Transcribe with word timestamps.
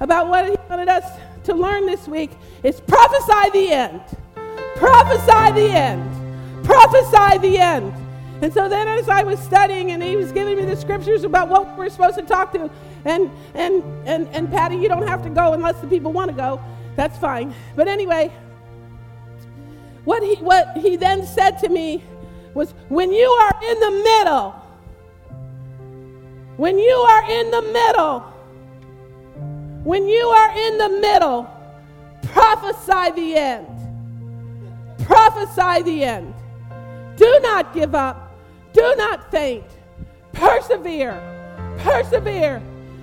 about 0.00 0.28
what 0.28 0.46
he 0.46 0.56
wanted 0.68 0.88
us 0.88 1.04
to 1.44 1.54
learn 1.54 1.86
this 1.86 2.06
week 2.08 2.30
is 2.62 2.80
prophesy 2.80 3.50
the 3.52 3.72
end. 3.72 4.00
Prophesy 4.76 5.52
the 5.52 5.70
end. 5.70 6.64
Prophesy 6.64 7.38
the 7.38 7.58
end. 7.58 7.92
And 8.42 8.52
so 8.52 8.68
then 8.68 8.86
as 8.86 9.08
I 9.08 9.22
was 9.22 9.38
studying 9.40 9.92
and 9.92 10.02
he 10.02 10.16
was 10.16 10.30
giving 10.32 10.56
me 10.56 10.64
the 10.64 10.76
scriptures 10.76 11.24
about 11.24 11.48
what 11.48 11.76
we're 11.78 11.88
supposed 11.88 12.16
to 12.16 12.22
talk 12.22 12.52
to, 12.52 12.70
and 13.04 13.30
and 13.54 13.82
and 14.06 14.28
and 14.28 14.50
Patty, 14.50 14.76
you 14.76 14.88
don't 14.88 15.06
have 15.06 15.22
to 15.22 15.30
go 15.30 15.54
unless 15.54 15.80
the 15.80 15.86
people 15.86 16.12
want 16.12 16.30
to 16.30 16.36
go. 16.36 16.60
That's 16.96 17.16
fine. 17.18 17.54
But 17.76 17.88
anyway, 17.88 18.30
what 20.04 20.22
he 20.22 20.34
what 20.36 20.76
he 20.76 20.96
then 20.96 21.24
said 21.24 21.58
to 21.60 21.70
me 21.70 22.02
was 22.52 22.72
when 22.88 23.10
you 23.10 23.26
are 23.26 23.52
in 23.70 23.80
the 23.80 23.90
middle, 23.90 24.50
when 26.58 26.78
you 26.78 26.94
are 26.94 27.30
in 27.30 27.50
the 27.50 27.62
middle, 27.62 28.24
when 29.86 30.08
you 30.08 30.26
are 30.26 30.50
in 30.50 30.78
the 30.78 30.88
middle, 31.00 31.48
prophesy 32.32 33.12
the 33.14 33.36
end. 33.36 33.68
Prophesy 35.04 35.82
the 35.84 36.02
end. 36.02 36.34
Do 37.14 37.38
not 37.40 37.72
give 37.72 37.94
up. 37.94 38.36
Do 38.72 38.94
not 38.98 39.30
faint. 39.30 39.62
Persevere. 40.32 41.14
Persevere. 41.78 42.60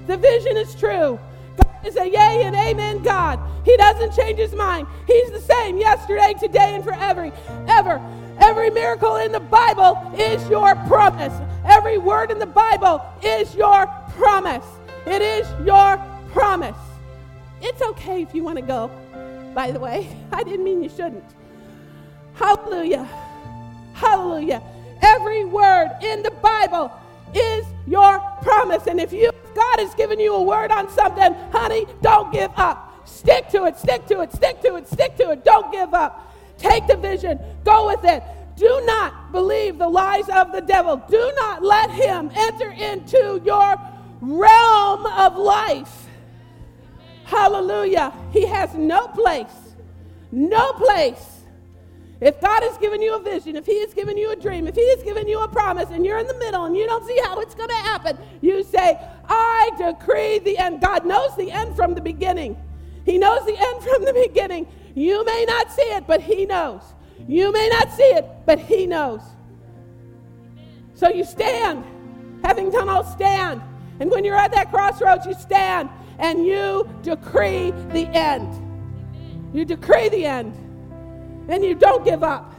The 0.07 0.17
vision 0.17 0.57
is 0.57 0.75
true. 0.75 1.17
God 1.55 1.87
is 1.87 1.95
a 1.95 2.05
yea 2.05 2.43
and 2.43 2.53
amen 2.53 3.01
God. 3.01 3.39
He 3.63 3.77
doesn't 3.77 4.13
change 4.13 4.37
his 4.37 4.53
mind. 4.53 4.85
He's 5.07 5.31
the 5.31 5.39
same 5.39 5.77
yesterday, 5.77 6.33
today, 6.37 6.75
and 6.75 6.83
forever. 6.83 7.31
Ever. 7.65 8.01
Every 8.41 8.69
miracle 8.71 9.15
in 9.15 9.31
the 9.31 9.39
Bible 9.39 10.11
is 10.17 10.45
your 10.49 10.75
promise. 10.87 11.33
Every 11.65 11.97
word 11.97 12.29
in 12.29 12.39
the 12.39 12.45
Bible 12.45 13.01
is 13.23 13.55
your 13.55 13.87
promise. 14.17 14.65
It 15.05 15.21
is 15.21 15.47
your 15.65 15.97
promise. 16.33 16.75
It's 17.61 17.81
okay 17.81 18.21
if 18.21 18.35
you 18.35 18.43
want 18.43 18.57
to 18.57 18.65
go, 18.65 18.91
by 19.53 19.71
the 19.71 19.79
way. 19.79 20.15
I 20.31 20.43
didn't 20.43 20.65
mean 20.65 20.83
you 20.83 20.89
shouldn't. 20.89 21.23
Hallelujah. 22.35 23.07
Hallelujah. 23.93 24.61
Every 25.01 25.45
word 25.45 25.91
in 26.01 26.23
the 26.23 26.31
Bible 26.31 26.91
is 27.33 27.65
your 27.87 28.19
promise. 28.41 28.87
And 28.87 28.99
if 28.99 29.13
you 29.13 29.31
God 29.53 29.79
has 29.79 29.93
given 29.95 30.19
you 30.19 30.33
a 30.33 30.41
word 30.41 30.71
on 30.71 30.89
something, 30.89 31.33
honey, 31.51 31.85
don't 32.01 32.33
give 32.33 32.51
up. 32.57 33.07
Stick 33.07 33.49
to 33.49 33.65
it, 33.65 33.77
stick 33.77 34.05
to 34.07 34.21
it, 34.21 34.31
stick 34.33 34.61
to 34.61 34.75
it, 34.75 34.87
stick 34.87 35.15
to 35.17 35.31
it. 35.31 35.43
Don't 35.43 35.71
give 35.71 35.93
up. 35.93 36.33
Take 36.57 36.87
the 36.87 36.95
vision, 36.95 37.39
go 37.63 37.87
with 37.87 38.03
it. 38.03 38.23
Do 38.55 38.81
not 38.85 39.31
believe 39.31 39.77
the 39.77 39.89
lies 39.89 40.29
of 40.29 40.51
the 40.51 40.61
devil. 40.61 40.97
Do 40.97 41.31
not 41.35 41.63
let 41.63 41.89
him 41.89 42.31
enter 42.35 42.71
into 42.71 43.41
your 43.43 43.75
realm 44.21 45.05
of 45.05 45.35
life. 45.35 46.02
Hallelujah. 47.33 48.13
He 48.31 48.45
has 48.45 48.75
no 48.75 49.07
place. 49.07 49.73
No 50.31 50.73
place. 50.73 51.41
If 52.21 52.39
God 52.39 52.61
has 52.61 52.77
given 52.77 53.01
you 53.01 53.15
a 53.15 53.19
vision, 53.19 53.55
if 53.55 53.65
He 53.65 53.79
has 53.81 53.91
given 53.91 54.17
you 54.17 54.29
a 54.31 54.35
dream, 54.35 54.67
if 54.67 54.75
He 54.75 54.87
has 54.91 55.01
given 55.01 55.27
you 55.27 55.39
a 55.39 55.47
promise, 55.47 55.89
and 55.89 56.05
you're 56.05 56.19
in 56.19 56.27
the 56.27 56.37
middle 56.37 56.65
and 56.65 56.77
you 56.77 56.85
don't 56.85 57.05
see 57.07 57.19
how 57.23 57.39
it's 57.39 57.55
going 57.55 57.69
to 57.69 57.75
happen, 57.75 58.19
you 58.41 58.63
say, 58.63 58.99
I 59.27 59.71
decree 59.77 60.39
the 60.39 60.59
end. 60.59 60.79
God 60.79 61.07
knows 61.07 61.35
the 61.35 61.49
end 61.51 61.75
from 61.75 61.95
the 61.95 62.01
beginning. 62.01 62.55
He 63.03 63.17
knows 63.17 63.43
the 63.47 63.57
end 63.57 63.83
from 63.83 64.05
the 64.05 64.13
beginning. 64.13 64.67
You 64.93 65.25
may 65.25 65.43
not 65.47 65.71
see 65.71 65.81
it, 65.81 66.05
but 66.05 66.21
He 66.21 66.45
knows. 66.45 66.83
You 67.27 67.51
may 67.51 67.67
not 67.67 67.91
see 67.91 68.03
it, 68.03 68.25
but 68.45 68.59
He 68.59 68.85
knows. 68.85 69.21
So 70.93 71.09
you 71.09 71.23
stand, 71.23 71.83
having 72.43 72.69
done 72.69 72.89
all 72.89 73.03
stand. 73.03 73.61
And 73.99 74.11
when 74.11 74.23
you're 74.23 74.35
at 74.35 74.51
that 74.51 74.69
crossroads, 74.69 75.25
you 75.25 75.33
stand 75.33 75.89
and 76.23 76.45
you 76.45 76.89
decree 77.01 77.71
the 77.91 78.07
end. 78.17 78.49
You 79.53 79.65
decree 79.65 80.07
the 80.07 80.25
end. 80.25 80.55
And 81.49 81.61
you 81.63 81.75
don't 81.75 82.05
give 82.05 82.23
up. 82.23 82.55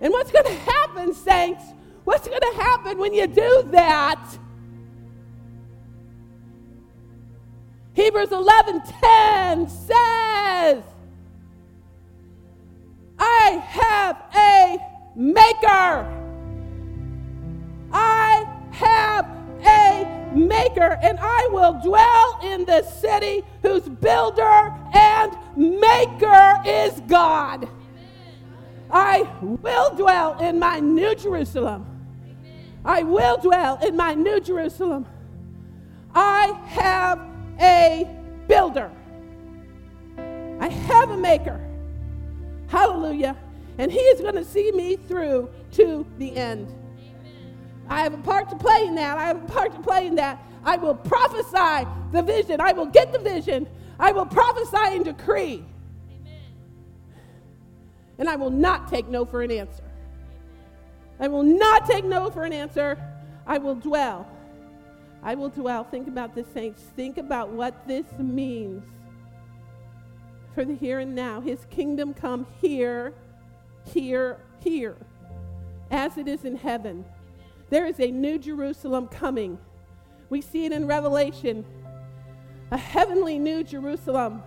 And 0.00 0.12
what's 0.12 0.30
going 0.30 0.44
to 0.44 0.54
happen, 0.54 1.12
saints? 1.12 1.64
What's 2.04 2.28
going 2.28 2.40
to 2.40 2.62
happen 2.62 2.96
when 2.98 3.12
you 3.12 3.26
do 3.26 3.68
that? 3.72 4.38
Hebrews 7.94 8.28
11:10 8.28 9.68
says, 9.68 10.84
I 13.18 13.62
have 13.66 14.22
a 14.36 14.78
maker. 15.16 16.06
I 17.92 18.48
have 18.70 19.37
maker, 20.34 20.98
and 21.02 21.18
I 21.20 21.48
will 21.50 21.80
dwell 21.82 22.40
in 22.42 22.64
the 22.64 22.82
city 22.82 23.42
whose 23.62 23.88
builder 23.88 24.74
and 24.94 25.36
maker 25.56 26.62
is 26.64 27.00
God. 27.06 27.68
I 28.90 29.28
will 29.40 29.94
dwell 29.94 30.38
in 30.40 30.58
my 30.58 30.80
new 30.80 31.14
Jerusalem. 31.14 31.86
I 32.84 33.02
will 33.02 33.36
dwell 33.36 33.78
in 33.84 33.96
my 33.96 34.14
new 34.14 34.40
Jerusalem. 34.40 35.06
I 36.14 36.58
have 36.66 37.20
a 37.60 38.08
builder. 38.46 38.90
I 40.60 40.68
have 40.68 41.10
a 41.10 41.16
maker. 41.16 41.60
Hallelujah. 42.68 43.36
And 43.78 43.92
he 43.92 44.00
is 44.00 44.20
going 44.20 44.34
to 44.34 44.44
see 44.44 44.72
me 44.72 44.96
through 44.96 45.50
to 45.72 46.06
the 46.18 46.34
end. 46.34 46.74
I 47.88 48.02
have 48.02 48.14
a 48.14 48.18
part 48.18 48.48
to 48.50 48.56
play 48.56 48.84
in 48.86 48.94
that. 48.96 49.18
I 49.18 49.26
have 49.26 49.42
a 49.42 49.46
part 49.46 49.72
to 49.72 49.80
play 49.80 50.06
in 50.06 50.16
that. 50.16 50.42
I 50.64 50.76
will 50.76 50.94
prophesy 50.94 51.88
the 52.12 52.22
vision. 52.22 52.60
I 52.60 52.72
will 52.72 52.86
get 52.86 53.12
the 53.12 53.18
vision. 53.18 53.66
I 53.98 54.12
will 54.12 54.26
prophesy 54.26 54.96
and 54.96 55.04
decree. 55.04 55.64
Amen. 56.10 56.40
And 58.18 58.28
I 58.28 58.36
will 58.36 58.50
not 58.50 58.88
take 58.88 59.08
no 59.08 59.24
for 59.24 59.42
an 59.42 59.50
answer. 59.50 59.84
I 61.20 61.28
will 61.28 61.42
not 61.42 61.86
take 61.86 62.04
no 62.04 62.30
for 62.30 62.44
an 62.44 62.52
answer. 62.52 62.98
I 63.46 63.58
will 63.58 63.74
dwell. 63.74 64.28
I 65.22 65.34
will 65.34 65.48
dwell. 65.48 65.84
Think 65.84 66.06
about 66.06 66.34
this, 66.34 66.46
saints. 66.54 66.82
Think 66.94 67.18
about 67.18 67.50
what 67.50 67.88
this 67.88 68.06
means 68.18 68.84
for 70.54 70.64
the 70.64 70.74
here 70.74 71.00
and 71.00 71.14
now. 71.14 71.40
His 71.40 71.64
kingdom 71.70 72.14
come 72.14 72.46
here, 72.60 73.14
here, 73.92 74.38
here, 74.60 74.96
as 75.90 76.18
it 76.18 76.28
is 76.28 76.44
in 76.44 76.56
heaven. 76.56 77.04
There 77.70 77.86
is 77.86 78.00
a 78.00 78.10
new 78.10 78.38
Jerusalem 78.38 79.08
coming. 79.08 79.58
We 80.30 80.40
see 80.40 80.64
it 80.64 80.72
in 80.72 80.86
Revelation 80.86 81.64
a 82.70 82.76
heavenly 82.76 83.38
new 83.38 83.64
Jerusalem. 83.64 84.42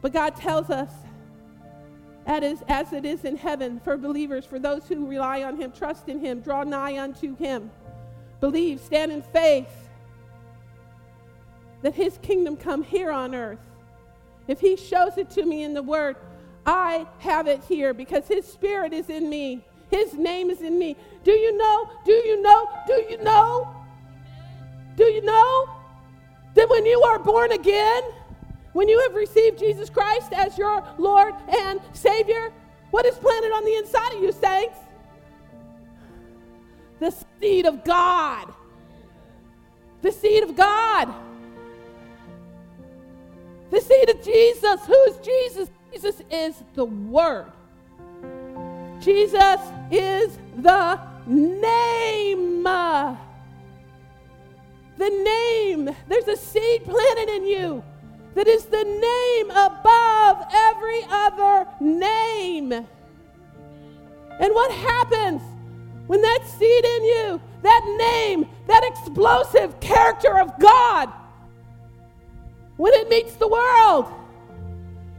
But 0.00 0.12
God 0.12 0.36
tells 0.36 0.70
us, 0.70 0.90
as, 2.26 2.92
it 2.92 3.04
is 3.04 3.24
in 3.24 3.36
heaven 3.36 3.80
for 3.80 3.96
believers, 3.96 4.44
for 4.44 4.58
those 4.58 4.88
who 4.88 5.06
rely 5.06 5.42
on 5.42 5.60
Him, 5.60 5.72
trust 5.72 6.08
in 6.08 6.18
Him, 6.18 6.40
draw 6.40 6.64
nigh 6.64 6.98
unto 6.98 7.36
Him, 7.36 7.70
believe, 8.40 8.80
stand 8.80 9.12
in 9.12 9.22
faith, 9.22 9.68
that 11.82 11.94
His 11.94 12.18
kingdom 12.22 12.56
come 12.56 12.82
here 12.82 13.12
on 13.12 13.34
earth. 13.34 13.60
If 14.48 14.60
He 14.60 14.76
shows 14.76 15.18
it 15.18 15.30
to 15.30 15.44
me 15.44 15.62
in 15.62 15.74
the 15.74 15.82
Word, 15.82 16.16
I 16.64 17.06
have 17.18 17.46
it 17.46 17.62
here 17.68 17.94
because 17.94 18.26
His 18.26 18.46
Spirit 18.46 18.92
is 18.92 19.08
in 19.08 19.28
me. 19.28 19.64
His 19.90 20.14
name 20.14 20.50
is 20.50 20.60
in 20.62 20.78
me. 20.78 20.96
Do 21.24 21.32
you 21.32 21.56
know? 21.56 21.90
Do 22.04 22.12
you 22.12 22.42
know? 22.42 22.68
Do 22.86 22.94
you 23.08 23.22
know? 23.22 23.74
Do 24.96 25.04
you 25.04 25.22
know 25.22 25.70
that 26.54 26.68
when 26.68 26.86
you 26.86 27.02
are 27.02 27.18
born 27.18 27.52
again, 27.52 28.02
when 28.72 28.88
you 28.88 28.98
have 29.00 29.14
received 29.14 29.58
Jesus 29.58 29.90
Christ 29.90 30.32
as 30.32 30.58
your 30.58 30.82
Lord 30.98 31.34
and 31.48 31.80
Savior, 31.92 32.52
what 32.90 33.06
is 33.06 33.16
planted 33.16 33.52
on 33.52 33.64
the 33.64 33.74
inside 33.76 34.14
of 34.14 34.22
you, 34.22 34.32
saints? 34.32 34.78
The 36.98 37.14
seed 37.40 37.66
of 37.66 37.84
God. 37.84 38.52
The 40.02 40.12
seed 40.12 40.42
of 40.42 40.56
God. 40.56 41.14
The 43.70 43.80
seed 43.80 44.08
of 44.08 44.22
Jesus. 44.22 44.86
Who 44.86 45.02
is 45.04 45.16
Jesus? 45.18 45.70
Jesus 45.92 46.22
is 46.30 46.62
the 46.74 46.84
Word. 46.84 47.52
Jesus 49.06 49.60
is 49.88 50.36
the 50.56 50.98
name. 51.28 52.64
The 52.64 53.08
name. 54.98 55.94
There's 56.08 56.26
a 56.26 56.36
seed 56.36 56.82
planted 56.84 57.28
in 57.28 57.46
you 57.46 57.84
that 58.34 58.48
is 58.48 58.64
the 58.64 58.82
name 58.82 59.50
above 59.52 60.44
every 60.52 61.02
other 61.08 61.68
name. 61.78 62.72
And 62.72 62.88
what 64.40 64.72
happens 64.72 65.40
when 66.08 66.20
that 66.20 66.40
seed 66.58 66.84
in 66.84 67.04
you, 67.04 67.40
that 67.62 67.84
name, 67.98 68.48
that 68.66 68.82
explosive 68.82 69.78
character 69.78 70.40
of 70.40 70.58
God, 70.58 71.12
when 72.76 72.92
it 72.94 73.08
meets 73.08 73.36
the 73.36 73.46
world, 73.46 74.06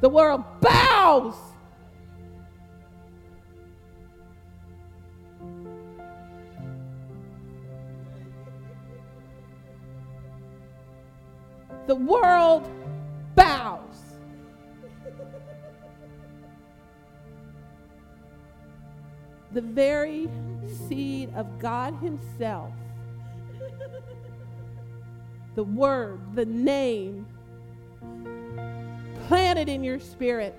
the 0.01 0.10
world 0.10 0.44
bows 0.60 1.36
the 11.88 11.95
world 11.95 12.69
bows. 13.36 13.88
the 19.54 19.62
very 19.62 20.30
seed 20.88 21.34
of 21.34 21.57
God 21.57 21.95
Himself, 21.95 22.72
the 25.56 25.63
Word, 25.63 26.19
the 26.36 26.45
name, 26.45 27.25
planted 29.28 29.68
in 29.68 29.84
your 29.84 30.00
spirit. 30.00 30.54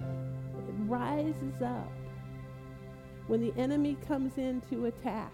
It 0.00 0.74
rises 0.86 1.62
up 1.62 1.92
when 3.28 3.40
the 3.40 3.52
enemy 3.56 3.96
comes 4.08 4.36
in 4.38 4.62
to 4.70 4.86
attack. 4.86 5.32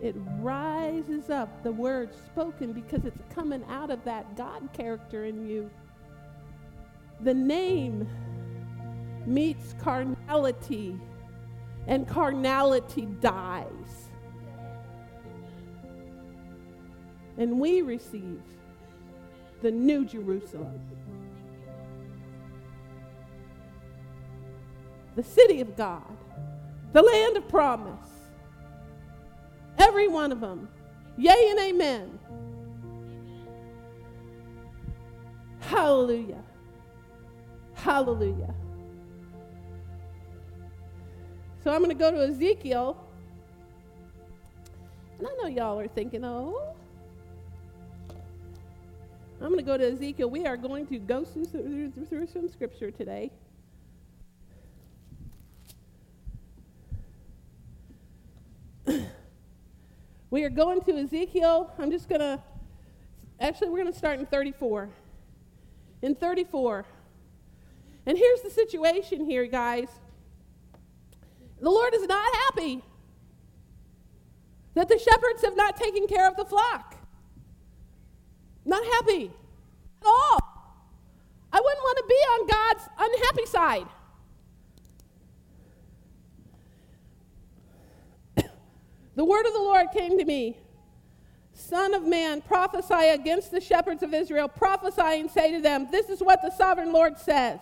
It 0.00 0.14
rises 0.40 1.28
up, 1.28 1.62
the 1.64 1.72
word 1.72 2.14
spoken, 2.14 2.72
because 2.72 3.04
it's 3.04 3.22
coming 3.34 3.64
out 3.68 3.90
of 3.90 4.04
that 4.04 4.36
God 4.36 4.68
character 4.72 5.24
in 5.24 5.46
you. 5.48 5.70
The 7.20 7.34
name 7.34 8.08
meets 9.26 9.74
carnality, 9.80 10.96
and 11.88 12.06
carnality 12.06 13.06
dies. 13.20 14.08
And 17.36 17.58
we 17.58 17.82
receive 17.82 18.40
the 19.62 19.70
new 19.72 20.04
Jerusalem, 20.04 20.80
the 25.16 25.24
city 25.24 25.60
of 25.60 25.76
God, 25.76 26.16
the 26.92 27.02
land 27.02 27.36
of 27.36 27.48
promise. 27.48 28.10
Every 29.88 30.06
one 30.06 30.32
of 30.32 30.40
them. 30.40 30.68
Yea 31.16 31.50
and 31.50 31.58
amen. 31.60 32.18
Hallelujah. 35.60 36.42
Hallelujah. 37.72 38.54
So 41.64 41.72
I'm 41.72 41.78
going 41.78 41.88
to 41.88 41.94
go 41.94 42.10
to 42.10 42.18
Ezekiel. 42.18 43.02
And 45.18 45.26
I 45.26 45.30
know 45.42 45.48
y'all 45.48 45.80
are 45.80 45.88
thinking, 45.88 46.22
oh, 46.22 46.74
I'm 49.40 49.48
going 49.48 49.56
to 49.56 49.62
go 49.62 49.78
to 49.78 49.90
Ezekiel. 49.92 50.28
We 50.28 50.44
are 50.46 50.58
going 50.58 50.86
to 50.88 50.98
go 50.98 51.24
through 51.24 52.26
some 52.26 52.48
scripture 52.48 52.90
today. 52.90 53.30
We 60.30 60.44
are 60.44 60.50
going 60.50 60.80
to 60.82 60.96
Ezekiel. 60.96 61.72
I'm 61.78 61.90
just 61.90 62.08
going 62.08 62.20
to, 62.20 62.40
actually, 63.40 63.70
we're 63.70 63.82
going 63.82 63.92
to 63.92 63.98
start 63.98 64.18
in 64.18 64.26
34. 64.26 64.88
In 66.02 66.14
34. 66.14 66.84
And 68.06 68.16
here's 68.16 68.42
the 68.42 68.50
situation 68.50 69.24
here, 69.24 69.46
guys. 69.46 69.88
The 71.60 71.70
Lord 71.70 71.94
is 71.94 72.06
not 72.06 72.32
happy 72.46 72.82
that 74.74 74.88
the 74.88 74.98
shepherds 74.98 75.42
have 75.42 75.56
not 75.56 75.76
taken 75.76 76.06
care 76.06 76.28
of 76.28 76.36
the 76.36 76.44
flock. 76.44 76.94
Not 78.64 78.84
happy 78.84 79.30
at 80.00 80.06
all. 80.06 80.38
I 81.52 81.60
wouldn't 81.60 81.82
want 81.82 81.98
to 81.98 82.04
be 82.06 82.14
on 82.14 82.46
God's 82.46 82.88
unhappy 82.98 83.46
side. 83.46 83.97
The 89.18 89.24
word 89.24 89.46
of 89.46 89.52
the 89.52 89.58
Lord 89.58 89.88
came 89.92 90.16
to 90.16 90.24
me 90.24 90.56
Son 91.52 91.92
of 91.92 92.06
man, 92.06 92.40
prophesy 92.40 93.08
against 93.08 93.50
the 93.50 93.60
shepherds 93.60 94.04
of 94.04 94.14
Israel. 94.14 94.46
Prophesy 94.46 95.20
and 95.20 95.28
say 95.28 95.50
to 95.52 95.60
them, 95.60 95.88
This 95.90 96.08
is 96.08 96.22
what 96.22 96.40
the 96.40 96.52
sovereign 96.52 96.92
Lord 96.92 97.18
says. 97.18 97.58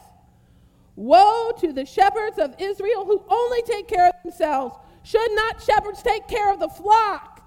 Woe 0.96 1.52
to 1.60 1.72
the 1.72 1.86
shepherds 1.86 2.38
of 2.38 2.54
Israel 2.58 3.06
who 3.06 3.22
only 3.26 3.62
take 3.62 3.88
care 3.88 4.08
of 4.08 4.14
themselves. 4.22 4.76
Should 5.02 5.30
not 5.34 5.62
shepherds 5.62 6.02
take 6.02 6.28
care 6.28 6.52
of 6.52 6.60
the 6.60 6.68
flock? 6.68 7.42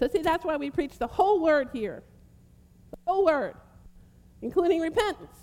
So, 0.00 0.08
see, 0.08 0.22
that's 0.22 0.44
why 0.44 0.56
we 0.56 0.70
preach 0.72 0.98
the 0.98 1.06
whole 1.06 1.40
word 1.40 1.68
here. 1.72 2.02
The 2.90 2.98
whole 3.06 3.26
word, 3.26 3.54
including 4.42 4.80
repentance. 4.80 5.38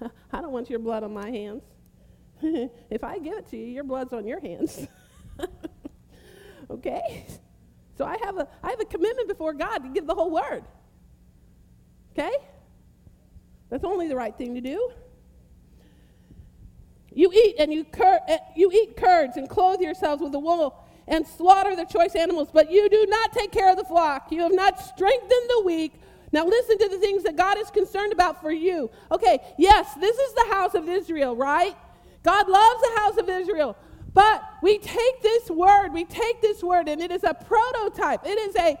I 0.32 0.40
don't 0.40 0.52
want 0.52 0.70
your 0.70 0.78
blood 0.78 1.04
on 1.04 1.12
my 1.12 1.30
hands. 1.30 1.62
if 2.90 3.04
I 3.04 3.18
give 3.18 3.38
it 3.38 3.48
to 3.48 3.56
you, 3.56 3.66
your 3.66 3.84
blood's 3.84 4.12
on 4.12 4.26
your 4.26 4.40
hands. 4.40 4.86
okay? 6.70 7.26
So 7.96 8.04
I 8.04 8.16
have 8.22 8.38
a 8.38 8.48
I 8.62 8.70
have 8.70 8.80
a 8.80 8.84
commitment 8.84 9.28
before 9.28 9.52
God 9.54 9.78
to 9.78 9.88
give 9.88 10.06
the 10.06 10.14
whole 10.14 10.30
word. 10.30 10.64
Okay? 12.12 12.32
That's 13.70 13.84
only 13.84 14.08
the 14.08 14.16
right 14.16 14.36
thing 14.36 14.54
to 14.54 14.60
do. 14.60 14.90
You 17.12 17.32
eat 17.32 17.56
and 17.58 17.72
you, 17.72 17.84
cur- 17.84 18.20
eh, 18.28 18.38
you 18.54 18.70
eat 18.72 18.96
curds 18.96 19.36
and 19.36 19.48
clothe 19.48 19.80
yourselves 19.80 20.22
with 20.22 20.32
the 20.32 20.38
wool 20.38 20.84
and 21.06 21.26
slaughter 21.26 21.74
the 21.74 21.84
choice 21.84 22.14
animals, 22.14 22.48
but 22.52 22.70
you 22.70 22.88
do 22.88 23.06
not 23.08 23.32
take 23.32 23.50
care 23.50 23.70
of 23.70 23.76
the 23.76 23.84
flock. 23.84 24.30
You 24.30 24.42
have 24.42 24.54
not 24.54 24.78
strengthened 24.78 25.30
the 25.48 25.62
weak. 25.64 25.94
Now 26.32 26.44
listen 26.44 26.78
to 26.78 26.88
the 26.88 26.98
things 26.98 27.22
that 27.22 27.36
God 27.36 27.58
is 27.58 27.70
concerned 27.70 28.12
about 28.12 28.42
for 28.42 28.52
you. 28.52 28.90
Okay, 29.10 29.38
yes, 29.56 29.94
this 29.94 30.16
is 30.16 30.34
the 30.34 30.46
house 30.50 30.74
of 30.74 30.88
Israel, 30.88 31.34
right? 31.34 31.74
God 32.22 32.48
loves 32.48 32.80
the 32.82 33.00
house 33.00 33.16
of 33.18 33.28
Israel. 33.28 33.76
But 34.14 34.42
we 34.62 34.78
take 34.78 35.22
this 35.22 35.50
word, 35.50 35.90
we 35.92 36.04
take 36.04 36.40
this 36.40 36.62
word, 36.62 36.88
and 36.88 37.00
it 37.00 37.10
is 37.10 37.24
a 37.24 37.34
prototype. 37.34 38.26
It 38.26 38.38
is 38.38 38.56
a, 38.56 38.78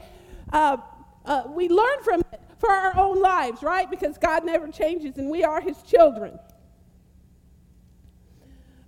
uh, 0.52 0.76
uh, 1.24 1.42
we 1.48 1.68
learn 1.68 2.02
from 2.02 2.20
it 2.32 2.40
for 2.58 2.70
our 2.70 2.96
own 2.96 3.20
lives, 3.20 3.62
right? 3.62 3.88
Because 3.88 4.18
God 4.18 4.44
never 4.44 4.68
changes 4.68 5.16
and 5.18 5.30
we 5.30 5.44
are 5.44 5.60
his 5.60 5.80
children. 5.82 6.38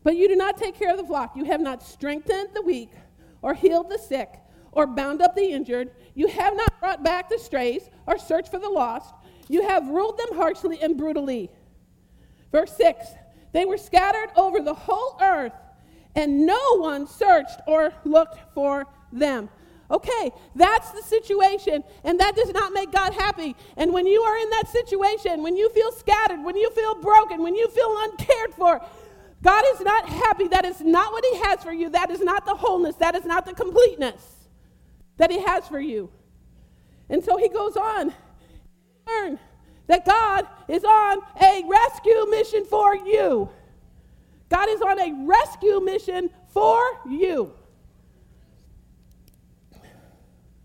But 0.02 0.17
you 0.17 0.29
do 0.29 0.37
not 0.37 0.56
take 0.56 0.79
care 0.79 0.91
of 0.91 0.97
the 0.97 1.05
flock. 1.05 1.37
You 1.37 1.44
have 1.44 1.61
not 1.61 1.82
strengthened 1.82 2.49
the 2.55 2.62
weak, 2.62 2.91
or 3.43 3.55
healed 3.55 3.91
the 3.91 3.99
sick, 3.99 4.32
or 4.73 4.87
bound 4.87 5.20
up 5.23 5.37
the 5.37 5.52
injured. 5.52 5.91
You 6.14 6.26
have 6.29 6.56
not 6.56 6.81
brought 6.81 7.05
back 7.05 7.29
the 7.29 7.38
strays, 7.38 7.88
or 8.06 8.19
searched 8.19 8.50
for 8.50 8.58
the 8.58 8.69
lost. 8.69 9.14
You 9.49 9.69
have 9.69 9.88
ruled 9.88 10.19
them 10.19 10.37
harshly 10.37 10.81
and 10.81 10.97
brutally. 10.97 11.50
Verse 12.50 12.73
6 12.76 13.06
They 13.52 13.64
were 13.64 13.79
scattered 13.79 14.31
over 14.37 14.61
the 14.61 14.75
whole 14.75 15.16
earth, 15.21 15.52
and 16.14 16.47
no 16.47 16.76
one 16.78 17.07
searched 17.07 17.61
or 17.66 17.92
looked 18.04 18.38
for 18.54 18.87
them. 19.12 19.49
Okay, 19.90 20.30
that's 20.54 20.92
the 20.92 21.02
situation, 21.02 21.83
and 22.04 22.21
that 22.21 22.37
does 22.37 22.52
not 22.52 22.73
make 22.73 22.92
God 22.92 23.12
happy. 23.12 23.57
And 23.76 23.92
when 23.92 24.07
you 24.07 24.23
are 24.23 24.37
in 24.37 24.49
that 24.50 24.69
situation, 24.69 25.42
when 25.42 25.57
you 25.57 25.69
feel 25.71 25.90
scattered, 25.90 26.45
when 26.45 26.57
you 26.57 26.71
feel 26.71 26.95
broken, 27.00 27.42
when 27.42 27.57
you 27.57 27.69
feel 27.69 27.92
uncared 28.02 28.54
for, 28.54 28.80
God 29.42 29.64
is 29.75 29.80
not 29.80 30.09
happy. 30.09 30.47
That 30.47 30.64
is 30.64 30.80
not 30.80 31.12
what 31.12 31.25
He 31.25 31.38
has 31.40 31.64
for 31.64 31.73
you. 31.73 31.88
That 31.88 32.11
is 32.11 32.21
not 32.21 32.47
the 32.47 32.54
wholeness. 32.54 32.95
That 32.97 33.16
is 33.16 33.25
not 33.25 33.47
the 33.47 33.54
completeness 33.54 34.23
that 35.16 35.30
He 35.30 35.40
has 35.42 35.66
for 35.66 35.80
you. 35.80 36.11
And 37.09 37.25
so 37.25 37.37
He 37.37 37.49
goes 37.49 37.76
on. 37.76 38.14
That 39.90 40.06
God 40.06 40.47
is 40.68 40.85
on 40.85 41.18
a 41.42 41.64
rescue 41.66 42.25
mission 42.30 42.64
for 42.64 42.94
you. 42.94 43.50
God 44.49 44.68
is 44.68 44.80
on 44.80 45.00
a 45.00 45.26
rescue 45.26 45.80
mission 45.80 46.30
for 46.49 46.80
you. 47.09 47.52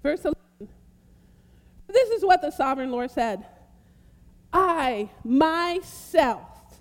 Verse 0.04 0.24
11. 0.24 0.36
This 1.88 2.10
is 2.10 2.24
what 2.24 2.44
the 2.44 2.52
sovereign 2.52 2.92
Lord 2.92 3.10
said 3.10 3.44
I 4.54 5.10
myself 5.24 6.78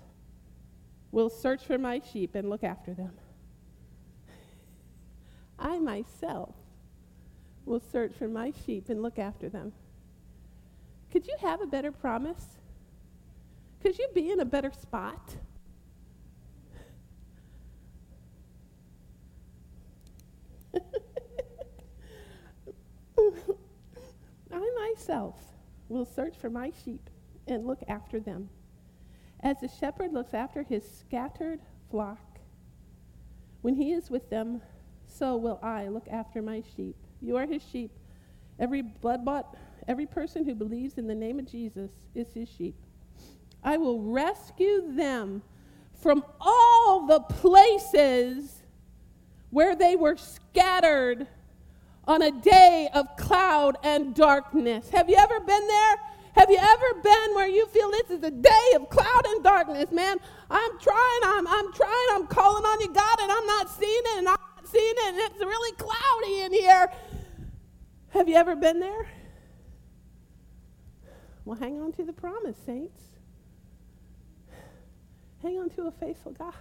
will 1.11 1.31
search 1.31 1.65
for 1.65 1.79
my 1.79 1.99
sheep 2.11 2.35
and 2.35 2.47
look 2.51 2.63
after 2.63 2.93
them. 2.93 3.13
I 5.57 5.79
myself 5.79 6.53
will 7.65 7.81
search 7.91 8.13
for 8.13 8.27
my 8.27 8.53
sheep 8.67 8.89
and 8.89 9.01
look 9.01 9.17
after 9.17 9.49
them. 9.49 9.73
Could 11.15 11.27
you 11.27 11.37
have 11.39 11.61
a 11.61 11.65
better 11.65 11.93
promise? 11.93 12.45
Could 13.81 13.97
you 13.97 14.09
be 14.13 14.31
in 14.31 14.41
a 14.41 14.45
better 14.45 14.69
spot? 14.73 15.37
I 24.51 24.91
myself 24.91 25.39
will 25.87 26.03
search 26.03 26.35
for 26.35 26.49
my 26.49 26.73
sheep 26.83 27.09
and 27.47 27.65
look 27.65 27.79
after 27.87 28.19
them. 28.19 28.49
As 29.39 29.61
the 29.61 29.69
shepherd 29.69 30.11
looks 30.11 30.33
after 30.33 30.63
his 30.63 30.83
scattered 30.85 31.61
flock, 31.89 32.39
when 33.61 33.75
he 33.75 33.93
is 33.93 34.09
with 34.09 34.29
them, 34.29 34.61
so 35.07 35.37
will 35.37 35.61
I 35.63 35.87
look 35.87 36.09
after 36.09 36.41
my 36.41 36.61
sheep. 36.75 36.97
You 37.21 37.37
are 37.37 37.45
his 37.45 37.63
sheep. 37.63 37.91
Every 38.59 38.81
blood 38.81 39.25
bought, 39.25 39.55
every 39.87 40.05
person 40.05 40.45
who 40.45 40.55
believes 40.55 40.97
in 40.97 41.07
the 41.07 41.15
name 41.15 41.39
of 41.39 41.45
Jesus 41.45 41.91
is 42.13 42.33
his 42.33 42.49
sheep. 42.49 42.75
I 43.63 43.77
will 43.77 44.01
rescue 44.01 44.93
them 44.95 45.41
from 46.01 46.23
all 46.39 47.07
the 47.07 47.19
places 47.19 48.61
where 49.49 49.75
they 49.75 49.95
were 49.95 50.17
scattered 50.17 51.27
on 52.07 52.21
a 52.21 52.31
day 52.31 52.89
of 52.93 53.07
cloud 53.17 53.77
and 53.83 54.13
darkness. 54.13 54.89
Have 54.89 55.09
you 55.09 55.15
ever 55.15 55.39
been 55.39 55.67
there? 55.67 55.95
Have 56.35 56.49
you 56.51 56.57
ever 56.57 57.01
been 57.01 57.33
where 57.33 57.47
you 57.47 57.65
feel 57.67 57.89
this 57.91 58.11
is 58.11 58.23
a 58.23 58.31
day 58.31 58.71
of 58.75 58.89
cloud 58.89 59.25
and 59.25 59.43
darkness, 59.43 59.91
man? 59.91 60.17
I'm 60.49 60.79
trying, 60.79 61.21
I'm, 61.23 61.47
I'm 61.47 61.73
trying, 61.73 62.07
I'm 62.11 62.27
calling 62.27 62.65
on 62.65 62.81
you, 62.81 62.93
God, 62.93 63.17
and 63.21 63.31
I'm 63.31 63.45
not 63.45 63.69
seeing 63.69 64.01
it, 64.05 64.17
and 64.17 64.27
I'm 64.27 64.37
not 64.55 64.67
seeing 64.67 64.93
it, 64.97 65.07
and 65.07 65.17
it's 65.17 65.39
really 65.39 65.71
cloudy 65.77 66.41
in 66.41 66.51
here. 66.51 66.91
Have 68.15 68.29
you 68.29 68.35
ever 68.35 68.55
been 68.55 68.79
there? 68.79 69.07
Well, 71.43 71.57
hang 71.57 71.81
on 71.81 71.91
to 71.91 72.05
the 72.05 72.13
promise, 72.13 72.55
saints. 72.65 73.01
Hang 75.41 75.59
on 75.59 75.69
to 75.71 75.87
a 75.87 75.91
faithful 75.91 76.31
God. 76.31 76.53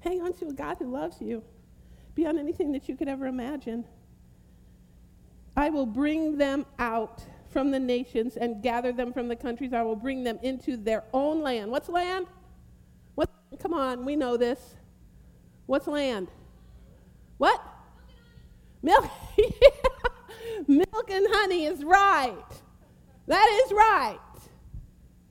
Hang 0.00 0.22
on 0.22 0.32
to 0.38 0.46
a 0.46 0.52
God 0.54 0.78
who 0.78 0.90
loves 0.90 1.20
you 1.20 1.44
beyond 2.14 2.38
anything 2.38 2.72
that 2.72 2.88
you 2.88 2.96
could 2.96 3.06
ever 3.06 3.26
imagine. 3.26 3.84
I 5.54 5.68
will 5.68 5.84
bring 5.84 6.38
them 6.38 6.64
out 6.78 7.22
from 7.50 7.70
the 7.70 7.78
nations 7.78 8.38
and 8.38 8.62
gather 8.62 8.92
them 8.92 9.12
from 9.12 9.28
the 9.28 9.36
countries. 9.36 9.74
I 9.74 9.82
will 9.82 9.94
bring 9.94 10.24
them 10.24 10.38
into 10.42 10.78
their 10.78 11.04
own 11.12 11.42
land. 11.42 11.70
What's 11.70 11.90
land? 11.90 12.28
What? 13.14 13.28
Come 13.58 13.74
on, 13.74 14.06
we 14.06 14.16
know 14.16 14.38
this. 14.38 14.74
What's 15.66 15.86
land? 15.86 16.28
What? 17.36 17.62
Milk. 18.82 19.10
Milk 20.68 21.10
and 21.10 21.26
honey 21.30 21.64
is 21.66 21.84
right. 21.84 22.34
That 23.26 23.62
is 23.64 23.72
right. 23.72 24.18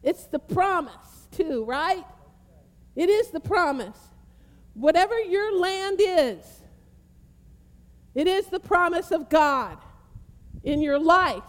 It's 0.03 0.25
the 0.25 0.39
promise, 0.39 1.27
too, 1.31 1.65
right? 1.65 2.05
It 2.95 3.09
is 3.09 3.29
the 3.29 3.39
promise. 3.39 3.97
Whatever 4.73 5.19
your 5.19 5.59
land 5.59 5.99
is, 5.99 6.45
it 8.15 8.27
is 8.27 8.47
the 8.47 8.59
promise 8.59 9.11
of 9.11 9.29
God 9.29 9.77
in 10.63 10.81
your 10.81 10.99
life. 10.99 11.43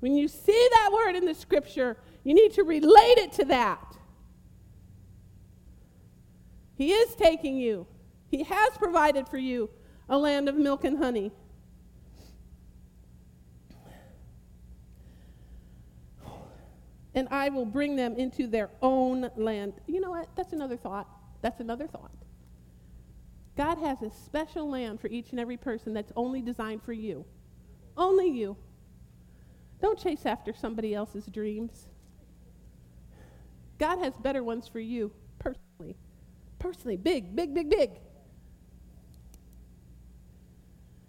When 0.00 0.14
you 0.14 0.28
see 0.28 0.68
that 0.72 0.90
word 0.92 1.16
in 1.16 1.26
the 1.26 1.34
scripture, 1.34 1.96
you 2.24 2.34
need 2.34 2.52
to 2.54 2.64
relate 2.64 3.18
it 3.18 3.32
to 3.34 3.44
that. 3.46 3.96
He 6.74 6.92
is 6.92 7.14
taking 7.14 7.56
you, 7.56 7.86
He 8.28 8.42
has 8.44 8.70
provided 8.78 9.28
for 9.28 9.38
you 9.38 9.70
a 10.08 10.16
land 10.16 10.48
of 10.48 10.56
milk 10.56 10.84
and 10.84 10.98
honey. 10.98 11.30
And 17.14 17.28
I 17.30 17.48
will 17.48 17.64
bring 17.64 17.96
them 17.96 18.14
into 18.16 18.46
their 18.46 18.70
own 18.82 19.30
land. 19.36 19.74
You 19.86 20.00
know 20.00 20.10
what? 20.10 20.28
That's 20.36 20.52
another 20.52 20.76
thought. 20.76 21.08
That's 21.42 21.60
another 21.60 21.86
thought. 21.86 22.12
God 23.56 23.78
has 23.78 24.00
a 24.02 24.10
special 24.10 24.70
land 24.70 25.00
for 25.00 25.08
each 25.08 25.30
and 25.32 25.40
every 25.40 25.56
person 25.56 25.92
that's 25.92 26.12
only 26.16 26.40
designed 26.40 26.82
for 26.82 26.92
you. 26.92 27.24
Only 27.96 28.28
you. 28.28 28.56
Don't 29.80 29.98
chase 29.98 30.24
after 30.24 30.54
somebody 30.54 30.94
else's 30.94 31.26
dreams. 31.26 31.88
God 33.78 33.98
has 33.98 34.12
better 34.22 34.44
ones 34.44 34.68
for 34.68 34.78
you 34.80 35.10
personally. 35.38 35.96
Personally, 36.58 36.96
big, 36.96 37.34
big, 37.34 37.54
big, 37.54 37.70
big. 37.70 37.90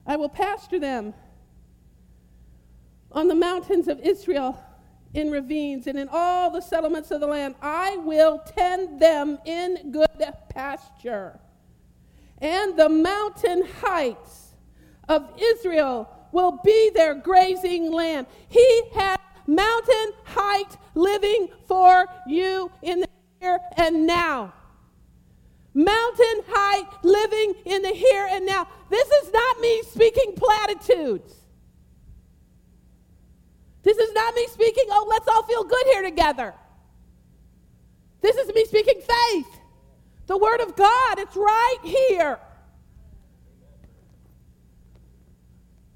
I 0.08 0.16
will 0.16 0.30
pasture 0.30 0.80
them 0.80 1.14
on 3.12 3.28
the 3.28 3.36
mountains 3.36 3.88
of 3.88 4.00
Israel 4.00 4.58
in 5.14 5.30
ravines 5.30 5.88
and 5.88 6.00
in 6.00 6.08
all 6.12 6.50
the 6.52 6.62
settlements 6.62 7.12
of 7.12 7.20
the 7.20 7.28
land. 7.28 7.56
I 7.62 7.98
will 7.98 8.40
tend 8.40 9.00
them 9.00 9.38
in 9.46 9.92
good 9.92 10.08
pasture. 10.50 11.40
And 12.40 12.78
the 12.78 12.90
mountain 12.90 13.66
heights 13.82 14.54
of 15.08 15.30
Israel 15.38 16.10
will 16.32 16.60
be 16.64 16.92
their 16.96 17.14
grazing 17.14 17.92
land. 17.92 18.28
He 18.48 18.82
has 18.96 19.18
mountain 19.48 20.14
height 20.24 20.78
living 20.96 21.50
for 21.68 22.06
you 22.28 22.72
in 22.82 23.02
the 23.02 23.08
here 23.40 23.60
and 23.78 24.08
now. 24.08 24.54
Mountain 25.74 26.42
height 26.48 26.88
living 27.04 27.54
in 27.66 27.82
the 27.82 27.90
here 27.90 28.28
and 28.30 28.46
now. 28.46 28.68
This 28.90 29.08
is 29.08 29.32
not 29.32 29.60
me 29.60 29.82
speaking 29.84 30.34
platitudes. 30.36 31.41
This 33.84 33.98
is 33.98 34.14
not 34.14 34.36
me 34.36 34.48
speaking, 34.48 34.86
oh, 34.90 35.08
let's 35.10 35.28
all 35.28 35.44
feel 35.44 35.64
good 35.64 35.86
here 35.88 36.04
together. 36.04 36.54
This 38.22 38.36
is 38.36 38.54
me 38.54 38.66
speaking 38.66 39.02
faith. 39.02 39.60
The 40.28 40.38
Word 40.38 40.62
of 40.62 40.76
God, 40.76 41.20
it's 41.20 41.36
right 41.36 41.80
here. 41.84 42.40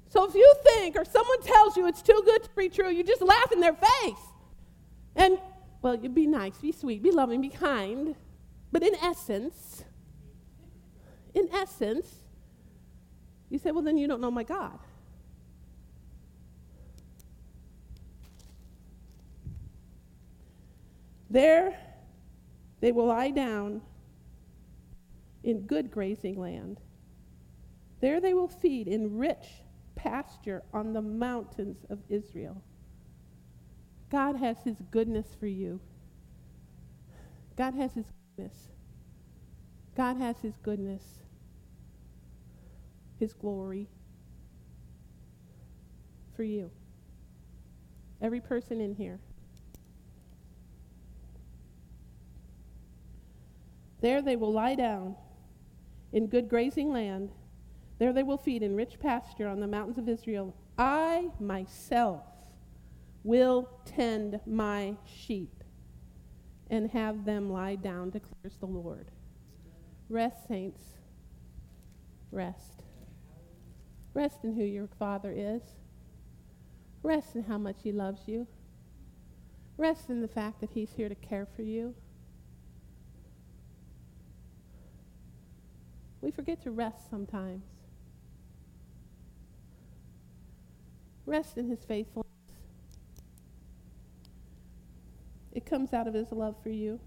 So 0.08 0.24
if 0.24 0.34
you 0.34 0.54
think 0.64 0.96
or 0.96 1.04
someone 1.04 1.42
tells 1.42 1.76
you 1.76 1.86
it's 1.86 2.02
too 2.02 2.22
good 2.24 2.42
to 2.42 2.50
be 2.56 2.68
true, 2.68 2.88
you 2.88 3.04
just 3.04 3.22
laugh 3.22 3.52
in 3.52 3.60
their 3.60 3.74
face. 3.74 4.24
And, 5.14 5.38
well, 5.82 5.94
you 5.94 6.08
be 6.08 6.26
nice, 6.26 6.58
be 6.58 6.72
sweet, 6.72 7.02
be 7.02 7.10
loving, 7.10 7.40
be 7.40 7.50
kind. 7.50 8.14
But 8.72 8.82
in 8.82 8.94
essence, 8.96 9.84
in 11.34 11.48
essence, 11.52 12.06
you 13.50 13.58
say, 13.58 13.70
well, 13.70 13.82
then 13.82 13.96
you 13.96 14.08
don't 14.08 14.20
know 14.20 14.30
my 14.30 14.42
God. 14.42 14.78
There 21.36 21.76
they 22.80 22.92
will 22.92 23.08
lie 23.08 23.28
down 23.30 23.82
in 25.44 25.66
good 25.66 25.90
grazing 25.90 26.40
land. 26.40 26.80
There 28.00 28.22
they 28.22 28.32
will 28.32 28.48
feed 28.48 28.88
in 28.88 29.18
rich 29.18 29.46
pasture 29.96 30.62
on 30.72 30.94
the 30.94 31.02
mountains 31.02 31.84
of 31.90 31.98
Israel. 32.08 32.62
God 34.10 34.36
has 34.36 34.56
his 34.64 34.76
goodness 34.90 35.26
for 35.38 35.46
you. 35.46 35.78
God 37.54 37.74
has 37.74 37.92
his 37.92 38.06
goodness. 38.34 38.68
God 39.94 40.16
has 40.16 40.38
his 40.38 40.56
goodness, 40.62 41.02
his 43.20 43.34
glory 43.34 43.88
for 46.34 46.44
you. 46.44 46.70
Every 48.22 48.40
person 48.40 48.80
in 48.80 48.94
here. 48.94 49.20
There 54.06 54.22
they 54.22 54.36
will 54.36 54.52
lie 54.52 54.76
down 54.76 55.16
in 56.12 56.28
good 56.28 56.48
grazing 56.48 56.92
land. 56.92 57.32
There 57.98 58.12
they 58.12 58.22
will 58.22 58.38
feed 58.38 58.62
in 58.62 58.76
rich 58.76 59.00
pasture 59.00 59.48
on 59.48 59.58
the 59.58 59.66
mountains 59.66 59.98
of 59.98 60.08
Israel. 60.08 60.54
I 60.78 61.30
myself 61.40 62.22
will 63.24 63.68
tend 63.84 64.38
my 64.46 64.94
sheep 65.04 65.64
and 66.70 66.88
have 66.92 67.24
them 67.24 67.50
lie 67.50 67.74
down, 67.74 68.10
declares 68.10 68.56
the 68.60 68.66
Lord. 68.66 69.10
Rest, 70.08 70.46
saints. 70.46 70.84
Rest. 72.30 72.84
Rest 74.14 74.44
in 74.44 74.54
who 74.54 74.62
your 74.62 74.86
Father 75.00 75.32
is. 75.34 75.62
Rest 77.02 77.34
in 77.34 77.42
how 77.42 77.58
much 77.58 77.78
He 77.82 77.90
loves 77.90 78.28
you. 78.28 78.46
Rest 79.76 80.10
in 80.10 80.22
the 80.22 80.28
fact 80.28 80.60
that 80.60 80.70
He's 80.70 80.92
here 80.92 81.08
to 81.08 81.16
care 81.16 81.48
for 81.56 81.62
you. 81.62 81.96
We 86.26 86.32
forget 86.32 86.60
to 86.62 86.72
rest 86.72 87.08
sometimes. 87.08 87.62
Rest 91.24 91.56
in 91.56 91.68
his 91.68 91.84
faithfulness. 91.84 92.26
It 95.52 95.64
comes 95.64 95.92
out 95.92 96.08
of 96.08 96.14
his 96.14 96.32
love 96.32 96.56
for 96.64 96.70
you. 96.70 96.98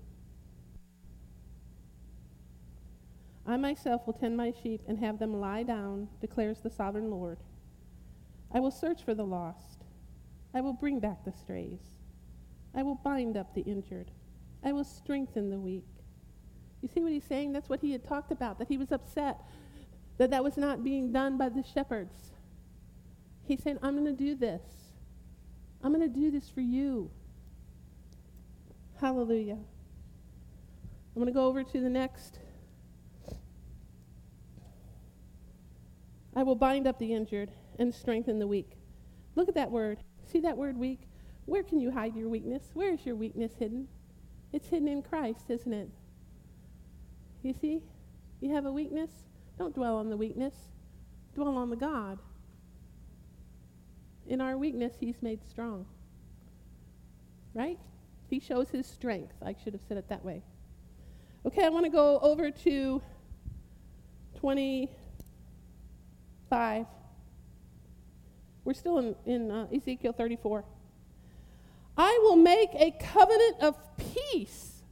I 3.46 3.58
myself 3.58 4.08
will 4.08 4.14
tend 4.14 4.38
my 4.38 4.54
sheep 4.64 4.84
and 4.88 4.98
have 5.00 5.20
them 5.20 5.42
lie 5.42 5.64
down, 5.64 6.08
declares 6.22 6.62
the 6.62 6.70
sovereign 6.70 7.12
Lord. 7.12 7.40
I 8.54 8.62
will 8.62 8.72
search 8.72 9.04
for 9.04 9.14
the 9.14 9.26
lost. 9.26 9.84
I 10.54 10.62
will 10.62 10.72
bring 10.72 11.02
back 11.02 11.26
the 11.26 11.34
strays. 11.34 11.82
I 12.74 12.84
will 12.84 12.96
bind 12.96 13.36
up 13.36 13.54
the 13.54 13.64
injured. 13.64 14.12
I 14.64 14.72
will 14.72 14.86
strengthen 14.86 15.50
the 15.50 15.60
weak. 15.60 15.99
You 16.82 16.90
see 16.94 17.02
what 17.02 17.12
he's 17.12 17.24
saying? 17.24 17.52
That's 17.52 17.70
what 17.70 17.82
he 17.82 17.92
had 17.92 18.08
talked 18.08 18.32
about, 18.32 18.60
that 18.60 18.68
he 18.68 18.78
was 18.78 18.92
upset 18.92 19.42
that 20.20 20.32
that 20.32 20.44
was 20.44 20.58
not 20.58 20.84
being 20.84 21.12
done 21.12 21.38
by 21.38 21.50
the 21.50 21.64
shepherds. 21.64 22.32
He's 23.48 23.64
saying, 23.64 23.80
I'm 23.82 23.94
going 23.94 24.06
to 24.06 24.24
do 24.24 24.36
this. 24.36 24.62
I'm 25.82 25.94
going 25.94 26.08
to 26.08 26.20
do 26.20 26.30
this 26.30 26.50
for 26.50 26.62
you. 26.62 27.10
Hallelujah. 29.00 29.58
I'm 31.16 31.22
going 31.22 31.28
to 31.28 31.32
go 31.32 31.48
over 31.48 31.64
to 31.64 31.82
the 31.82 31.90
next. 31.90 32.38
I 36.36 36.44
will 36.44 36.56
bind 36.56 36.86
up 36.86 37.00
the 37.00 37.14
injured 37.14 37.52
and 37.80 37.96
strengthen 37.96 38.40
the 38.40 38.48
weak. 38.48 38.74
Look 39.36 39.48
at 39.48 39.56
that 39.56 39.72
word. 39.72 40.00
See 40.30 40.42
that 40.42 40.58
word 40.58 40.78
weak? 40.78 41.00
Where 41.46 41.64
can 41.64 41.80
you 41.80 41.92
hide 41.92 42.16
your 42.16 42.28
weakness? 42.28 42.72
Where 42.74 42.94
is 42.94 43.06
your 43.06 43.16
weakness 43.16 43.54
hidden? 43.58 43.88
It's 44.52 44.68
hidden 44.68 44.90
in 44.90 45.02
Christ, 45.02 45.46
isn't 45.50 45.74
it? 45.74 45.90
You 47.42 47.56
see? 47.60 47.82
You 48.42 48.54
have 48.54 48.66
a 48.66 48.72
weakness? 48.72 49.10
Don't 49.58 49.74
dwell 49.76 49.98
on 49.98 50.10
the 50.10 50.18
weakness, 50.18 50.54
dwell 51.36 51.58
on 51.58 51.70
the 51.70 51.76
God. 51.76 52.20
In 54.28 54.42
our 54.42 54.58
weakness, 54.58 54.94
He's 55.00 55.22
made 55.22 55.40
strong. 55.50 55.86
Right? 57.54 57.78
He 58.30 58.40
shows 58.40 58.70
His 58.70 58.88
strength. 58.88 59.36
I 59.44 59.56
should 59.62 59.74
have 59.74 59.82
said 59.88 59.98
it 59.98 60.08
that 60.10 60.24
way. 60.24 60.44
Okay, 61.46 61.66
I 61.66 61.70
want 61.70 61.86
to 61.86 61.90
go 61.90 62.20
over 62.20 62.52
to 62.52 63.02
25. 64.40 66.86
We're 68.64 68.74
still 68.74 69.00
in, 69.00 69.16
in 69.26 69.52
uh, 69.52 69.68
Ezekiel 69.74 70.14
34. 70.14 70.64
I 71.98 72.20
will 72.24 72.38
make 72.38 72.70
a 72.76 72.92
covenant 72.92 73.58
of 73.62 73.76
peace. 73.98 74.84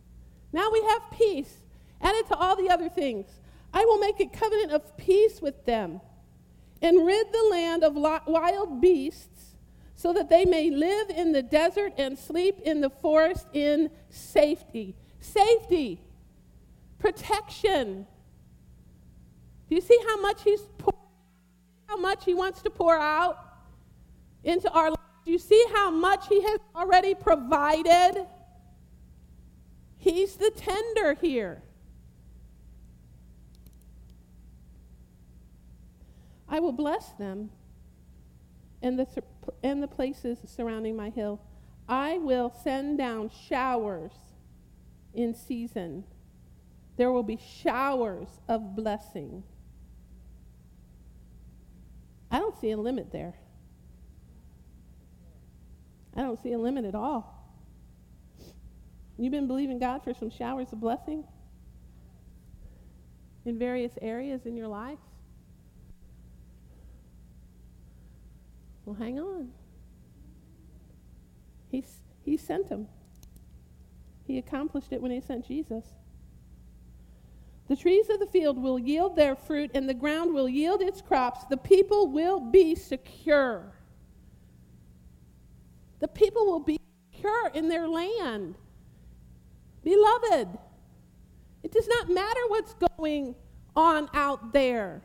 Now 0.51 0.69
we 0.71 0.81
have 0.81 1.03
peace 1.11 1.57
added 2.01 2.27
to 2.27 2.35
all 2.35 2.55
the 2.55 2.69
other 2.69 2.89
things. 2.89 3.27
I 3.73 3.85
will 3.85 3.97
make 3.99 4.19
a 4.19 4.27
covenant 4.27 4.71
of 4.71 4.97
peace 4.97 5.41
with 5.41 5.65
them 5.65 6.01
and 6.81 7.05
rid 7.05 7.31
the 7.31 7.47
land 7.51 7.83
of 7.83 7.95
wild 7.95 8.81
beasts 8.81 9.55
so 9.95 10.13
that 10.13 10.29
they 10.29 10.45
may 10.45 10.69
live 10.69 11.09
in 11.09 11.31
the 11.31 11.41
desert 11.41 11.93
and 11.97 12.17
sleep 12.17 12.59
in 12.63 12.81
the 12.81 12.89
forest 12.89 13.47
in 13.53 13.89
safety. 14.09 14.95
Safety 15.19 15.99
protection. 16.99 18.05
Do 19.69 19.75
you 19.75 19.81
see 19.81 19.97
how 20.07 20.21
much 20.21 20.43
he's 20.43 20.61
pour, 20.77 20.93
how 21.87 21.97
much 21.97 22.25
he 22.25 22.33
wants 22.33 22.61
to 22.61 22.69
pour 22.69 22.97
out 22.97 23.37
into 24.43 24.71
our 24.71 24.89
lives? 24.89 25.01
Do 25.25 25.31
you 25.31 25.39
see 25.39 25.63
how 25.73 25.91
much 25.91 26.27
he 26.27 26.41
has 26.41 26.59
already 26.75 27.13
provided? 27.15 28.25
He's 29.97 30.35
the 30.35 30.51
tender 30.51 31.15
here. 31.15 31.61
I 36.57 36.59
will 36.59 36.71
bless 36.71 37.11
them 37.13 37.51
and 38.81 38.97
the, 38.97 39.05
and 39.61 39.83
the 39.83 39.87
places 39.87 40.39
surrounding 40.47 40.95
my 40.95 41.11
hill. 41.11 41.39
I 41.87 42.17
will 42.17 42.51
send 42.63 42.97
down 42.97 43.29
showers 43.47 44.11
in 45.13 45.35
season 45.35 46.03
there 46.97 47.11
will 47.11 47.23
be 47.23 47.37
showers 47.37 48.27
of 48.47 48.75
blessing. 48.75 49.43
I 52.31 52.39
don't 52.39 52.59
see 52.59 52.71
a 52.71 52.77
limit 52.77 53.11
there. 53.11 53.35
I 56.15 56.21
don't 56.21 56.41
see 56.41 56.53
a 56.53 56.57
limit 56.57 56.85
at 56.85 56.95
all. 56.95 57.35
You've 59.19 59.31
been 59.31 59.45
believing 59.45 59.77
God 59.77 60.03
for 60.03 60.15
some 60.15 60.31
showers 60.31 60.73
of 60.73 60.79
blessing 60.79 61.23
in 63.45 63.59
various 63.59 63.93
areas 64.01 64.47
in 64.47 64.57
your 64.57 64.67
life? 64.67 64.97
Well, 68.87 68.95
hang 68.95 69.19
on. 69.19 69.49
He's, 71.69 71.97
he 72.23 72.37
sent 72.37 72.69
them. 72.69 72.87
He 74.23 74.37
accomplished 74.37 74.93
it 74.93 75.01
when 75.01 75.11
he 75.11 75.19
sent 75.19 75.45
Jesus. 75.45 75.83
The 77.67 77.75
trees 77.75 78.09
of 78.09 78.21
the 78.21 78.27
field 78.27 78.57
will 78.57 78.79
yield 78.79 79.17
their 79.17 79.35
fruit, 79.35 79.71
and 79.73 79.89
the 79.89 79.93
ground 79.93 80.33
will 80.33 80.47
yield 80.47 80.81
its 80.81 81.01
crops. 81.01 81.43
The 81.49 81.57
people 81.57 82.07
will 82.07 82.39
be 82.39 82.75
secure. 82.75 83.73
The 85.99 86.07
people 86.07 86.45
will 86.45 86.61
be 86.61 86.79
secure 87.11 87.51
in 87.53 87.67
their 87.67 87.89
land. 87.89 88.55
Beloved, 89.83 90.47
it 91.61 91.73
does 91.73 91.89
not 91.89 92.09
matter 92.09 92.39
what's 92.47 92.73
going 92.97 93.35
on 93.75 94.09
out 94.13 94.53
there. 94.53 95.01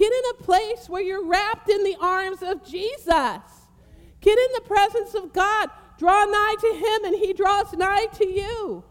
Get 0.00 0.10
in 0.14 0.22
a 0.30 0.42
place 0.44 0.88
where 0.88 1.02
you're 1.02 1.26
wrapped 1.26 1.68
in 1.68 1.84
the 1.84 1.94
arms 2.00 2.42
of 2.42 2.64
Jesus. 2.64 3.04
Get 3.06 4.38
in 4.38 4.48
the 4.54 4.62
presence 4.66 5.12
of 5.14 5.30
God. 5.30 5.68
Draw 5.98 6.24
nigh 6.24 6.54
to 6.58 6.68
Him, 6.68 7.04
and 7.04 7.16
He 7.16 7.34
draws 7.34 7.74
nigh 7.74 8.06
to 8.14 8.26
you. 8.26 8.82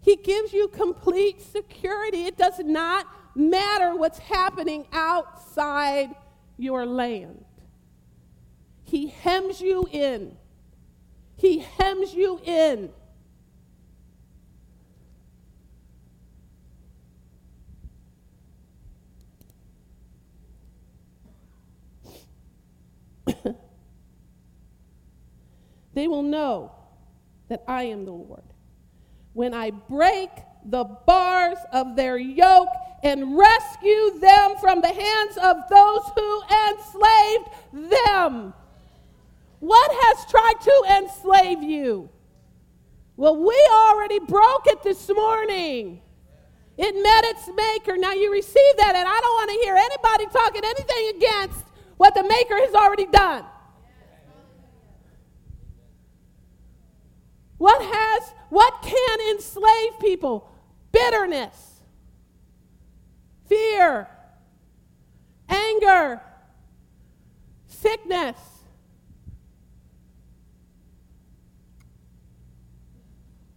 He 0.00 0.16
gives 0.16 0.54
you 0.54 0.68
complete 0.68 1.42
security. 1.42 2.24
It 2.24 2.38
does 2.38 2.58
not 2.58 3.06
matter 3.34 3.94
what's 3.96 4.18
happening 4.18 4.86
outside 4.94 6.14
your 6.56 6.86
land. 6.86 7.44
He 8.82 9.08
hems 9.08 9.60
you 9.60 9.86
in. 9.92 10.38
He 11.36 11.58
hems 11.58 12.14
you 12.14 12.40
in. 12.42 12.88
they 25.94 26.08
will 26.08 26.22
know 26.22 26.72
that 27.48 27.62
I 27.68 27.84
am 27.84 28.04
the 28.04 28.12
Lord 28.12 28.42
when 29.32 29.52
I 29.52 29.70
break 29.70 30.30
the 30.64 30.84
bars 30.84 31.58
of 31.72 31.96
their 31.96 32.16
yoke 32.16 32.68
and 33.02 33.36
rescue 33.36 34.18
them 34.18 34.54
from 34.60 34.80
the 34.80 34.88
hands 34.88 35.36
of 35.36 35.56
those 35.68 36.10
who 36.16 36.42
enslaved 36.70 37.90
them. 37.92 38.54
What 39.60 39.90
has 39.92 40.30
tried 40.30 40.60
to 40.62 40.84
enslave 41.02 41.62
you? 41.62 42.08
Well, 43.16 43.36
we 43.36 43.68
already 43.72 44.18
broke 44.20 44.66
it 44.66 44.82
this 44.82 45.08
morning. 45.08 46.00
It 46.76 46.94
met 46.94 47.24
its 47.24 47.48
maker. 47.54 47.96
Now 47.96 48.12
you 48.12 48.32
receive 48.32 48.76
that, 48.78 48.94
and 48.96 49.06
I 49.06 49.20
don't 49.20 49.34
want 49.34 49.50
to 49.50 49.56
hear 49.64 49.76
anybody 49.76 50.26
talking 50.32 50.62
anything 50.64 51.16
against 51.16 51.64
what 51.96 52.14
the 52.14 52.22
maker 52.22 52.56
has 52.56 52.74
already 52.74 53.06
done. 53.06 53.44
What 57.58 57.80
has 57.82 58.34
what 58.50 58.82
can 58.82 59.20
enslave 59.30 59.98
people? 60.00 60.50
Bitterness, 60.92 61.80
fear, 63.48 64.08
anger, 65.48 66.20
sickness. 67.66 68.36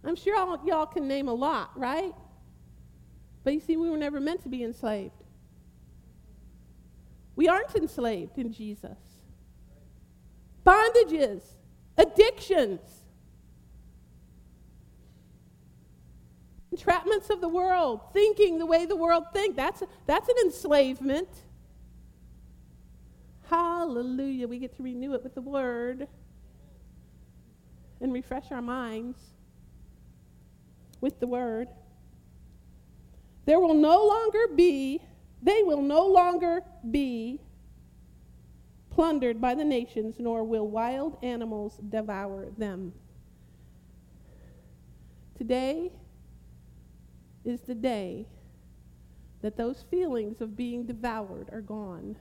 I'm 0.04 0.16
sure 0.16 0.36
all, 0.36 0.58
y'all 0.64 0.86
can 0.86 1.06
name 1.06 1.28
a 1.28 1.34
lot, 1.34 1.78
right? 1.78 2.14
But 3.44 3.54
you 3.54 3.60
see, 3.60 3.76
we 3.76 3.90
were 3.90 3.98
never 3.98 4.20
meant 4.20 4.42
to 4.44 4.48
be 4.48 4.64
enslaved. 4.64 5.17
We 7.38 7.46
aren't 7.46 7.72
enslaved 7.76 8.36
in 8.36 8.52
Jesus. 8.52 8.98
Bondages, 10.66 11.40
addictions, 11.96 12.80
entrapments 16.74 17.30
of 17.30 17.40
the 17.40 17.48
world, 17.48 18.00
thinking 18.12 18.58
the 18.58 18.66
way 18.66 18.86
the 18.86 18.96
world 18.96 19.26
thinks. 19.32 19.54
That's, 19.54 19.84
that's 20.04 20.28
an 20.28 20.34
enslavement. 20.46 21.28
Hallelujah. 23.48 24.48
We 24.48 24.58
get 24.58 24.74
to 24.78 24.82
renew 24.82 25.14
it 25.14 25.22
with 25.22 25.36
the 25.36 25.40
word 25.40 26.08
and 28.00 28.12
refresh 28.12 28.50
our 28.50 28.60
minds 28.60 29.16
with 31.00 31.20
the 31.20 31.28
word. 31.28 31.68
There 33.44 33.60
will 33.60 33.74
no 33.74 34.04
longer 34.08 34.48
be, 34.56 35.02
they 35.42 35.62
will 35.62 35.82
no 35.82 36.06
longer 36.06 36.62
be 36.90 37.40
plundered 38.90 39.40
by 39.40 39.54
the 39.54 39.64
nations, 39.64 40.16
nor 40.18 40.42
will 40.42 40.66
wild 40.66 41.16
animals 41.22 41.78
devour 41.88 42.46
them. 42.56 42.92
Today, 45.36 45.92
is 47.48 47.60
the 47.62 47.74
day 47.74 48.26
that 49.40 49.56
those 49.56 49.84
feelings 49.90 50.40
of 50.40 50.56
being 50.56 50.84
devoured 50.84 51.48
are 51.52 51.60
gone. 51.60 52.16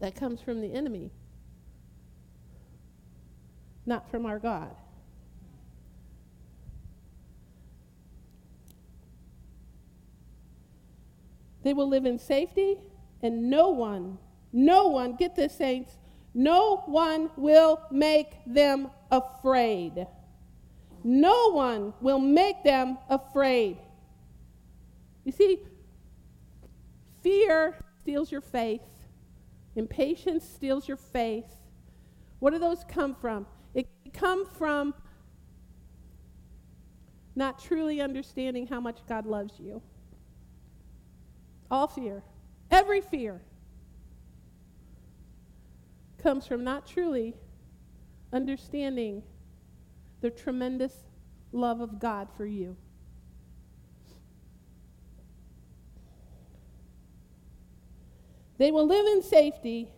That 0.00 0.14
comes 0.14 0.40
from 0.40 0.60
the 0.60 0.72
enemy, 0.72 1.10
not 3.86 4.10
from 4.10 4.26
our 4.26 4.38
God. 4.38 4.74
They 11.62 11.74
will 11.74 11.88
live 11.88 12.06
in 12.06 12.18
safety, 12.18 12.78
and 13.22 13.50
no 13.50 13.70
one, 13.70 14.18
no 14.52 14.88
one, 14.88 15.16
get 15.16 15.34
this, 15.34 15.54
saints, 15.54 15.98
no 16.34 16.82
one 16.86 17.30
will 17.36 17.80
make 17.90 18.32
them 18.46 18.90
afraid. 19.10 20.06
No 21.02 21.52
one 21.52 21.94
will 22.00 22.18
make 22.18 22.62
them 22.64 22.98
afraid. 23.08 23.78
You 25.24 25.32
see, 25.32 25.58
fear 27.22 27.76
steals 28.00 28.30
your 28.30 28.40
faith, 28.40 28.82
impatience 29.76 30.44
steals 30.44 30.88
your 30.88 30.96
faith. 30.96 31.56
What 32.38 32.52
do 32.52 32.58
those 32.58 32.84
come 32.84 33.14
from? 33.14 33.46
It 33.74 33.88
come 34.12 34.46
from 34.46 34.94
not 37.34 37.62
truly 37.62 38.00
understanding 38.00 38.66
how 38.66 38.80
much 38.80 38.98
God 39.08 39.26
loves 39.26 39.54
you. 39.58 39.82
All 41.70 41.86
fear, 41.86 42.22
every 42.70 43.00
fear, 43.00 43.40
comes 46.18 46.46
from 46.46 46.64
not 46.64 46.86
truly 46.86 47.34
understanding 48.32 49.22
the 50.20 50.30
tremendous 50.30 50.92
love 51.52 51.80
of 51.80 51.98
God 51.98 52.28
for 52.36 52.44
you. 52.44 52.76
They 58.58 58.72
will 58.72 58.86
live 58.86 59.06
in 59.06 59.22
safety, 59.22 59.88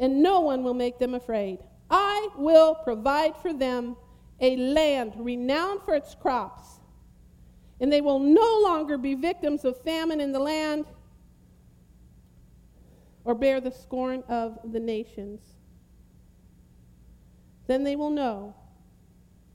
and 0.00 0.22
no 0.22 0.40
one 0.40 0.64
will 0.64 0.74
make 0.74 0.98
them 0.98 1.14
afraid. 1.14 1.58
I 1.88 2.28
will 2.36 2.74
provide 2.74 3.36
for 3.36 3.52
them 3.52 3.96
a 4.40 4.56
land 4.56 5.12
renowned 5.16 5.82
for 5.84 5.94
its 5.94 6.14
crops, 6.14 6.75
and 7.80 7.92
they 7.92 8.00
will 8.00 8.18
no 8.18 8.60
longer 8.62 8.96
be 8.96 9.14
victims 9.14 9.64
of 9.64 9.80
famine 9.82 10.20
in 10.20 10.32
the 10.32 10.38
land 10.38 10.86
or 13.24 13.34
bear 13.34 13.60
the 13.60 13.72
scorn 13.72 14.22
of 14.28 14.58
the 14.64 14.80
nations. 14.80 15.40
Then 17.66 17.84
they 17.84 17.96
will 17.96 18.10
know 18.10 18.54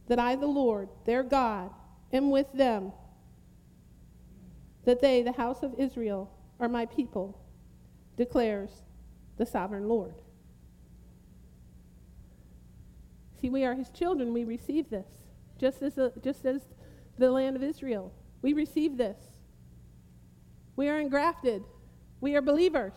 that 0.08 0.20
I, 0.20 0.36
the 0.36 0.48
Lord, 0.48 0.90
their 1.06 1.24
God, 1.24 1.72
am 2.12 2.32
with 2.32 2.52
them, 2.54 2.92
that 4.84 5.00
they, 5.00 5.22
the 5.22 5.32
house 5.32 5.64
of 5.64 5.74
Israel, 5.78 6.30
are 6.60 6.68
my 6.68 6.86
people, 6.86 7.40
declares 8.18 8.70
the 9.38 9.46
sovereign 9.46 9.88
Lord. 9.88 10.14
See, 13.40 13.50
we 13.50 13.64
are 13.66 13.74
his 13.74 13.90
children. 13.90 14.34
We 14.34 14.44
receive 14.44 14.90
this, 14.90 15.08
just 15.58 15.82
as, 15.82 15.98
a, 15.98 16.12
just 16.22 16.46
as 16.46 16.62
the 17.18 17.32
land 17.32 17.56
of 17.56 17.64
Israel. 17.64 18.12
We 18.42 18.54
receive 18.54 18.98
this. 18.98 19.18
We 20.76 20.90
are 20.90 21.00
engrafted. 21.00 21.64
We 22.20 22.36
are 22.36 22.42
believers. 22.42 22.94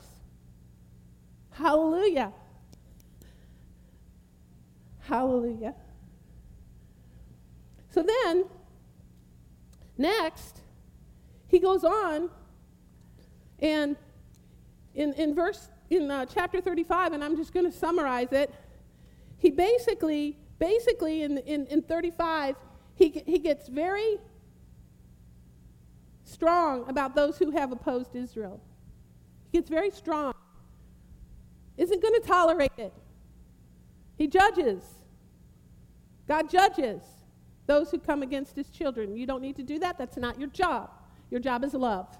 Hallelujah. 1.51 2.33
Hallelujah. 5.01 5.75
So 7.91 8.03
then, 8.03 8.47
next, 9.97 10.61
he 11.47 11.59
goes 11.59 11.85
on, 11.85 12.31
and 13.61 13.97
in, 14.95 15.13
in 15.15 15.35
verse, 15.35 15.69
in 15.91 16.11
uh, 16.11 16.27
chapter 16.27 16.61
35, 16.61 17.13
and 17.13 17.23
I'm 17.23 17.37
just 17.37 17.53
going 17.53 17.71
to 17.71 17.77
summarize 17.77 18.33
it, 18.33 18.53
he 19.39 19.51
basically, 19.51 20.37
basically 20.59 21.23
in, 21.23 21.39
in, 21.39 21.67
in 21.67 21.83
35, 21.83 22.57
he, 22.95 23.23
he 23.27 23.39
gets 23.39 23.69
very 23.69 24.19
strong 26.25 26.89
about 26.89 27.15
those 27.15 27.39
who 27.39 27.51
have 27.51 27.73
opposed 27.73 28.15
Israel. 28.15 28.61
He 29.51 29.59
gets 29.59 29.69
very 29.69 29.91
strong. 29.91 30.35
Isn't 31.77 32.01
going 32.01 32.15
to 32.15 32.27
tolerate 32.27 32.73
it. 32.79 32.93
He 34.17 34.27
judges. 34.27 34.83
God 36.29 36.49
judges 36.49 37.03
those 37.67 37.91
who 37.91 37.99
come 37.99 38.23
against 38.23 38.55
his 38.55 38.69
children. 38.71 39.17
You 39.17 39.27
don't 39.27 39.43
need 39.43 39.57
to 39.57 39.63
do 39.63 39.79
that. 39.81 39.99
That's 39.99 40.17
not 40.17 40.39
your 40.39 40.51
job. 40.51 40.91
Your 41.31 41.41
job 41.41 41.65
is 41.65 41.75
love. 41.75 42.17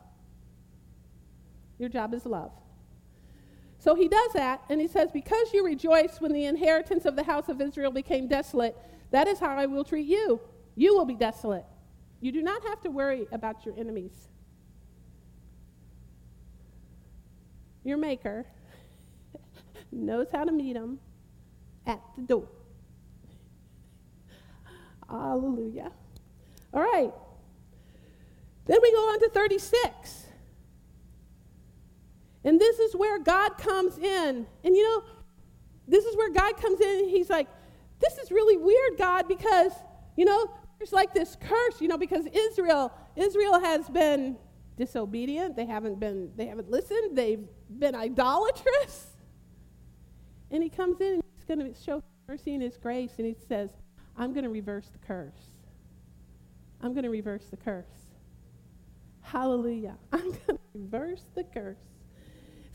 Your 1.79 1.89
job 1.89 2.15
is 2.15 2.27
love. 2.27 2.53
So 3.79 3.95
he 3.95 4.09
does 4.09 4.33
that, 4.33 4.63
and 4.71 4.81
he 4.81 4.89
says, 4.89 5.11
Because 5.13 5.53
you 5.53 5.65
rejoiced 5.65 6.21
when 6.21 6.33
the 6.33 6.47
inheritance 6.47 7.05
of 7.05 7.17
the 7.17 7.23
house 7.23 7.49
of 7.49 7.61
Israel 7.61 7.91
became 7.91 8.29
desolate, 8.29 8.77
that 9.11 9.29
is 9.29 9.39
how 9.39 9.57
I 9.57 9.67
will 9.67 9.85
treat 9.85 10.07
you. 10.07 10.41
You 10.77 10.97
will 10.97 11.05
be 11.05 11.15
desolate. 11.15 11.65
You 12.21 12.33
do 12.33 12.43
not 12.43 12.63
have 12.67 12.81
to 12.83 12.91
worry 12.91 13.27
about 13.33 13.65
your 13.65 13.75
enemies. 13.79 14.29
Your 17.85 17.99
maker 17.99 18.47
knows 19.93 20.29
how 20.33 20.45
to 20.45 20.53
meet 20.53 20.73
them 20.73 20.99
at 21.87 22.01
the 22.17 22.23
door. 22.23 22.49
Hallelujah. 25.09 25.93
All 26.73 26.81
right. 26.81 27.13
Then 28.67 28.79
we 28.83 28.93
go 28.93 29.11
on 29.11 29.21
to 29.21 29.29
36. 29.29 30.25
And 32.45 32.61
this 32.61 32.79
is 32.79 32.97
where 32.97 33.19
God 33.19 33.59
comes 33.59 33.99
in. 33.99 34.47
And 34.65 34.77
you 34.77 34.83
know, 34.83 35.05
this 35.87 36.05
is 36.05 36.17
where 36.17 36.31
God 36.31 36.57
comes 36.57 36.81
in 36.81 37.01
and 37.01 37.11
he's 37.11 37.31
like, 37.31 37.49
this 38.01 38.19
is 38.19 38.31
really 38.31 38.57
weird, 38.57 38.99
God, 38.99 39.29
because, 39.29 39.73
you 40.17 40.25
know, 40.25 40.51
there's 40.79 40.93
like 40.93 41.15
this 41.15 41.37
curse, 41.41 41.81
you 41.81 41.89
know, 41.89 41.99
because 41.99 42.27
Israel, 42.33 42.93
Israel 43.17 43.61
has 43.61 43.89
been 43.89 44.37
disobedient. 44.77 45.57
They 45.57 45.67
haven't 45.67 46.01
been, 46.01 46.31
they 46.37 46.47
haven't 46.47 46.71
listened. 46.71 47.17
They've 47.17 47.45
been 47.71 47.95
idolatrous. 47.95 49.07
And 50.51 50.63
he 50.63 50.69
comes 50.69 51.01
in 51.01 51.15
and 51.15 51.23
he's 51.37 51.45
going 51.45 51.73
to 51.73 51.81
show 51.81 52.03
mercy 52.29 52.55
and 52.55 52.63
his 52.63 52.77
grace, 52.77 53.13
and 53.19 53.27
he 53.27 53.37
says, 53.49 53.71
I'm 54.17 54.33
going 54.33 54.45
to 54.45 54.51
reverse 54.51 54.89
the 54.89 54.99
curse. 55.07 55.51
I'm 56.81 56.93
going 56.93 57.05
to 57.05 57.11
reverse 57.11 57.47
the 57.51 57.57
curse. 57.57 57.85
Hallelujah. 59.21 59.97
I'm 60.13 60.31
going 60.31 60.47
to 60.47 60.59
reverse 60.75 61.25
the 61.35 61.45
curse. 61.45 61.79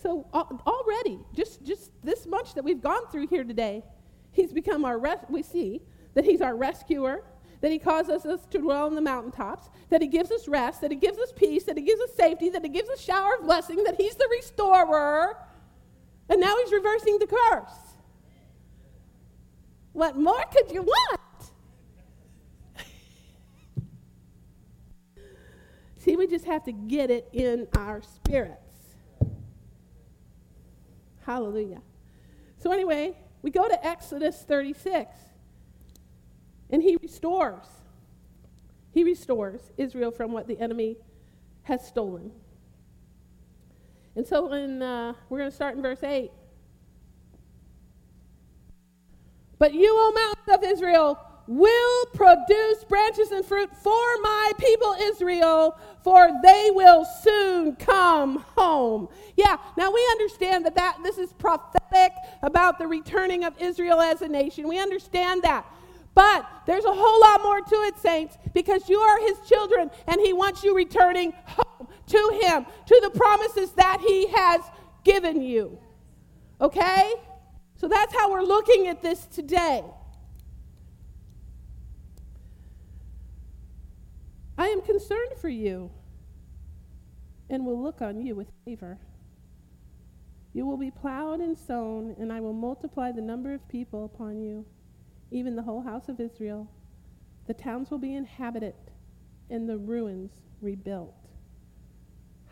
So 0.01 0.25
already, 0.33 1.19
just, 1.33 1.63
just 1.63 1.91
this 2.03 2.25
much 2.25 2.53
that 2.53 2.63
we've 2.63 2.81
gone 2.81 3.07
through 3.11 3.27
here 3.27 3.43
today, 3.43 3.83
he's 4.31 4.53
become 4.53 4.85
our, 4.85 4.97
res- 4.97 5.25
we 5.29 5.43
see 5.43 5.81
that 6.13 6.23
he's 6.23 6.41
our 6.41 6.55
rescuer, 6.55 7.23
that 7.61 7.71
he 7.71 7.79
causes 7.79 8.25
us 8.25 8.45
to 8.47 8.57
dwell 8.57 8.87
in 8.87 8.95
the 8.95 9.01
mountaintops, 9.01 9.69
that 9.89 10.01
he 10.01 10.07
gives 10.07 10.31
us 10.31 10.47
rest, 10.47 10.81
that 10.81 10.91
he 10.91 10.97
gives 10.97 11.17
us 11.17 11.31
peace, 11.35 11.63
that 11.65 11.77
he 11.77 11.83
gives 11.83 12.01
us 12.01 12.13
safety, 12.15 12.49
that 12.49 12.63
he 12.63 12.69
gives 12.69 12.89
us 12.89 13.01
shower 13.01 13.35
of 13.37 13.45
blessing, 13.45 13.83
that 13.83 13.95
he's 13.95 14.15
the 14.15 14.27
restorer, 14.31 15.37
and 16.29 16.39
now 16.39 16.55
he's 16.63 16.71
reversing 16.71 17.19
the 17.19 17.27
curse. 17.27 17.73
What 19.93 20.15
more 20.17 20.43
could 20.53 20.71
you 20.71 20.83
want? 20.83 21.19
See, 25.97 26.15
we 26.15 26.27
just 26.27 26.45
have 26.45 26.63
to 26.65 26.71
get 26.71 27.11
it 27.11 27.27
in 27.33 27.67
our 27.75 28.01
spirits. 28.01 28.61
Hallelujah. 31.25 31.81
So, 32.57 32.71
anyway, 32.71 33.17
we 33.41 33.51
go 33.51 33.67
to 33.67 33.85
Exodus 33.85 34.43
36, 34.47 35.15
and 36.69 36.81
he 36.81 36.97
restores. 37.01 37.65
He 38.93 39.03
restores 39.03 39.61
Israel 39.77 40.11
from 40.11 40.31
what 40.31 40.47
the 40.47 40.59
enemy 40.59 40.97
has 41.63 41.85
stolen. 41.85 42.31
And 44.15 44.27
so, 44.27 44.51
in, 44.53 44.81
uh, 44.81 45.13
we're 45.29 45.37
going 45.37 45.49
to 45.49 45.55
start 45.55 45.75
in 45.75 45.81
verse 45.81 46.03
8. 46.03 46.31
But 49.59 49.73
you, 49.73 49.93
O 49.93 50.11
mountains 50.11 50.57
of 50.57 50.71
Israel, 50.71 51.19
will 51.47 52.05
produce 52.13 52.83
branches 52.87 53.31
and 53.31 53.43
fruit 53.43 53.75
for 53.75 54.05
my 54.21 54.51
people 54.59 54.95
Israel, 55.01 55.77
for 56.03 56.29
they 56.43 56.69
will 56.71 57.05
soon 57.23 57.75
come 57.75 58.37
home. 58.55 59.09
Yeah, 59.35 59.57
now 59.75 59.91
we 59.91 60.07
understand 60.11 60.65
that, 60.65 60.75
that 60.75 60.97
this 61.03 61.17
is 61.17 61.33
prophetic 61.33 62.11
about 62.43 62.77
the 62.77 62.87
returning 62.87 63.43
of 63.43 63.53
Israel 63.59 63.99
as 63.99 64.21
a 64.21 64.27
nation. 64.27 64.67
We 64.67 64.79
understand 64.79 65.41
that. 65.41 65.65
But 66.19 66.45
there's 66.65 66.83
a 66.83 66.93
whole 66.93 67.21
lot 67.21 67.41
more 67.43 67.61
to 67.61 67.75
it, 67.87 67.97
saints, 67.97 68.37
because 68.53 68.89
you 68.89 68.99
are 68.99 69.21
his 69.21 69.37
children 69.47 69.89
and 70.05 70.19
he 70.19 70.33
wants 70.33 70.65
you 70.65 70.75
returning 70.75 71.31
home 71.45 71.87
to 72.07 72.39
him, 72.41 72.65
to 72.87 72.99
the 73.01 73.09
promises 73.11 73.71
that 73.77 74.01
he 74.05 74.27
has 74.27 74.59
given 75.05 75.41
you. 75.41 75.79
Okay? 76.59 77.13
So 77.77 77.87
that's 77.87 78.13
how 78.13 78.29
we're 78.29 78.43
looking 78.43 78.87
at 78.87 79.01
this 79.01 79.27
today. 79.27 79.81
I 84.57 84.67
am 84.67 84.81
concerned 84.81 85.37
for 85.39 85.47
you 85.47 85.89
and 87.49 87.65
will 87.65 87.81
look 87.81 88.01
on 88.01 88.19
you 88.19 88.35
with 88.35 88.51
favor. 88.65 88.97
You 90.51 90.65
will 90.65 90.75
be 90.75 90.91
plowed 90.91 91.39
and 91.39 91.57
sown, 91.57 92.17
and 92.19 92.33
I 92.33 92.41
will 92.41 92.51
multiply 92.51 93.13
the 93.13 93.21
number 93.21 93.53
of 93.53 93.65
people 93.69 94.03
upon 94.03 94.41
you, 94.41 94.65
even 95.31 95.55
the 95.55 95.63
whole 95.63 95.81
house 95.81 96.09
of 96.09 96.19
Israel. 96.19 96.67
The 97.47 97.53
towns 97.53 97.89
will 97.89 97.97
be 97.97 98.15
inhabited, 98.15 98.75
and 99.49 99.67
the 99.67 99.77
ruins 99.77 100.31
rebuilt. 100.61 101.15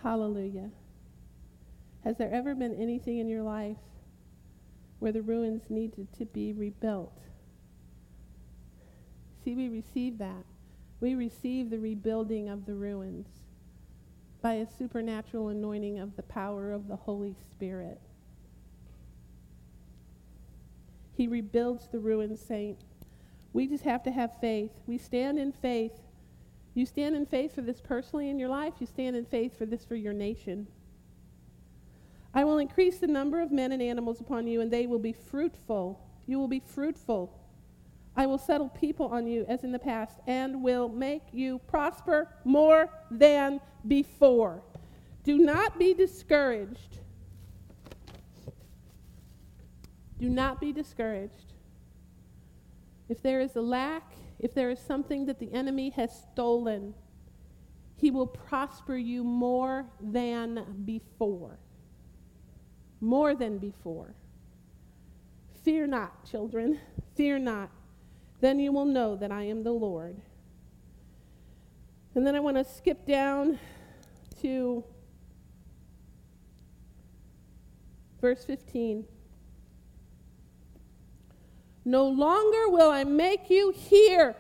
Hallelujah. 0.02 0.72
Has 2.04 2.18
there 2.18 2.34
ever 2.34 2.56
been 2.56 2.76
anything 2.76 3.20
in 3.20 3.28
your 3.28 3.44
life 3.44 3.78
where 5.00 5.12
the 5.12 5.22
ruins 5.22 5.64
needed 5.70 6.08
to 6.14 6.26
be 6.26 6.54
rebuilt? 6.54 7.18
See, 9.44 9.56
we 9.56 9.70
receive 9.70 10.18
that. 10.18 10.46
We 11.00 11.16
receive 11.16 11.70
the 11.70 11.80
rebuilding 11.80 12.50
of 12.50 12.66
the 12.66 12.74
ruins 12.74 13.28
by 14.42 14.54
a 14.54 14.68
supernatural 14.68 15.50
anointing 15.50 16.00
of 16.00 16.16
the 16.16 16.24
power 16.24 16.72
of 16.72 16.88
the 16.88 16.96
Holy 16.96 17.36
Spirit. 17.52 18.00
He 21.18 21.28
rebuilds 21.28 21.88
the 21.88 21.98
ruined 21.98 22.38
saint. 22.38 22.78
We 23.52 23.66
just 23.66 23.84
have 23.86 24.04
to 24.04 24.12
have 24.12 24.40
faith. 24.40 24.70
We 24.86 25.00
stand 25.00 25.40
in 25.40 25.52
faith. 25.52 25.94
You 26.76 26.86
stand 26.86 27.16
in 27.16 27.26
faith 27.26 27.56
for 27.56 27.62
this 27.62 27.82
personally 27.82 28.30
in 28.30 28.38
your 28.38 28.50
life, 28.50 28.76
you 28.80 28.86
stand 28.86 29.16
in 29.16 29.26
faith 29.26 29.58
for 29.58 29.66
this 29.66 29.84
for 29.84 29.96
your 29.96 30.14
nation. 30.14 30.68
I 32.36 32.44
will 32.44 32.60
increase 32.60 33.00
the 33.00 33.08
number 33.08 33.42
of 33.42 33.52
men 33.52 33.72
and 33.72 33.82
animals 33.82 34.22
upon 34.22 34.46
you, 34.46 34.62
and 34.62 34.70
they 34.70 34.86
will 34.86 35.00
be 35.00 35.12
fruitful. 35.12 36.00
You 36.28 36.38
will 36.38 36.48
be 36.48 36.60
fruitful. 36.60 37.34
I 38.16 38.28
will 38.28 38.38
settle 38.38 38.70
people 38.70 39.08
on 39.08 39.26
you 39.26 39.44
as 39.50 39.64
in 39.64 39.72
the 39.72 39.80
past, 39.80 40.20
and 40.28 40.62
will 40.62 40.88
make 40.88 41.24
you 41.34 41.58
prosper 41.68 42.30
more 42.46 42.92
than 43.10 43.60
before. 43.88 44.62
Do 45.24 45.40
not 45.40 45.80
be 45.80 45.96
discouraged. 45.96 47.00
Do 50.20 50.30
not 50.30 50.60
be 50.60 50.72
discouraged. 50.72 51.54
If 53.10 53.22
there 53.22 53.40
is 53.40 53.56
a 53.56 53.62
lack, 53.62 54.14
if 54.40 54.54
there 54.54 54.70
is 54.70 54.80
something 54.80 55.26
that 55.28 55.40
the 55.40 55.54
enemy 55.54 55.90
has 55.92 56.12
stolen, 56.32 56.94
he 57.96 58.12
will 58.12 58.28
prosper 58.28 58.96
you 58.96 59.24
more 59.24 59.86
than 60.02 60.84
before. 60.86 61.60
More 63.00 63.36
than 63.36 63.58
before. 63.58 64.14
Fear 65.64 65.88
not, 65.88 66.26
children. 66.26 66.80
Fear 67.16 67.40
not. 67.40 67.70
Then 68.40 68.60
you 68.60 68.72
will 68.72 68.86
know 68.86 69.16
that 69.16 69.32
I 69.32 69.44
am 69.44 69.64
the 69.64 69.72
Lord. 69.72 70.18
And 72.14 72.26
then 72.26 72.36
I 72.36 72.40
want 72.40 72.58
to 72.58 72.64
skip 72.64 73.06
down 73.06 73.60
to 74.42 74.84
verse 78.22 78.44
15. 78.46 79.06
No 81.88 82.06
longer 82.06 82.68
will 82.68 82.92
I 82.92 83.06
make 83.06 83.50
you 83.50 83.72
hear. 83.72 84.36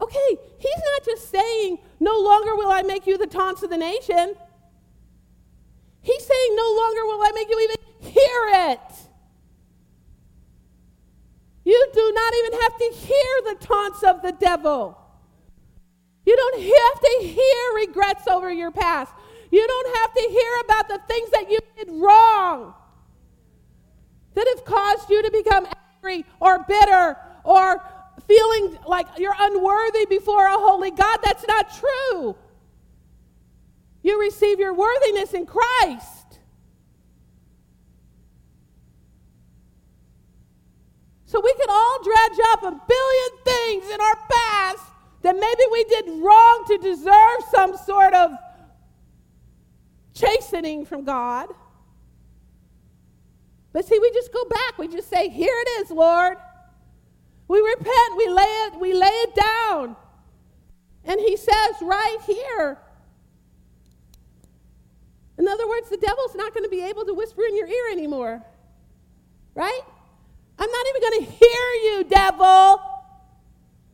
Okay, 0.00 0.38
he's 0.56 0.82
not 0.94 1.04
just 1.04 1.30
saying, 1.30 1.78
No 2.00 2.18
longer 2.18 2.56
will 2.56 2.70
I 2.70 2.80
make 2.80 3.06
you 3.06 3.18
the 3.18 3.26
taunts 3.26 3.62
of 3.62 3.68
the 3.68 3.76
nation. 3.76 4.34
He's 6.00 6.26
saying, 6.26 6.56
No 6.56 6.74
longer 6.74 7.04
will 7.04 7.22
I 7.22 7.32
make 7.34 7.50
you 7.50 7.60
even 7.60 7.76
hear 8.00 8.72
it. 8.72 8.80
You 11.66 11.86
do 11.92 12.12
not 12.14 12.34
even 12.34 12.60
have 12.60 12.78
to 12.78 12.92
hear 12.94 13.52
the 13.52 13.66
taunts 13.66 14.02
of 14.02 14.22
the 14.22 14.32
devil. 14.32 14.98
You 16.24 16.34
don't 16.34 16.62
have 16.62 17.00
to 17.02 17.26
hear 17.26 17.74
regrets 17.74 18.26
over 18.26 18.50
your 18.50 18.70
past. 18.70 19.12
You 19.50 19.66
don't 19.66 19.96
have 19.98 20.14
to 20.14 20.28
hear 20.30 20.52
about 20.64 20.88
the 20.88 21.00
things 21.06 21.28
that 21.32 21.50
you 21.50 21.58
did 21.76 21.88
wrong 21.90 22.72
that 24.32 24.46
have 24.56 24.64
caused 24.64 25.10
you 25.10 25.22
to 25.22 25.30
become 25.30 25.66
angry 26.06 26.24
or 26.40 26.64
bitter 26.64 27.16
or 27.44 27.82
feeling 28.26 28.78
like 28.86 29.06
you're 29.18 29.34
unworthy 29.38 30.06
before 30.06 30.46
a 30.46 30.52
holy 30.52 30.90
God. 30.90 31.18
That's 31.22 31.46
not 31.46 31.66
true. 31.76 32.36
You 34.02 34.20
receive 34.20 34.58
your 34.58 34.74
worthiness 34.74 35.32
in 35.32 35.46
Christ. 35.46 36.38
So 41.26 41.40
we 41.40 41.52
could 41.54 41.70
all 41.70 41.98
dredge 42.02 42.38
up 42.52 42.62
a 42.62 42.80
billion 42.88 43.44
things 43.44 43.92
in 43.92 44.00
our 44.00 44.16
past 44.30 44.84
that 45.22 45.34
maybe 45.34 45.62
we 45.72 45.84
did 45.84 46.22
wrong 46.22 46.64
to 46.68 46.78
deserve 46.78 47.38
some 47.50 47.76
sort 47.76 48.14
of 48.14 48.30
chastening 50.14 50.86
from 50.86 51.04
God. 51.04 51.48
But 53.76 53.84
see, 53.84 53.98
we 53.98 54.10
just 54.12 54.32
go 54.32 54.42
back. 54.46 54.78
We 54.78 54.88
just 54.88 55.10
say, 55.10 55.28
Here 55.28 55.52
it 55.54 55.68
is, 55.82 55.90
Lord. 55.90 56.38
We 57.46 57.60
repent, 57.60 58.16
we 58.16 58.26
lay 58.26 58.42
it, 58.42 58.80
we 58.80 58.94
lay 58.94 59.06
it 59.06 59.34
down. 59.34 59.96
And 61.04 61.20
he 61.20 61.36
says 61.36 61.74
right 61.82 62.16
here. 62.26 62.78
In 65.36 65.46
other 65.46 65.68
words, 65.68 65.90
the 65.90 65.98
devil's 65.98 66.34
not 66.34 66.54
going 66.54 66.64
to 66.64 66.70
be 66.70 66.80
able 66.84 67.04
to 67.04 67.12
whisper 67.12 67.42
in 67.44 67.54
your 67.54 67.66
ear 67.66 67.92
anymore. 67.92 68.42
Right? 69.54 69.82
I'm 70.58 70.70
not 70.70 70.86
even 70.88 71.10
going 71.10 71.26
to 71.26 71.32
hear 71.32 71.70
you, 71.84 72.04
devil. 72.04 72.80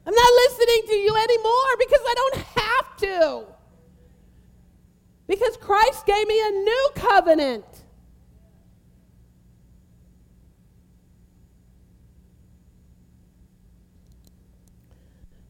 I'm 0.07 0.15
not 0.15 0.33
listening 0.47 0.83
to 0.87 0.95
you 0.95 1.17
anymore 1.17 1.77
because 1.81 2.01
I 2.07 2.15
don't 2.15 2.37
have 2.37 2.97
to. 2.99 3.45
Because 5.27 5.57
Christ 5.57 6.07
gave 6.07 6.29
me 6.29 6.41
a 6.41 6.51
new 6.51 6.91
covenant. 6.95 7.65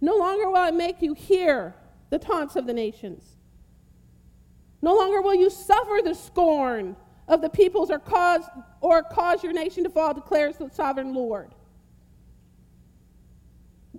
No 0.03 0.17
longer 0.17 0.49
will 0.49 0.57
I 0.57 0.73
make 0.73 1.01
you 1.01 1.15
hear 1.15 1.75
the 2.11 2.19
taunts 2.19 2.57
of 2.57 2.67
the 2.67 2.75
nations. 2.75 3.37
No 4.83 4.97
longer 4.97 5.23
will 5.23 5.37
you 5.37 5.49
suffer 5.49 6.01
the 6.05 6.13
scorn 6.13 6.97
of 7.29 7.41
the 7.41 7.49
peoples 7.49 7.89
or 7.89 8.01
cause 8.01 8.43
or 8.81 9.05
cause 9.05 9.45
your 9.45 9.53
nation 9.53 9.85
to 9.85 9.91
fall, 9.91 10.13
declares 10.13 10.57
the 10.57 10.69
sovereign 10.71 11.15
Lord. 11.15 11.55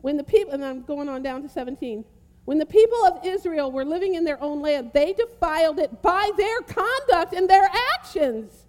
When 0.01 0.17
the 0.17 0.25
people, 0.25 0.53
and 0.53 0.63
I'm 0.63 0.83
going 0.83 1.07
on 1.07 1.23
down 1.23 1.41
to 1.41 1.49
17. 1.49 2.03
When 2.43 2.57
the 2.57 2.65
people 2.65 3.05
of 3.05 3.25
Israel 3.25 3.71
were 3.71 3.85
living 3.85 4.15
in 4.15 4.25
their 4.25 4.41
own 4.43 4.61
land, 4.61 4.91
they 4.93 5.13
defiled 5.13 5.79
it 5.79 6.01
by 6.01 6.29
their 6.35 6.59
conduct 6.59 7.33
and 7.33 7.49
their 7.49 7.69
actions. 7.95 8.65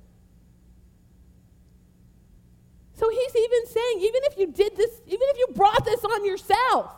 So 2.92 3.10
he's 3.10 3.34
even 3.36 3.66
saying, 3.66 3.96
even 3.98 4.20
if 4.22 4.38
you 4.38 4.46
did 4.46 4.76
this, 4.76 5.00
even 5.06 5.26
if 5.30 5.38
you 5.38 5.48
brought 5.56 5.84
this 5.84 6.04
on 6.04 6.24
yourself, 6.24 6.94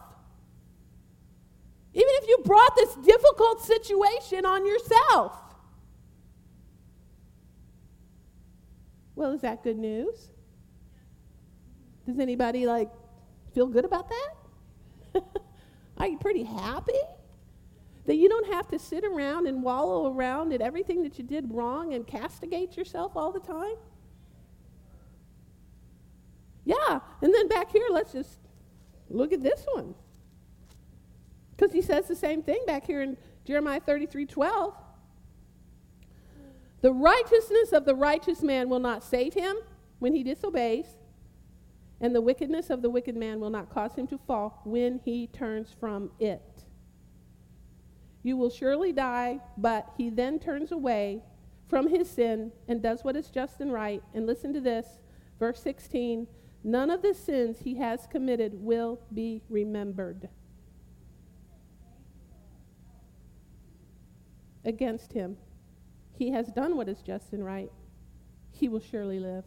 even 1.97 2.11
if 2.17 2.29
you 2.29 2.37
brought 2.45 2.77
this 2.77 2.95
difficult 2.97 3.65
situation 3.65 4.45
on 4.45 4.67
yourself. 4.67 5.35
Well, 9.15 9.33
is 9.33 9.41
that 9.41 9.65
good 9.65 9.79
news? 9.79 10.29
Does 12.05 12.19
anybody 12.19 12.67
like 12.67 12.91
feel 13.55 13.67
good 13.67 13.87
about 13.87 14.11
that? 14.11 15.23
Are 15.97 16.07
you 16.07 16.19
pretty 16.19 16.45
happy? 16.45 16.93
That 18.05 18.17
you 18.17 18.29
don't 18.29 18.53
have 18.53 18.69
to 18.69 18.79
sit 18.79 19.03
around 19.03 19.47
and 19.47 19.63
wallow 19.63 20.13
around 20.13 20.53
at 20.53 20.61
everything 20.61 21.03
that 21.03 21.17
you 21.17 21.25
did 21.25 21.51
wrong 21.51 21.95
and 21.95 22.07
castigate 22.07 22.77
yourself 22.77 23.13
all 23.17 23.33
the 23.33 23.41
time? 23.41 23.77
Yeah, 26.67 27.01
and 27.23 27.33
then 27.33 27.49
back 27.49 27.73
here, 27.73 27.87
let's 27.91 28.13
just 28.13 28.39
look 29.09 29.33
at 29.33 29.43
this 29.43 29.65
one. 29.73 29.95
Because 31.57 31.73
he 31.73 31.83
says 31.83 32.07
the 32.07 32.17
same 32.17 32.43
thing 32.43 32.63
back 32.67 32.87
here 32.87 33.03
in 33.03 33.17
Jeremiah 33.45 33.81
33 33.81 34.27
12. 34.27 34.75
The 36.83 36.93
righteousness 36.93 37.73
of 37.73 37.85
the 37.85 37.95
righteous 37.95 38.43
man 38.43 38.69
will 38.69 38.79
not 38.79 39.03
save 39.03 39.35
him 39.35 39.57
when 39.99 40.15
he 40.15 40.23
disobeys, 40.23 40.87
and 42.01 42.15
the 42.15 42.21
wickedness 42.21 42.69
of 42.69 42.83
the 42.83 42.91
wicked 42.91 43.17
man 43.17 43.41
will 43.41 43.51
not 43.51 43.71
cause 43.71 43.95
him 43.95 44.07
to 44.09 44.19
fall 44.19 44.61
when 44.65 45.01
he 45.05 45.27
turns 45.29 45.75
from 45.81 46.11
it. 46.21 46.65
You 48.23 48.37
will 48.37 48.51
surely 48.51 48.93
die, 48.93 49.41
but 49.57 49.91
he 49.97 50.11
then 50.11 50.39
turns 50.39 50.73
away 50.73 51.23
from 51.69 51.89
his 51.89 52.11
sin 52.11 52.53
and 52.69 52.83
does 52.83 53.03
what 53.03 53.17
is 53.17 53.29
just 53.29 53.61
and 53.61 53.73
right. 53.73 54.03
And 54.15 54.27
listen 54.27 54.53
to 54.53 54.61
this, 54.61 54.87
verse 55.39 55.63
16 55.63 56.27
none 56.65 56.91
of 56.91 57.01
the 57.01 57.15
sins 57.15 57.61
he 57.61 57.77
has 57.77 58.09
committed 58.09 58.53
will 58.53 58.99
be 59.15 59.41
remembered. 59.49 60.29
Against 64.67 65.13
him. 65.13 65.37
He 66.13 66.31
has 66.31 66.49
done 66.49 66.77
what 66.77 66.89
is 66.89 67.01
just 67.03 67.33
and 67.33 67.45
right. 67.45 67.71
He 68.51 68.69
will 68.69 68.81
surely 68.81 69.19
live. 69.19 69.45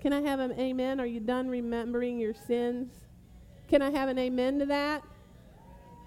Can 0.00 0.12
I 0.12 0.20
have 0.20 0.40
an 0.40 0.52
amen? 0.52 1.00
Are 1.00 1.06
you 1.06 1.20
done 1.20 1.48
remembering 1.48 2.18
your 2.18 2.34
sins? 2.34 2.92
Can 3.68 3.82
I 3.82 3.90
have 3.90 4.08
an 4.08 4.18
amen 4.18 4.58
to 4.60 4.66
that? 4.66 5.02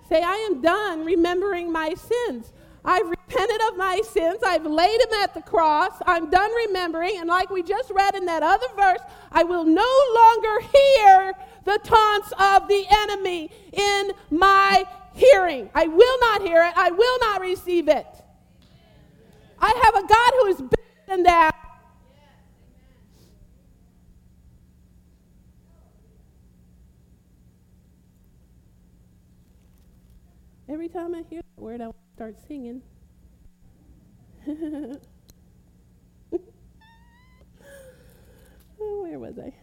Say, 0.07 0.21
I 0.21 0.35
am 0.49 0.61
done 0.61 1.05
remembering 1.05 1.71
my 1.71 1.93
sins. 1.93 2.51
I've 2.83 3.13
repented 3.31 3.61
of 3.69 3.77
my 3.77 4.01
sins. 4.03 4.39
I've 4.45 4.65
laid 4.65 4.99
them 5.01 5.19
at 5.21 5.33
the 5.33 5.41
cross. 5.41 5.93
I'm 6.05 6.29
done 6.29 6.51
remembering. 6.67 7.17
And 7.17 7.27
like 7.27 7.49
we 7.49 7.63
just 7.63 7.89
read 7.91 8.15
in 8.15 8.25
that 8.25 8.43
other 8.43 8.67
verse, 8.75 9.01
I 9.31 9.43
will 9.43 9.65
no 9.65 9.87
longer 10.15 10.59
hear 10.61 11.33
the 11.65 11.79
taunts 11.83 12.33
of 12.37 12.67
the 12.67 12.85
enemy 12.89 13.51
in 13.71 14.11
my 14.29 14.85
hearing. 15.13 15.69
I 15.73 15.87
will 15.87 16.19
not 16.19 16.41
hear 16.41 16.63
it. 16.63 16.73
I 16.75 16.91
will 16.91 17.19
not 17.19 17.41
receive 17.41 17.87
it. 17.87 18.07
I 19.59 19.81
have 19.83 20.03
a 20.03 20.07
God 20.07 20.31
who 20.39 20.45
is 20.47 20.57
bigger 20.57 21.05
than 21.07 21.23
that. 21.23 21.55
Every 30.67 30.87
time 30.87 31.13
I 31.13 31.23
hear 31.29 31.41
that 31.41 31.61
word, 31.61 31.81
I 31.81 31.91
start 32.15 32.35
singing. 32.47 32.81
Oh, 34.47 34.97
was 39.21 39.37
I? 39.37 39.53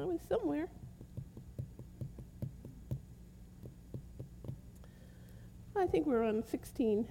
I 0.00 0.04
was 0.04 0.20
somewhere. 0.28 0.68
I 5.76 5.86
think 5.86 6.06
we're 6.06 6.24
on 6.24 6.42
16. 6.42 7.06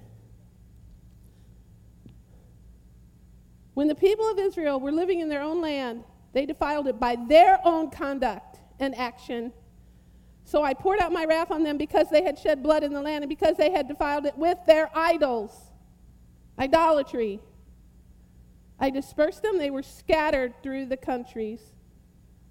When 3.75 3.87
the 3.87 3.95
people 3.95 4.29
of 4.29 4.39
Israel 4.39 4.79
were 4.79 4.91
living 4.91 5.19
in 5.19 5.29
their 5.29 5.41
own 5.41 5.61
land, 5.61 6.03
they 6.33 6.45
defiled 6.45 6.87
it 6.87 6.99
by 6.99 7.15
their 7.27 7.59
own 7.63 7.91
conduct 7.91 8.59
and 8.79 8.95
action. 8.95 9.53
So 10.43 10.63
I 10.63 10.73
poured 10.73 10.99
out 10.99 11.11
my 11.11 11.25
wrath 11.25 11.51
on 11.51 11.63
them 11.63 11.77
because 11.77 12.09
they 12.09 12.23
had 12.23 12.39
shed 12.39 12.63
blood 12.63 12.83
in 12.83 12.93
the 12.93 13.01
land 13.01 13.23
and 13.23 13.29
because 13.29 13.57
they 13.57 13.71
had 13.71 13.87
defiled 13.87 14.25
it 14.25 14.37
with 14.37 14.57
their 14.65 14.89
idols. 14.95 15.72
Idolatry. 16.57 17.39
I 18.79 18.89
dispersed 18.89 19.41
them, 19.41 19.57
they 19.57 19.71
were 19.71 19.83
scattered 19.83 20.53
through 20.61 20.87
the 20.87 20.97
countries. 20.97 21.61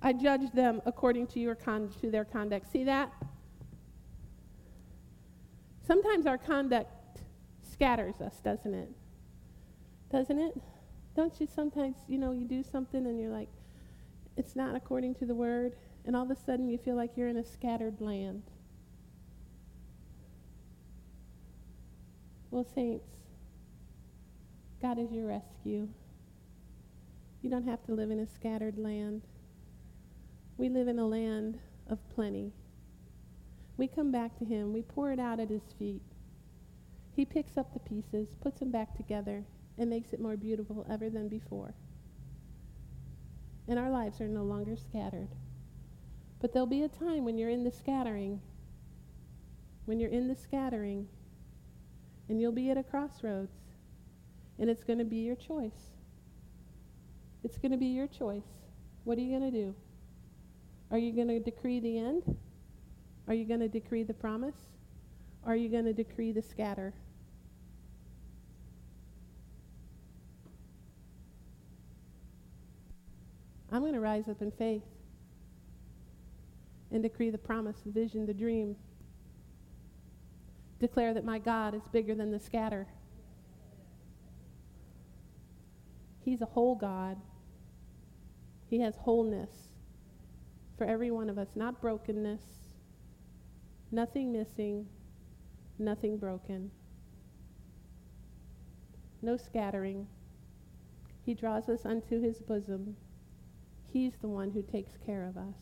I 0.01 0.13
judged 0.13 0.55
them 0.55 0.83
according 0.85 1.29
to, 1.29 1.41
your 1.41 1.55
con- 1.55 1.91
to 2.01 2.11
their 2.11 2.25
conduct. 2.25 2.71
See 2.71 2.85
that? 2.85 3.13
Sometimes 5.87 6.27
our 6.27 6.39
conduct 6.39 7.21
scatters 7.63 8.21
us, 8.21 8.41
doesn't 8.41 8.75
it? 8.75 8.91
Doesn't 10.11 10.39
it? 10.39 10.61
Don't 11.15 11.33
you 11.41 11.47
sometimes, 11.47 11.97
you 12.09 12.19
know, 12.19 12.33
you 12.33 12.45
do 12.45 12.63
something 12.63 13.07
and 13.07 13.21
you're 13.21 13.31
like, 13.31 13.49
it's 14.37 14.57
not 14.57 14.75
according 14.75 15.15
to 15.17 15.27
the 15.27 15.35
word, 15.35 15.77
and 16.07 16.17
all 16.17 16.23
of 16.23 16.31
a 16.31 16.37
sudden 16.37 16.69
you 16.69 16.79
feel 16.79 16.97
like 16.97 17.17
you're 17.17 17.29
in 17.29 17.37
a 17.37 17.45
scattered 17.45 18.01
land. 18.01 18.43
Well, 22.51 22.67
saints, 22.75 23.09
God 24.83 24.99
is 24.99 25.13
your 25.13 25.29
rescue. 25.29 25.87
You 27.41 27.51
don't 27.51 27.69
have 27.69 27.85
to 27.85 27.95
live 27.95 28.11
in 28.11 28.19
a 28.19 28.27
scattered 28.27 28.77
land. 28.77 29.23
We 30.59 30.69
live 30.69 30.89
in 30.89 30.99
a 30.99 31.07
land 31.07 31.61
of 31.89 31.99
plenty. 32.13 32.53
We 33.77 33.87
come 33.87 34.11
back 34.11 34.37
to 34.41 34.45
Him, 34.45 34.73
we 34.73 34.83
pour 34.83 35.13
it 35.13 35.21
out 35.21 35.39
at 35.39 35.51
His 35.51 35.73
feet. 35.79 36.03
He 37.15 37.25
picks 37.25 37.57
up 37.57 37.73
the 37.73 37.79
pieces, 37.79 38.35
puts 38.41 38.59
them 38.59 38.73
back 38.73 38.97
together, 38.97 39.45
and 39.79 39.89
makes 39.89 40.13
it 40.13 40.21
more 40.21 40.37
beautiful 40.37 40.85
ever 40.91 41.09
than 41.09 41.29
before. 41.29 41.75
And 43.69 43.79
our 43.79 43.91
lives 43.91 44.21
are 44.21 44.29
no 44.29 44.43
longer 44.43 44.77
scattered. 44.77 45.29
But 46.41 46.53
there'll 46.53 46.67
be 46.67 46.83
a 46.83 46.89
time 46.89 47.25
when 47.25 47.39
you're 47.39 47.51
in 47.51 47.63
the 47.63 47.71
scattering, 47.71 48.41
when 49.85 50.01
you're 50.01 50.11
in 50.11 50.27
the 50.27 50.35
scattering, 50.35 51.07
and 52.29 52.41
you'll 52.41 52.51
be 52.51 52.71
at 52.71 52.77
a 52.77 52.83
crossroads, 52.83 53.62
and 54.63 54.71
it's 54.71 54.85
going 54.85 55.01
to 55.01 55.05
be 55.05 55.17
your 55.17 55.35
choice. 55.35 55.91
It's 57.43 57.59
going 57.59 57.73
to 57.73 57.77
be 57.77 57.87
your 57.87 58.07
choice. 58.07 58.47
What 59.03 59.19
are 59.19 59.21
you 59.21 59.37
going 59.37 59.51
to 59.51 59.59
do? 59.59 59.75
Are 60.93 60.99
you 60.99 61.11
going 61.13 61.27
to 61.27 61.41
decree 61.41 61.81
the 61.81 61.99
end? 61.99 62.37
Are 63.27 63.35
you 63.35 63.45
going 63.45 63.59
to 63.59 63.67
decree 63.67 64.05
the 64.05 64.15
promise? 64.15 64.55
Are 65.45 65.57
you 65.57 65.69
going 65.69 65.87
to 65.87 65.93
decree 65.93 66.31
the 66.31 66.43
scatter? 66.43 66.95
I'm 73.73 73.81
going 73.81 73.95
to 73.95 74.01
rise 74.01 74.29
up 74.29 74.43
in 74.43 74.53
faith 74.53 74.85
and 76.93 77.03
decree 77.03 77.31
the 77.31 77.39
promise, 77.39 77.79
the 77.85 77.91
vision, 77.91 78.27
the 78.27 78.35
dream. 78.35 78.77
Declare 80.79 81.15
that 81.15 81.25
my 81.25 81.41
God 81.41 81.75
is 81.75 81.83
bigger 81.91 82.15
than 82.15 82.31
the 82.31 82.39
scatter. 82.39 82.87
He's 86.25 86.41
a 86.41 86.47
whole 86.47 86.75
God. 86.75 87.17
He 88.69 88.81
has 88.81 88.95
wholeness 88.97 89.51
for 90.79 90.85
every 90.85 91.11
one 91.11 91.29
of 91.29 91.39
us, 91.39 91.49
not 91.55 91.81
brokenness, 91.81 92.43
nothing 93.91 94.33
missing, 94.33 94.87
nothing 95.79 96.17
broken, 96.17 96.71
no 99.21 99.37
scattering. 99.37 100.07
He 101.25 101.35
draws 101.35 101.69
us 101.69 101.85
unto 101.85 102.21
his 102.21 102.39
bosom. 102.39 102.97
He's 103.93 104.15
the 104.21 104.29
one 104.29 104.51
who 104.51 104.63
takes 104.63 104.93
care 105.05 105.25
of 105.27 105.37
us. 105.37 105.55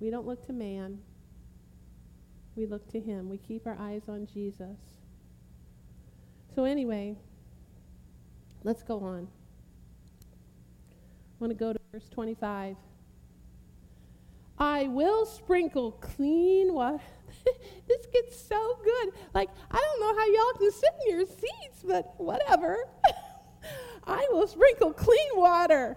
We 0.00 0.10
don't 0.10 0.26
look 0.26 0.44
to 0.46 0.52
man. 0.52 0.98
We 2.56 2.66
look 2.66 2.90
to 2.90 3.00
him. 3.00 3.28
We 3.30 3.38
keep 3.38 3.66
our 3.66 3.76
eyes 3.78 4.02
on 4.08 4.26
Jesus. 4.26 4.78
So, 6.54 6.64
anyway, 6.64 7.16
let's 8.64 8.82
go 8.82 8.98
on. 8.98 9.28
I 10.20 11.36
want 11.38 11.52
to 11.52 11.58
go 11.58 11.72
to 11.72 11.78
verse 11.92 12.08
25. 12.08 12.76
I 14.58 14.88
will 14.88 15.26
sprinkle 15.26 15.92
clean 15.92 16.74
water. 16.74 16.98
this 17.88 18.06
gets 18.12 18.40
so 18.40 18.78
good. 18.82 19.10
Like, 19.32 19.50
I 19.70 19.78
don't 19.78 20.00
know 20.00 20.20
how 20.20 20.26
y'all 20.26 20.58
can 20.58 20.72
sit 20.72 20.90
in 21.06 21.16
your 21.16 21.26
seats, 21.26 21.84
but 21.84 22.14
whatever. 22.18 22.76
I 24.06 24.26
will 24.32 24.48
sprinkle 24.48 24.92
clean 24.92 25.30
water 25.36 25.96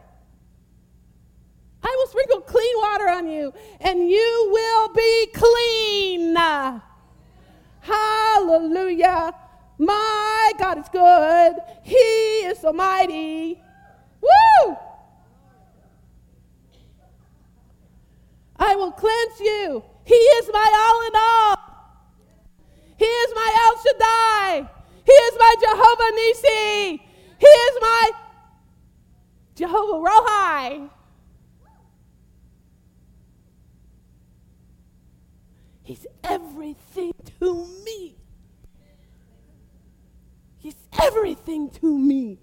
I 1.88 1.96
will 1.98 2.08
sprinkle 2.08 2.42
clean 2.42 2.76
water 2.80 3.08
on 3.10 3.28
you, 3.28 3.54
and 3.80 4.10
you 4.10 4.50
will 4.52 4.90
be 4.90 5.28
clean. 5.34 6.36
Hallelujah. 7.80 9.34
My 9.78 10.52
God 10.58 10.80
is 10.80 10.90
good. 10.90 11.56
He 11.84 11.96
is 11.96 12.60
so 12.60 12.74
mighty. 12.74 13.62
Woo! 14.22 14.78
I 18.60 18.76
will 18.76 18.92
cleanse 18.92 19.40
you. 19.40 19.84
He 20.04 20.16
is 20.16 20.50
my 20.52 20.72
all 20.76 21.08
in 21.08 21.14
all. 21.16 21.58
He 22.98 23.06
is 23.06 23.32
my 23.36 23.52
El 23.66 23.78
Shaddai. 23.84 24.70
He 25.06 25.12
is 25.12 25.36
my 25.40 25.56
Jehovah 25.62 26.12
Nisi. 26.16 27.04
He 27.40 27.46
is 27.46 27.78
my 27.80 28.12
Jehovah 29.56 30.10
Rohi. 30.10 30.90
He's 35.84 36.06
everything 36.24 37.14
to 37.40 37.66
me. 37.86 38.17
Everything 41.02 41.70
to 41.82 41.98
me. 41.98 42.40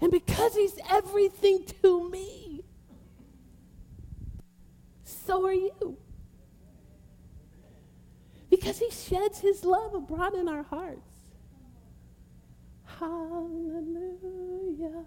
And 0.00 0.10
because 0.10 0.54
He's 0.54 0.78
everything 0.90 1.64
to 1.82 2.10
me, 2.10 2.64
so 5.04 5.46
are 5.46 5.52
you. 5.52 5.96
Because 8.50 8.78
He 8.78 8.90
sheds 8.90 9.38
His 9.38 9.64
love 9.64 9.94
abroad 9.94 10.34
in 10.34 10.48
our 10.48 10.64
hearts. 10.64 11.12
Hallelujah. 12.98 15.04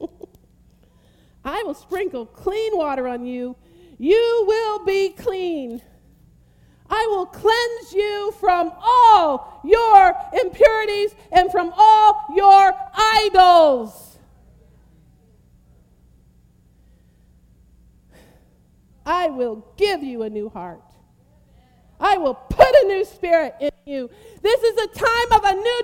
I 1.44 1.62
will 1.64 1.74
sprinkle 1.74 2.26
clean 2.26 2.76
water 2.76 3.08
on 3.08 3.24
you. 3.24 3.56
You 3.98 4.44
will 4.46 4.84
be 4.84 5.10
clean. 5.10 5.82
I 6.90 7.06
will 7.10 7.26
cleanse 7.26 7.92
you 7.92 8.32
from 8.40 8.72
all 8.82 9.60
your 9.64 10.14
impurities 10.42 11.14
and 11.30 11.50
from 11.50 11.72
all 11.76 12.24
your 12.34 12.72
idols. 12.94 14.18
I 19.04 19.28
will 19.28 19.66
give 19.76 20.02
you 20.02 20.22
a 20.22 20.30
new 20.30 20.48
heart. 20.50 20.82
I 22.00 22.16
will 22.16 22.34
put 22.34 22.68
a 22.68 22.86
new 22.86 23.04
spirit 23.04 23.54
in 23.60 23.70
you. 23.86 24.10
This 24.42 24.62
is 24.62 24.76
a 24.84 24.86
time 24.88 25.32
of 25.32 25.44
a 25.44 25.54
new 25.54 25.82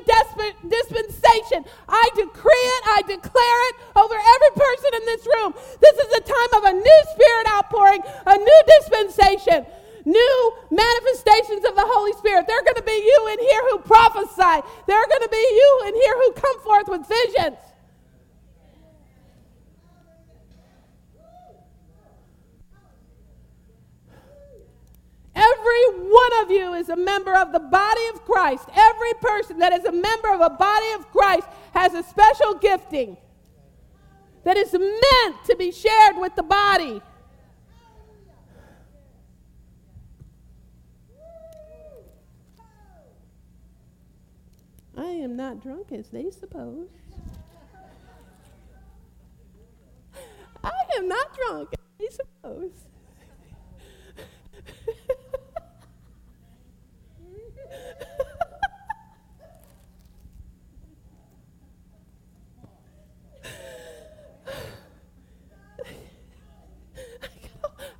dispensation. 0.68 1.64
I 1.88 2.08
decree 2.14 2.52
it, 2.52 2.82
I 2.86 3.02
declare 3.06 3.68
it 3.70 3.74
over 3.96 4.14
every 4.14 4.52
person 4.54 4.90
in 4.94 5.06
this 5.06 5.26
room. 5.26 5.54
This 5.80 5.98
is 6.06 6.12
a 6.18 6.20
time 6.20 6.62
of 6.62 6.64
a 6.64 6.72
new 6.72 7.02
spirit 7.12 7.46
outpouring, 7.48 8.02
a 8.26 8.36
new 8.36 8.62
dispensation, 8.78 9.66
new 10.04 10.52
manifestations 10.70 11.64
of 11.64 11.74
the 11.74 11.84
Holy 11.84 12.12
Spirit. 12.14 12.46
There 12.46 12.58
are 12.58 12.64
going 12.64 12.76
to 12.76 12.82
be 12.82 12.92
you 12.92 13.28
in 13.32 13.38
here 13.40 13.62
who 13.70 13.78
prophesy, 13.78 14.66
there 14.86 14.98
are 14.98 15.06
going 15.06 15.22
to 15.22 15.28
be 15.30 15.36
you 15.36 15.82
in 15.88 15.94
here 15.94 16.14
who 16.14 16.32
come 16.32 16.60
forth 16.60 16.88
with 16.88 17.08
visions. 17.08 17.58
Every 25.36 26.00
one 26.08 26.42
of 26.42 26.50
you 26.50 26.74
is 26.74 26.88
a 26.88 26.96
member 26.96 27.34
of 27.34 27.52
the 27.52 27.58
body 27.58 28.06
of 28.14 28.24
Christ. 28.24 28.68
Every 28.72 29.14
person 29.14 29.58
that 29.58 29.72
is 29.72 29.84
a 29.84 29.92
member 29.92 30.32
of 30.32 30.40
a 30.40 30.50
body 30.50 30.92
of 30.92 31.10
Christ 31.10 31.48
has 31.72 31.92
a 31.94 32.04
special 32.04 32.54
gifting 32.54 33.16
that 34.44 34.56
is 34.56 34.72
meant 34.72 35.44
to 35.46 35.56
be 35.56 35.72
shared 35.72 36.16
with 36.16 36.36
the 36.36 36.42
body. 36.42 37.02
I 44.96 45.06
am 45.06 45.36
not 45.36 45.60
drunk 45.60 45.90
as 45.92 46.08
they 46.08 46.30
suppose. 46.30 46.88
I 50.62 50.70
am 50.96 51.08
not 51.08 51.36
drunk 51.36 51.70
as 51.72 51.78
they 51.98 52.08
suppose. 52.08 52.70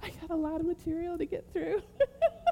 I 0.02 0.10
got 0.20 0.30
a 0.30 0.36
lot 0.36 0.60
of 0.60 0.66
material 0.66 1.18
to 1.18 1.24
get 1.24 1.44
through. 1.52 1.82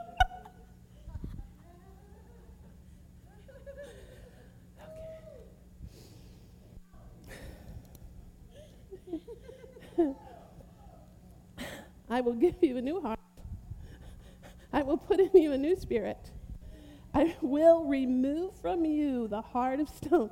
I 12.13 12.21
will 12.21 12.35
give 12.35 12.57
you 12.61 12.77
a 12.77 12.83
new 12.83 13.01
heart. 13.01 13.19
I 14.71 14.83
will 14.83 14.99
put 14.99 15.19
in 15.19 15.31
you 15.33 15.53
a 15.53 15.57
new 15.57 15.75
spirit. 15.75 16.31
I 17.15 17.35
will 17.41 17.85
remove 17.85 18.55
from 18.61 18.85
you 18.85 19.29
the 19.29 19.41
heart 19.41 19.81
of 19.81 19.89
stone 19.89 20.29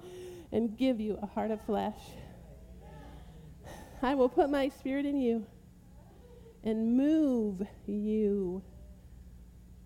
and 0.53 0.77
give 0.77 1.01
you 1.01 1.19
a 1.23 1.27
heart 1.27 1.51
of 1.51 1.59
flesh. 1.63 1.99
I 4.03 4.15
will 4.15 4.29
put 4.29 4.51
my 4.51 4.69
spirit 4.69 5.07
in 5.07 5.17
you 5.17 5.47
and 6.63 6.99
move 6.99 7.63
you. 7.87 8.63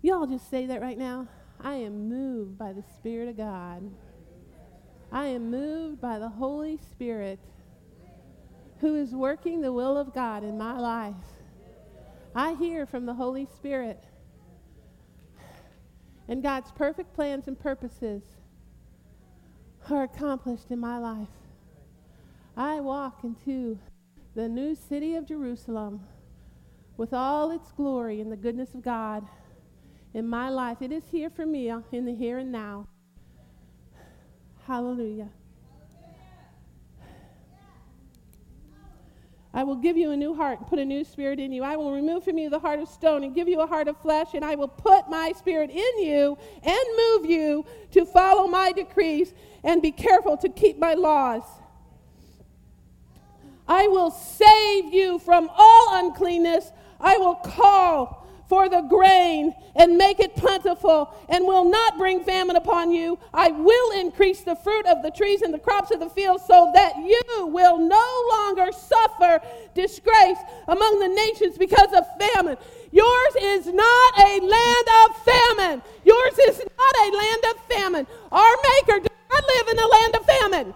Y'all 0.03 0.27
just 0.27 0.51
say 0.51 0.67
that 0.67 0.81
right 0.81 0.99
now. 0.99 1.29
I 1.61 1.75
am 1.75 2.09
moved 2.09 2.59
by 2.59 2.73
the 2.73 2.83
Spirit 2.97 3.29
of 3.29 3.37
God. 3.37 3.89
I 5.13 5.27
am 5.27 5.49
moved 5.49 6.01
by 6.01 6.19
the 6.19 6.29
Holy 6.29 6.77
Spirit 6.91 7.39
who 8.81 8.97
is 8.97 9.15
working 9.15 9.61
the 9.61 9.73
will 9.73 9.97
of 9.97 10.13
God 10.13 10.43
in 10.43 10.59
my 10.59 10.77
life. 10.77 11.15
I 12.35 12.55
hear 12.55 12.85
from 12.85 13.07
the 13.07 13.15
Holy 13.15 13.47
Spirit. 13.47 14.05
And 16.27 16.43
God's 16.43 16.73
perfect 16.73 17.15
plans 17.15 17.47
and 17.47 17.59
purposes 17.59 18.23
are 19.91 20.05
accomplished 20.05 20.71
in 20.71 20.81
my 20.81 20.99
life. 20.99 21.29
I 22.57 22.81
walk 22.81 23.25
into 23.25 23.79
the 24.35 24.49
new 24.49 24.75
city 24.75 25.15
of 25.15 25.27
Jerusalem 25.27 26.01
with 26.97 27.13
all 27.13 27.51
its 27.51 27.71
glory 27.73 28.21
and 28.21 28.33
the 28.33 28.37
goodness 28.37 28.75
of 28.75 28.83
God 28.83 29.27
in 30.15 30.29
my 30.29 30.49
life. 30.49 30.79
It 30.81 30.93
is 30.93 31.05
here 31.11 31.31
for 31.31 31.45
me 31.45 31.71
uh, 31.71 31.81
in 31.93 32.05
the 32.05 32.15
here 32.15 32.39
and 32.39 32.51
now. 32.51 32.89
Hallelujah. 34.67 35.29
I 39.55 39.63
will 39.63 39.77
give 39.77 39.97
you 39.97 40.11
a 40.11 40.17
new 40.17 40.35
heart 40.35 40.59
and 40.59 40.67
put 40.67 40.81
a 40.81 40.85
new 40.85 41.05
spirit 41.05 41.39
in 41.39 41.53
you. 41.53 41.63
I 41.63 41.77
will 41.77 41.93
remove 41.93 42.25
from 42.25 42.39
you 42.39 42.51
the 42.51 42.59
heart 42.59 42.81
of 42.81 42.89
stone 42.89 43.23
and 43.23 43.33
give 43.33 43.47
you 43.47 43.61
a 43.61 43.67
heart 43.67 43.87
of 43.87 43.97
flesh, 43.99 44.35
and 44.35 44.45
I 44.45 44.57
will 44.57 44.69
put 44.69 45.09
my 45.09 45.33
spirit 45.39 45.71
in 45.71 46.05
you 46.05 46.37
and 46.65 46.85
move 46.97 47.31
you 47.31 47.65
to 47.93 48.05
follow 48.05 48.49
my 48.49 48.73
decrees 48.73 49.33
and 49.63 49.81
be 49.81 49.93
careful 49.93 50.37
to 50.39 50.49
keep 50.49 50.79
my 50.79 50.95
laws. 50.95 51.45
I 53.69 53.87
will 53.87 54.11
save 54.11 54.93
you 54.93 55.21
from 55.21 55.49
all 55.57 56.05
uncleanness. 56.05 56.73
I 57.01 57.17
will 57.19 57.37
call 57.37 58.24
for 58.49 58.69
the 58.69 58.83
grain 58.83 59.55
and 59.75 59.97
make 59.97 60.21
it 60.21 60.37
plentiful 60.37 61.15
and 61.29 61.45
will 61.45 61.65
not 61.65 61.99
bring 61.99 62.23
famine 62.23 62.57
upon 62.57 62.93
you. 62.93 63.19
I 63.33 63.49
will 63.49 63.99
increase 63.99 64.43
the 64.43 64.57
fruit 64.57 64.87
of 64.87 65.03
the 65.03 65.11
trees 65.11 65.43
and 65.43 65.53
the 65.53 65.59
crops 65.59 65.91
of 65.91 66.01
the 66.01 66.11
field 66.11 66.41
so 66.41 66.71
that 66.75 66.97
you 66.97 67.47
will 67.47 67.79
no 67.79 68.29
longer 68.33 68.71
suffer 68.73 69.41
disgrace 69.75 70.39
among 70.69 71.01
the 71.01 71.09
nations 71.09 71.59
because 71.59 71.93
of 71.93 72.05
famine. 72.19 72.57
Yours 72.93 73.35
is 73.41 73.67
not 73.67 74.19
a 74.19 74.41
land 74.41 74.87
of 75.05 75.17
famine. 75.25 75.83
Yours 76.05 76.39
is 76.47 76.59
not 76.59 76.97
a 77.07 77.17
land 77.17 77.45
of 77.51 77.77
famine. 77.77 78.07
Our 78.31 78.57
Maker 78.63 79.01
does 79.01 79.19
not 79.33 79.45
live 79.45 79.69
in 79.69 79.79
a 79.79 79.87
land 79.87 80.17
of 80.17 80.27
famine. 80.27 80.75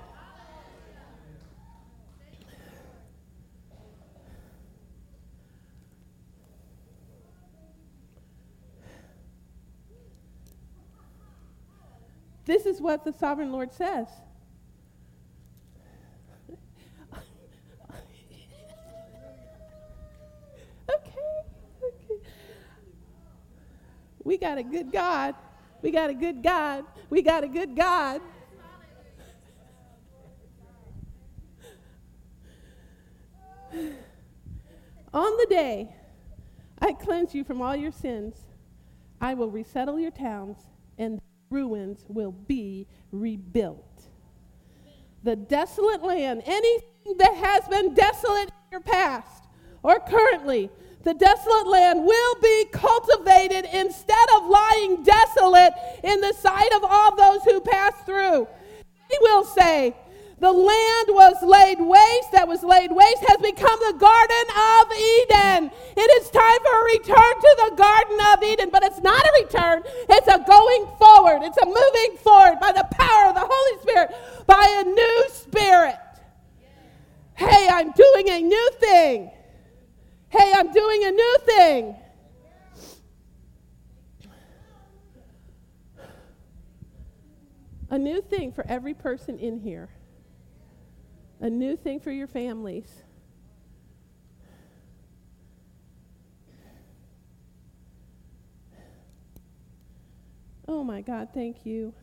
This 12.48 12.64
is 12.64 12.80
what 12.80 13.04
the 13.04 13.12
sovereign 13.12 13.52
Lord 13.52 13.70
says. 13.74 14.08
We 24.24 24.38
got 24.38 24.56
a 24.56 24.62
good 24.62 24.90
God. 24.90 25.34
We 25.82 25.90
got 25.90 26.08
a 26.08 26.14
good 26.14 26.42
God. 26.42 26.86
We 27.10 27.20
got 27.20 27.44
a 27.44 27.48
good 27.48 27.76
God. 27.76 28.22
On 35.12 35.36
the 35.36 35.46
day 35.50 35.94
I 36.78 36.94
cleanse 36.94 37.34
you 37.34 37.44
from 37.44 37.60
all 37.60 37.76
your 37.76 37.92
sins, 37.92 38.36
I 39.20 39.34
will 39.34 39.50
resettle 39.50 40.00
your 40.00 40.12
towns 40.12 40.56
and 40.96 41.20
ruins 41.50 42.04
will 42.08 42.32
be 42.32 42.86
rebuilt. 43.12 43.84
The 45.22 45.36
desolate 45.36 46.02
land, 46.02 46.42
anything 46.46 47.16
that 47.18 47.34
has 47.34 47.66
been 47.68 47.94
desolate 47.94 48.48
in 48.48 48.72
your 48.72 48.80
past 48.80 49.44
or 49.82 49.98
currently, 50.00 50.70
the 51.04 51.14
desolate 51.14 51.66
land 51.66 52.04
will 52.04 52.34
be 52.42 52.66
cultivated 52.72 53.66
instead 53.72 54.28
of 54.36 54.46
lying 54.46 55.02
desolate 55.02 55.72
in 56.02 56.20
the 56.20 56.32
sight 56.34 56.70
of 56.74 56.84
all 56.84 57.16
those 57.16 57.42
who 57.44 57.60
pass 57.60 57.94
through. 58.04 58.46
He 59.10 59.16
will 59.20 59.44
say, 59.44 59.96
the 60.40 60.52
land 60.52 61.08
was 61.10 61.42
laid 61.42 61.80
waste, 61.80 62.30
that 62.30 62.46
was 62.46 62.62
laid 62.62 62.92
waste, 62.92 63.24
has 63.26 63.38
become 63.38 63.78
the 63.80 63.98
Garden 63.98 64.46
of 64.54 64.92
Eden. 64.94 65.70
It 65.96 66.22
is 66.22 66.30
time 66.30 66.60
for 66.62 66.78
a 66.78 66.84
return 66.94 67.34
to 67.40 67.56
the 67.66 67.74
Garden 67.74 68.18
of 68.32 68.42
Eden, 68.44 68.70
but 68.70 68.84
it's 68.84 69.00
not 69.02 69.20
a 69.20 69.42
return, 69.42 69.82
it's 70.08 70.28
a 70.28 70.38
going 70.38 70.86
forward. 70.96 71.42
It's 71.42 71.58
a 71.58 71.66
moving 71.66 72.18
forward 72.22 72.60
by 72.60 72.70
the 72.70 72.86
power 72.92 73.30
of 73.30 73.34
the 73.34 73.48
Holy 73.50 73.82
Spirit, 73.82 74.14
by 74.46 74.64
a 74.80 74.84
new 74.84 75.24
spirit. 75.32 75.98
Hey, 77.34 77.68
I'm 77.70 77.90
doing 77.90 78.28
a 78.28 78.40
new 78.40 78.70
thing. 78.78 79.30
Hey, 80.28 80.52
I'm 80.54 80.72
doing 80.72 81.04
a 81.04 81.10
new 81.10 81.36
thing. 81.46 81.96
A 87.90 87.98
new 87.98 88.20
thing 88.20 88.52
for 88.52 88.64
every 88.68 88.94
person 88.94 89.38
in 89.38 89.58
here 89.58 89.88
a 91.40 91.48
new 91.48 91.76
thing 91.76 92.00
for 92.00 92.10
your 92.10 92.26
families. 92.26 93.02
Oh 100.66 100.84
my 100.84 101.00
God, 101.00 101.28
thank 101.32 101.64
you. 101.64 101.94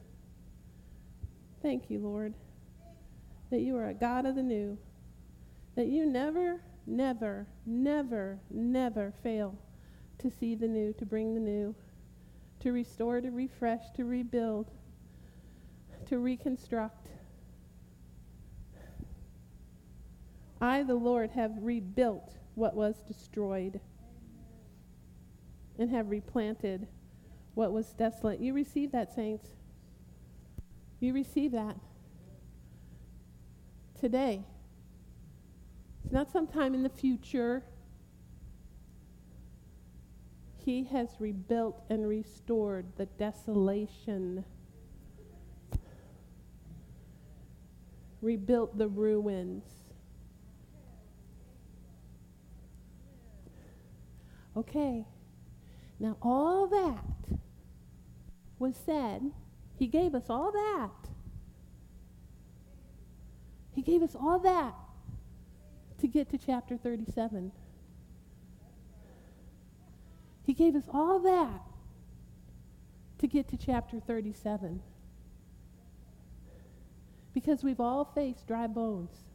Thank 1.62 1.90
you, 1.90 2.00
Lord, 2.00 2.34
that 3.52 3.62
you 3.62 3.78
are 3.78 3.90
a 3.90 3.94
God 3.94 4.26
of 4.26 4.36
the 4.36 4.44
new, 4.44 4.78
that 5.76 5.88
you 5.88 6.06
never, 6.06 6.62
never, 6.88 7.48
never, 7.66 8.40
never 8.50 9.14
fail 9.24 9.56
to 10.20 10.32
see 10.32 10.56
the 10.56 10.68
new, 10.68 10.94
to 10.94 11.06
bring 11.06 11.34
the 11.34 11.40
new, 11.40 11.76
to 12.60 12.72
restore, 12.72 13.22
to 13.22 13.30
refresh, 13.30 13.82
to 13.96 14.06
rebuild, 14.06 14.72
to 16.08 16.20
reconstruct. 16.20 17.08
I, 20.66 20.82
the 20.82 20.96
Lord, 20.96 21.30
have 21.32 21.52
rebuilt 21.62 22.38
what 22.56 22.76
was 22.76 22.96
destroyed 23.08 23.80
and 25.78 25.92
have 25.92 26.10
replanted 26.10 26.88
what 27.54 27.72
was 27.72 27.94
desolate. 27.94 28.40
You 28.40 28.54
receive 28.54 28.92
that, 28.92 29.14
saints. 29.14 29.48
You 31.00 31.14
receive 31.14 31.52
that 31.52 31.78
today. 34.00 34.44
It's 36.04 36.12
not 36.12 36.32
sometime 36.32 36.74
in 36.74 36.82
the 36.82 36.90
future. 36.90 37.64
He 40.58 40.86
has 40.86 41.10
rebuilt 41.20 41.84
and 41.92 42.08
restored 42.08 42.88
the 42.98 43.06
desolation, 43.06 44.44
rebuilt 48.20 48.80
the 48.80 48.88
ruins. 48.88 49.85
Okay, 54.58 55.06
now 56.00 56.18
all 56.22 56.68
that 56.68 57.40
was 58.58 58.76
said. 58.86 59.32
He 59.78 59.88
gave 59.88 60.16
us 60.16 60.30
all 60.30 60.52
that. 60.52 61.10
He 63.72 63.82
gave 63.82 64.02
us 64.02 64.16
all 64.16 64.40
that 64.40 64.74
to 66.00 66.08
get 66.08 66.30
to 66.30 66.38
chapter 66.38 66.78
37. 66.78 67.52
He 70.44 70.54
gave 70.54 70.76
us 70.76 70.86
all 70.94 71.20
that 71.20 71.62
to 73.18 73.28
get 73.28 73.50
to 73.50 73.58
chapter 73.58 74.00
37. 74.00 74.82
Because 77.34 77.64
we've 77.64 77.82
all 77.82 78.06
faced 78.06 78.48
dry 78.48 78.68
bones. 78.68 79.26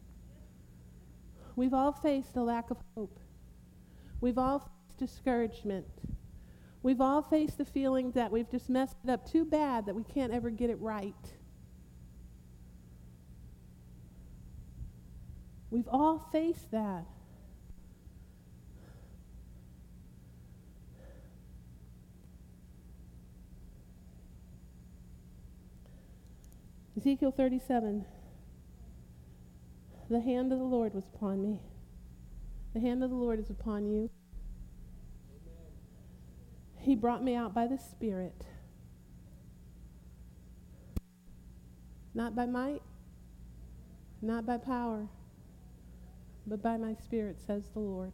We've 1.57 1.75
all 1.75 1.93
faced 1.93 2.37
a 2.37 2.43
lack 2.43 2.71
of 2.71 2.79
hope. 2.95 3.19
We've 4.23 4.39
all 4.39 4.71
discouragement. 5.01 5.87
We've 6.83 7.01
all 7.01 7.23
faced 7.23 7.59
the 7.59 7.65
feeling 7.65 8.13
that 8.13 8.31
we've 8.31 8.49
just 8.49 8.71
messed 8.71 8.97
it 9.03 9.11
up 9.11 9.29
too 9.29 9.45
bad 9.45 9.87
that 9.87 9.95
we 9.95 10.05
can't 10.05 10.33
ever 10.33 10.51
get 10.51 10.71
it 10.71 10.81
right. 10.81 11.15
We've 15.71 15.89
all 15.89 16.29
faced 16.31 16.71
that. 16.71 17.05
Ezekiel 26.97 27.31
37. 27.31 28.05
The 30.11 30.21
hand 30.21 30.53
of 30.53 30.59
the 30.59 30.65
Lord 30.65 30.93
was 30.93 31.05
upon 31.15 31.41
me. 31.41 31.61
The 32.75 32.81
hand 32.81 33.03
of 33.05 33.11
the 33.11 33.17
Lord 33.17 33.39
is 33.39 33.49
upon 33.49 33.87
you. 33.87 34.11
He 36.81 36.95
brought 36.95 37.23
me 37.23 37.35
out 37.35 37.55
by 37.55 37.67
the 37.67 37.79
Spirit. 37.79 38.47
Not 42.15 42.35
by 42.35 42.47
might, 42.47 42.83
not 44.21 44.47
by 44.47 44.57
power, 44.57 45.07
but 46.47 46.63
by 46.63 46.77
my 46.77 46.95
Spirit, 46.95 47.39
says 47.41 47.69
the 47.73 47.81
Lord. 47.81 48.13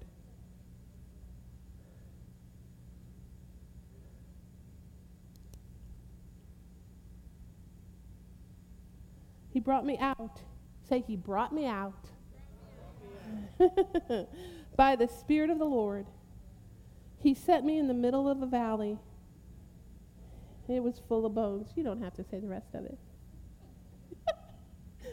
He 9.56 9.60
brought 9.60 9.86
me 9.86 9.96
out. 9.98 10.42
Say, 10.86 11.02
He 11.06 11.16
brought 11.16 11.54
me 11.54 11.66
out 11.66 12.10
by 14.76 14.96
the 14.96 15.08
Spirit 15.08 15.48
of 15.48 15.58
the 15.58 15.64
Lord. 15.64 16.06
He 17.26 17.34
set 17.34 17.64
me 17.64 17.76
in 17.76 17.88
the 17.88 17.92
middle 17.92 18.28
of 18.28 18.40
a 18.40 18.46
valley. 18.46 18.96
It 20.68 20.80
was 20.80 21.02
full 21.08 21.26
of 21.26 21.34
bones. 21.34 21.72
You 21.74 21.82
don't 21.82 22.00
have 22.00 22.14
to 22.14 22.22
say 22.22 22.38
the 22.38 22.46
rest 22.46 22.72
of 22.72 22.84
it. 22.84 22.96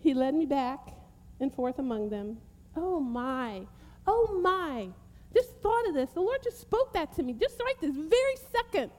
he 0.00 0.14
led 0.14 0.34
me 0.34 0.46
back 0.46 0.94
and 1.38 1.52
forth 1.54 1.78
among 1.78 2.08
them. 2.08 2.38
Oh 2.74 3.00
my, 3.00 3.66
oh 4.06 4.40
my. 4.42 4.88
Just 5.34 5.50
thought 5.60 5.86
of 5.88 5.94
this. 5.94 6.08
The 6.12 6.22
Lord 6.22 6.38
just 6.42 6.58
spoke 6.58 6.94
that 6.94 7.14
to 7.16 7.22
me 7.22 7.34
just 7.34 7.60
right 7.60 7.78
this 7.82 7.94
very 7.94 8.36
second. 8.50 8.90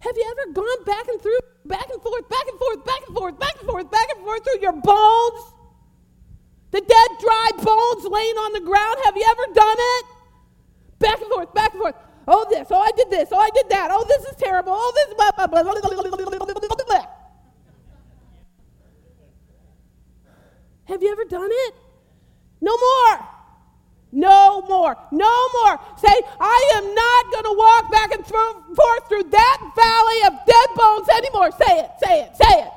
Have 0.00 0.16
you 0.18 0.26
ever 0.30 0.52
gone 0.52 0.84
back 0.84 1.08
and 1.08 1.22
through, 1.22 1.38
back 1.64 1.88
and 1.90 2.02
forth, 2.02 2.28
back 2.28 2.46
and 2.48 2.58
forth, 2.58 2.84
back 2.84 3.00
and 3.08 3.16
forth, 3.16 3.40
back 3.40 3.56
and 3.60 3.66
forth, 3.70 3.90
back 3.90 4.08
and 4.14 4.22
forth 4.22 4.44
through 4.44 4.60
your 4.60 4.72
bones? 4.72 5.54
The 6.70 6.82
dead, 6.82 7.08
dry 7.18 7.50
bones 7.62 8.04
laying 8.04 8.36
on 8.36 8.52
the 8.52 8.60
ground. 8.60 8.98
Have 9.06 9.16
you 9.16 9.24
ever 9.26 9.54
done 9.54 9.76
it? 9.78 10.13
Back 10.98 11.20
and 11.20 11.30
forth, 11.30 11.54
back 11.54 11.72
and 11.72 11.80
forth. 11.80 11.94
Oh, 12.26 12.46
this. 12.48 12.68
Oh, 12.70 12.80
I 12.80 12.90
did 12.96 13.10
this. 13.10 13.28
Oh, 13.32 13.38
I 13.38 13.50
did 13.54 13.68
that. 13.68 13.90
Oh, 13.90 14.04
this 14.08 14.24
is 14.24 14.36
terrible. 14.36 14.72
Oh, 14.74 14.92
this. 14.94 15.14
Blah, 15.14 15.30
blah, 15.32 15.46
blah, 15.46 15.62
blah, 15.62 15.72
blah, 15.72 16.84
blah. 16.86 17.06
Have 20.84 21.02
you 21.02 21.10
ever 21.10 21.24
done 21.24 21.48
it? 21.50 21.74
No 22.60 22.76
more. 22.76 23.28
No 24.12 24.62
more. 24.62 24.96
No 25.10 25.48
more. 25.52 25.80
Say, 25.98 26.22
I 26.40 26.72
am 26.76 26.94
not 26.94 27.32
going 27.32 27.44
to 27.44 27.54
walk 27.58 27.90
back 27.90 28.14
and 28.14 28.24
forth 28.26 29.08
through 29.08 29.24
that 29.30 29.58
valley 29.74 30.22
of 30.26 30.46
dead 30.46 30.68
bones 30.76 31.08
anymore. 31.08 31.50
Say 31.52 31.80
it, 31.80 31.90
say 32.02 32.20
it, 32.22 32.36
say 32.36 32.60
it. 32.62 32.68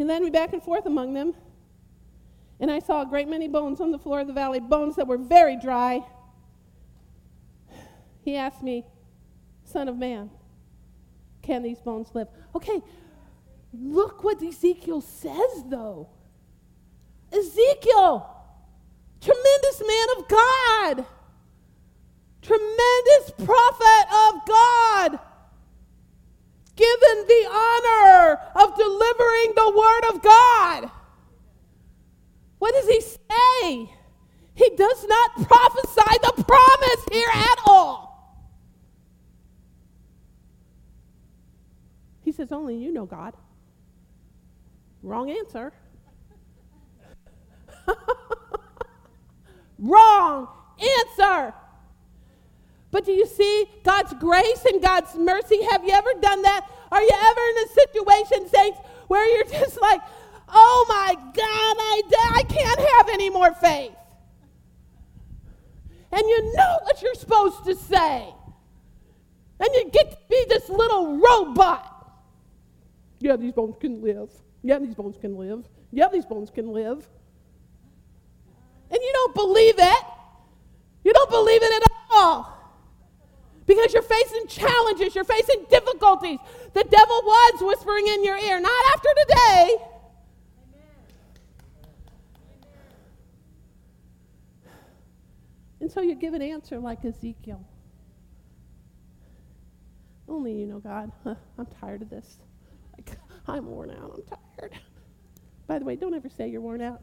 He 0.00 0.06
led 0.06 0.22
me 0.22 0.30
back 0.30 0.54
and 0.54 0.62
forth 0.62 0.86
among 0.86 1.12
them, 1.12 1.34
and 2.58 2.70
I 2.70 2.78
saw 2.78 3.02
a 3.02 3.06
great 3.06 3.28
many 3.28 3.48
bones 3.48 3.82
on 3.82 3.90
the 3.90 3.98
floor 3.98 4.20
of 4.20 4.28
the 4.28 4.32
valley, 4.32 4.58
bones 4.58 4.96
that 4.96 5.06
were 5.06 5.18
very 5.18 5.56
dry 5.56 6.02
he 8.22 8.36
asked 8.36 8.62
me, 8.62 8.84
Son 9.64 9.88
of 9.88 9.96
man, 9.96 10.30
can 11.42 11.62
these 11.62 11.80
bones 11.80 12.08
live? 12.14 12.28
Okay, 12.54 12.82
look 13.72 14.22
what 14.24 14.42
Ezekiel 14.42 15.00
says, 15.00 15.64
though. 15.66 16.08
Ezekiel, 17.32 18.28
tremendous 19.20 19.82
man 19.86 20.06
of 20.18 20.28
God, 20.28 21.06
tremendous 22.42 23.30
prophet 23.44 24.06
of 24.28 24.46
God, 24.46 25.18
given 26.80 27.26
the 27.28 27.46
honor 27.52 28.40
of 28.56 28.74
delivering 28.76 29.52
the 29.54 29.72
word 29.76 30.14
of 30.14 30.22
God. 30.22 30.90
What 32.58 32.74
does 32.74 32.88
he 32.88 33.00
say? 33.00 33.90
He 34.54 34.70
does 34.76 35.06
not 35.06 35.46
prophesy 35.46 36.18
the 36.22 36.44
promise 36.44 37.04
here 37.12 37.30
at 37.32 37.58
all. 37.66 38.10
He 42.22 42.32
says, 42.32 42.52
Only 42.52 42.76
you 42.76 42.92
know 42.92 43.06
God. 43.06 43.34
Wrong 45.02 45.30
answer. 45.30 45.72
Wrong 49.78 50.48
answer. 50.78 51.54
But 52.90 53.04
do 53.04 53.12
you 53.12 53.26
see 53.26 53.66
God's 53.84 54.12
grace 54.14 54.64
and 54.64 54.82
God's 54.82 55.14
mercy? 55.14 55.62
Have 55.70 55.84
you 55.84 55.92
ever 55.92 56.10
done 56.20 56.42
that? 56.42 56.66
Are 56.90 57.02
you 57.02 57.12
ever 57.12 57.40
in 57.40 57.64
a 57.64 57.68
situation, 57.68 58.48
saints, 58.48 58.78
where 59.06 59.28
you're 59.36 59.44
just 59.60 59.80
like, 59.80 60.00
oh 60.48 60.86
my 60.88 61.14
God, 61.14 61.34
I, 61.36 62.02
I 62.34 62.42
can't 62.42 62.80
have 62.80 63.08
any 63.10 63.30
more 63.30 63.54
faith? 63.54 63.92
And 66.12 66.22
you 66.22 66.52
know 66.54 66.78
what 66.82 67.00
you're 67.00 67.14
supposed 67.14 67.64
to 67.64 67.76
say. 67.76 68.34
And 69.60 69.68
you 69.74 69.90
get 69.92 70.10
to 70.10 70.18
be 70.28 70.44
this 70.48 70.68
little 70.68 71.18
robot. 71.18 71.86
Yeah, 73.20 73.36
these 73.36 73.52
bones 73.52 73.76
can 73.78 74.02
live. 74.02 74.30
Yeah, 74.62 74.78
these 74.78 74.94
bones 74.94 75.16
can 75.18 75.36
live. 75.36 75.68
Yeah, 75.92 76.08
these 76.08 76.24
bones 76.24 76.50
can 76.50 76.72
live. 76.72 77.06
And 78.90 78.98
you 79.00 79.10
don't 79.12 79.34
believe 79.34 79.74
it. 79.78 80.04
You 81.04 81.12
don't 81.12 81.30
believe 81.30 81.62
it 81.62 81.82
at 81.82 81.92
all. 82.12 82.59
Because 83.70 83.94
you're 83.94 84.02
facing 84.02 84.48
challenges, 84.48 85.14
you're 85.14 85.22
facing 85.22 85.64
difficulties. 85.70 86.40
The 86.74 86.82
devil 86.82 87.20
was 87.24 87.52
whispering 87.60 88.04
in 88.08 88.24
your 88.24 88.36
ear, 88.36 88.58
not 88.58 88.84
after 88.92 89.08
today. 89.28 89.76
And 95.80 95.88
so 95.88 96.00
you 96.00 96.16
give 96.16 96.34
an 96.34 96.42
answer 96.42 96.80
like 96.80 97.04
Ezekiel. 97.04 97.64
Only 100.28 100.52
you 100.52 100.66
know, 100.66 100.80
God. 100.80 101.12
Huh, 101.22 101.36
I'm 101.56 101.66
tired 101.80 102.02
of 102.02 102.10
this. 102.10 102.38
I'm 103.46 103.66
worn 103.66 103.92
out. 103.92 104.16
I'm 104.16 104.38
tired. 104.58 104.80
By 105.68 105.78
the 105.78 105.84
way, 105.84 105.94
don't 105.94 106.14
ever 106.14 106.28
say 106.28 106.48
you're 106.48 106.60
worn 106.60 106.82
out. 106.82 107.02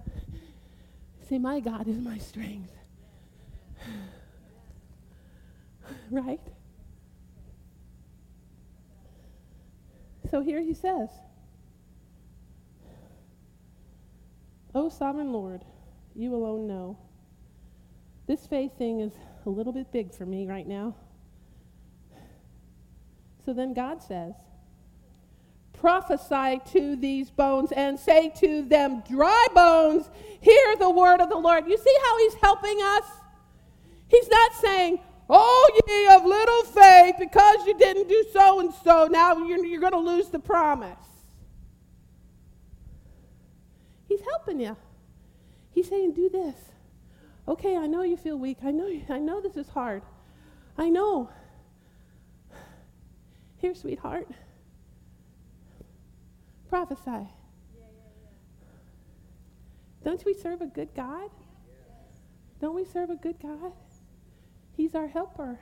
Say, 1.29 1.39
My 1.39 1.61
God 1.61 1.87
is 1.87 1.97
my 1.97 2.17
strength. 2.17 2.73
right? 6.11 6.41
So 10.29 10.41
here 10.41 10.61
he 10.61 10.73
says, 10.73 11.09
O 14.75 14.89
sovereign 14.89 15.31
Lord, 15.31 15.63
you 16.15 16.35
alone 16.35 16.67
know. 16.67 16.97
This 18.27 18.45
faith 18.45 18.77
thing 18.77 18.99
is 18.99 19.13
a 19.45 19.49
little 19.49 19.71
bit 19.71 19.91
big 19.91 20.13
for 20.13 20.25
me 20.25 20.45
right 20.45 20.67
now. 20.67 20.95
So 23.45 23.53
then 23.53 23.73
God 23.73 24.03
says, 24.03 24.33
prophesy 25.79 26.61
to 26.71 26.95
these 26.95 27.29
bones 27.29 27.71
and 27.71 27.97
say 27.97 28.29
to 28.37 28.63
them, 28.63 29.03
Dry 29.09 29.47
bones, 29.55 30.09
hear 30.41 30.75
the 30.75 30.89
word 30.89 31.21
of 31.21 31.29
the 31.29 31.37
Lord. 31.37 31.67
You 31.67 31.77
see 31.77 31.97
how 32.03 32.17
he's 32.19 32.33
helping 32.35 32.77
us? 32.81 33.03
He's 34.09 34.27
not 34.27 34.53
saying, 34.55 34.99
Oh, 35.29 35.81
ye 35.87 36.07
of 36.15 36.25
little 36.25 36.63
faith, 36.63 37.15
because 37.19 37.65
you 37.65 37.77
didn't 37.77 38.07
do 38.07 38.25
so 38.31 38.59
and 38.61 38.73
so, 38.83 39.07
now 39.07 39.37
you're, 39.37 39.65
you're 39.65 39.81
going 39.81 39.91
to 39.91 39.99
lose 39.99 40.29
the 40.29 40.39
promise. 40.39 40.97
He's 44.07 44.21
helping 44.21 44.61
you. 44.61 44.77
He's 45.71 45.89
saying, 45.89 46.13
do 46.13 46.29
this. 46.29 46.55
Okay, 47.47 47.75
I 47.75 47.87
know 47.87 48.03
you 48.03 48.17
feel 48.17 48.37
weak. 48.37 48.57
I 48.63 48.71
know, 48.71 48.89
I 49.09 49.19
know 49.19 49.41
this 49.41 49.57
is 49.57 49.67
hard. 49.69 50.01
I 50.77 50.89
know. 50.89 51.29
Here, 53.57 53.75
sweetheart. 53.75 54.27
Prophesy. 56.69 57.01
Yeah, 57.05 57.15
yeah, 57.15 57.83
yeah. 58.21 58.29
Don't 60.03 60.23
we 60.25 60.33
serve 60.33 60.61
a 60.61 60.67
good 60.67 60.89
God? 60.95 61.29
Don't 62.61 62.75
we 62.75 62.85
serve 62.85 63.09
a 63.09 63.15
good 63.15 63.39
God? 63.41 63.71
He's 64.77 64.93
our 64.93 65.07
helper. 65.07 65.59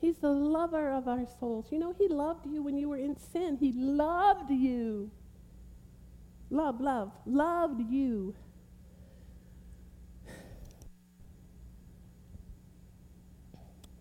He's 0.00 0.18
the 0.18 0.32
lover 0.32 0.90
of 0.90 1.06
our 1.08 1.26
souls. 1.38 1.66
You 1.70 1.78
know, 1.78 1.94
He 1.96 2.08
loved 2.08 2.44
you 2.46 2.62
when 2.62 2.76
you 2.76 2.88
were 2.88 2.98
in 2.98 3.16
sin. 3.16 3.56
He 3.58 3.72
loved 3.72 4.50
you. 4.50 5.10
Love, 6.50 6.80
love, 6.80 7.12
loved 7.24 7.80
you. 7.80 8.34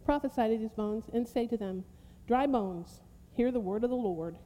Prophesy 0.04 0.50
to 0.50 0.58
these 0.58 0.72
bones 0.72 1.06
and 1.14 1.28
say 1.28 1.48
to 1.48 1.58
them, 1.58 1.86
Dry 2.28 2.46
bones, 2.46 3.02
hear 3.34 3.52
the 3.52 3.60
word 3.60 3.84
of 3.84 3.90
the 3.90 3.96
Lord. 3.96 4.38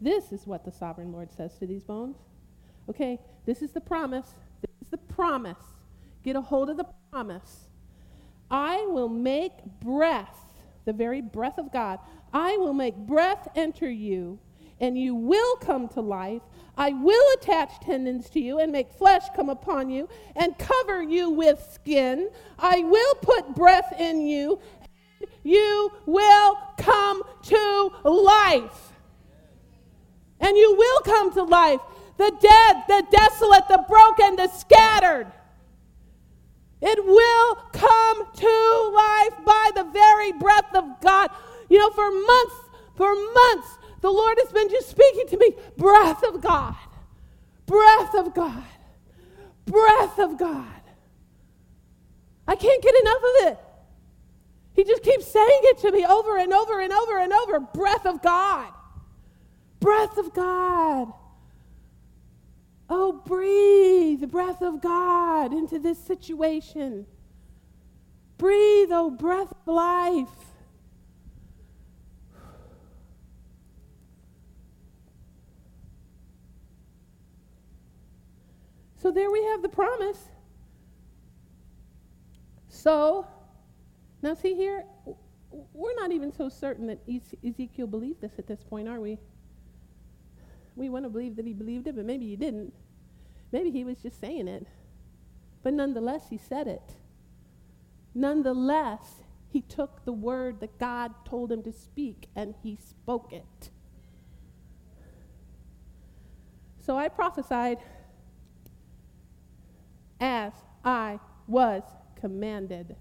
This 0.00 0.32
is 0.32 0.46
what 0.46 0.64
the 0.64 0.72
sovereign 0.72 1.12
Lord 1.12 1.32
says 1.32 1.58
to 1.58 1.66
these 1.66 1.82
bones. 1.82 2.16
Okay, 2.88 3.18
this 3.46 3.62
is 3.62 3.72
the 3.72 3.80
promise. 3.80 4.34
This 4.60 4.74
is 4.82 4.90
the 4.90 4.98
promise. 4.98 5.56
Get 6.22 6.36
a 6.36 6.40
hold 6.40 6.70
of 6.70 6.76
the 6.76 6.86
promise. 7.10 7.65
I 8.50 8.86
will 8.86 9.08
make 9.08 9.52
breath, 9.80 10.46
the 10.84 10.92
very 10.92 11.20
breath 11.20 11.58
of 11.58 11.72
God, 11.72 11.98
I 12.32 12.56
will 12.56 12.74
make 12.74 12.96
breath 12.96 13.48
enter 13.56 13.90
you, 13.90 14.38
and 14.80 14.98
you 14.98 15.14
will 15.14 15.56
come 15.56 15.88
to 15.88 16.00
life. 16.00 16.42
I 16.76 16.90
will 16.90 17.24
attach 17.34 17.80
tendons 17.80 18.28
to 18.30 18.40
you 18.40 18.58
and 18.58 18.70
make 18.70 18.92
flesh 18.92 19.22
come 19.34 19.48
upon 19.48 19.88
you 19.88 20.08
and 20.34 20.56
cover 20.58 21.02
you 21.02 21.30
with 21.30 21.66
skin. 21.72 22.28
I 22.58 22.80
will 22.80 23.14
put 23.16 23.54
breath 23.54 23.94
in 23.98 24.26
you. 24.26 24.60
And 24.80 25.30
you 25.42 25.90
will 26.04 26.58
come 26.76 27.22
to 27.44 27.90
life. 28.04 28.92
And 30.40 30.56
you 30.56 30.76
will 30.76 31.00
come 31.00 31.32
to 31.32 31.44
life. 31.44 31.80
The 32.18 32.30
dead, 32.40 32.76
the 32.88 33.06
desolate, 33.10 33.68
the 33.68 33.84
broken, 33.88 34.36
the 34.36 34.48
scattered. 34.48 35.32
It 36.82 37.04
will 37.04 37.54
come 37.72 38.26
to 38.34 38.92
life 38.94 39.44
by 39.44 39.70
the 39.74 39.84
very 39.84 40.32
breath 40.32 40.74
of 40.74 41.00
God. 41.00 41.30
You 41.68 41.78
know, 41.78 41.90
for 41.90 42.10
months, 42.10 42.54
for 42.96 43.14
months, 43.14 43.78
the 44.02 44.10
Lord 44.10 44.38
has 44.42 44.52
been 44.52 44.68
just 44.68 44.88
speaking 44.90 45.26
to 45.28 45.38
me 45.38 45.52
breath 45.76 46.22
of 46.22 46.40
God, 46.40 46.76
breath 47.66 48.14
of 48.14 48.34
God, 48.34 48.64
breath 49.64 50.18
of 50.18 50.38
God. 50.38 50.66
I 52.46 52.54
can't 52.54 52.82
get 52.82 52.94
enough 53.00 53.16
of 53.16 53.48
it. 53.48 53.58
He 54.74 54.84
just 54.84 55.02
keeps 55.02 55.26
saying 55.26 55.60
it 55.62 55.78
to 55.78 55.90
me 55.90 56.04
over 56.04 56.36
and 56.36 56.52
over 56.52 56.80
and 56.80 56.92
over 56.92 57.18
and 57.18 57.32
over 57.32 57.60
breath 57.60 58.04
of 58.04 58.22
God, 58.22 58.70
breath 59.80 60.18
of 60.18 60.34
God. 60.34 61.12
Oh, 62.88 63.20
breathe 63.26 64.20
the 64.20 64.26
breath 64.26 64.62
of 64.62 64.80
God 64.80 65.52
into 65.52 65.78
this 65.78 65.98
situation. 65.98 67.06
Breathe, 68.38 68.88
oh, 68.92 69.10
breath 69.10 69.52
of 69.52 69.74
life. 69.74 70.28
So 79.02 79.10
there 79.10 79.30
we 79.30 79.42
have 79.44 79.62
the 79.62 79.68
promise. 79.68 80.18
So, 82.68 83.26
now 84.22 84.34
see 84.34 84.54
here, 84.54 84.84
we're 85.50 85.94
not 85.94 86.12
even 86.12 86.32
so 86.32 86.48
certain 86.48 86.86
that 86.88 86.98
Ezekiel 87.44 87.86
believed 87.86 88.20
this 88.20 88.32
at 88.38 88.46
this 88.46 88.62
point, 88.62 88.88
are 88.88 89.00
we? 89.00 89.18
We 90.76 90.90
want 90.90 91.04
to 91.04 91.08
believe 91.08 91.36
that 91.36 91.46
he 91.46 91.54
believed 91.54 91.86
it, 91.86 91.96
but 91.96 92.04
maybe 92.04 92.26
he 92.26 92.36
didn't. 92.36 92.72
Maybe 93.50 93.70
he 93.70 93.82
was 93.82 93.98
just 93.98 94.20
saying 94.20 94.46
it. 94.46 94.66
But 95.62 95.72
nonetheless, 95.72 96.24
he 96.30 96.38
said 96.38 96.68
it. 96.68 96.92
Nonetheless, 98.14 99.22
he 99.48 99.62
took 99.62 100.04
the 100.04 100.12
word 100.12 100.60
that 100.60 100.78
God 100.78 101.12
told 101.24 101.50
him 101.50 101.62
to 101.62 101.72
speak 101.72 102.28
and 102.36 102.54
he 102.62 102.76
spoke 102.76 103.32
it. 103.32 103.70
So 106.80 106.96
I 106.96 107.08
prophesied 107.08 107.78
as 110.20 110.52
I 110.84 111.18
was 111.46 111.82
commanded. 112.20 112.96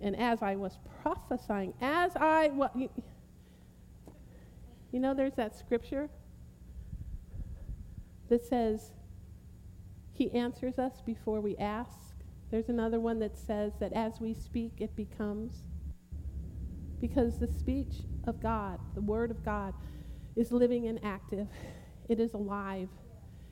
And 0.00 0.14
as 0.16 0.42
I 0.42 0.54
was 0.54 0.78
prophesying, 1.02 1.74
as 1.80 2.12
I 2.14 2.48
was. 2.48 2.70
You 4.90 5.00
know, 5.00 5.14
there's 5.14 5.34
that 5.34 5.54
scripture 5.54 6.08
that 8.28 8.44
says, 8.44 8.92
He 10.12 10.32
answers 10.32 10.78
us 10.78 11.02
before 11.04 11.40
we 11.40 11.56
ask. 11.56 12.14
There's 12.50 12.68
another 12.68 12.98
one 12.98 13.18
that 13.18 13.36
says 13.36 13.74
that 13.80 13.92
as 13.92 14.20
we 14.20 14.32
speak, 14.32 14.72
it 14.78 14.96
becomes. 14.96 15.64
Because 17.00 17.38
the 17.38 17.46
speech 17.46 18.04
of 18.24 18.40
God, 18.40 18.78
the 18.94 19.02
Word 19.02 19.30
of 19.30 19.44
God, 19.44 19.74
is 20.34 20.52
living 20.52 20.86
and 20.86 20.98
active, 21.04 21.48
it 22.08 22.18
is 22.18 22.32
alive, 22.32 22.88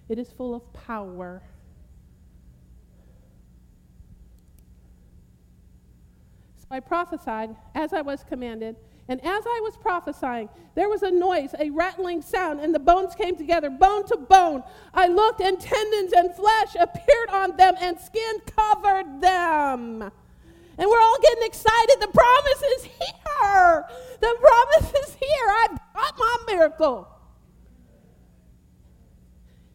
it 0.09 0.19
is 0.19 0.33
full 0.33 0.55
of 0.55 0.73
power. 0.73 1.43
So 6.57 6.67
I 6.71 6.81
prophesied 6.81 7.55
as 7.75 7.93
I 7.93 8.01
was 8.01 8.25
commanded 8.25 8.77
and 9.09 9.21
as 9.21 9.45
I 9.47 9.61
was 9.63 9.77
prophesying, 9.77 10.49
there 10.75 10.89
was 10.89 11.03
a 11.03 11.11
noise, 11.11 11.55
a 11.59 11.71
rattling 11.71 12.23
sound, 12.23 12.61
and 12.61 12.75
the 12.75 12.81
bones 12.81 13.15
came 13.15 13.37
together, 13.37 13.71
bone 13.71 14.05
to 14.07 14.17
bone. 14.17 14.65
I 14.93 15.07
looked, 15.07 15.41
and 15.41 15.61
tendons 15.61 16.13
and 16.13 16.35
flesh 16.35 16.75
appeared 16.79 17.31
on 17.31 17.57
them, 17.57 17.75
and 17.81 17.99
skin 18.01 18.41
covered 18.57 19.21
them. 19.21 20.03
And 20.79 20.91
we're 20.91 21.01
all 21.01 21.19
getting 21.23 21.45
excited. 21.45 21.97
The 22.01 22.09
promise 22.09 22.63
is 22.77 22.85
here. 22.85 23.85
The 24.21 24.37
promise 24.41 24.93
is 25.07 25.15
here. 25.15 25.49
I've 25.51 25.79
got 25.95 26.19
my 26.19 26.37
miracle. 26.49 27.09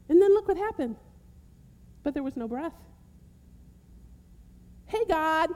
And 0.10 0.22
then 0.22 0.34
look 0.34 0.48
what 0.48 0.58
happened. 0.58 0.98
But 2.04 2.14
there 2.14 2.24
was 2.24 2.36
no 2.36 2.48
breath. 2.48 2.74
Hey, 4.88 5.06
God. 5.08 5.50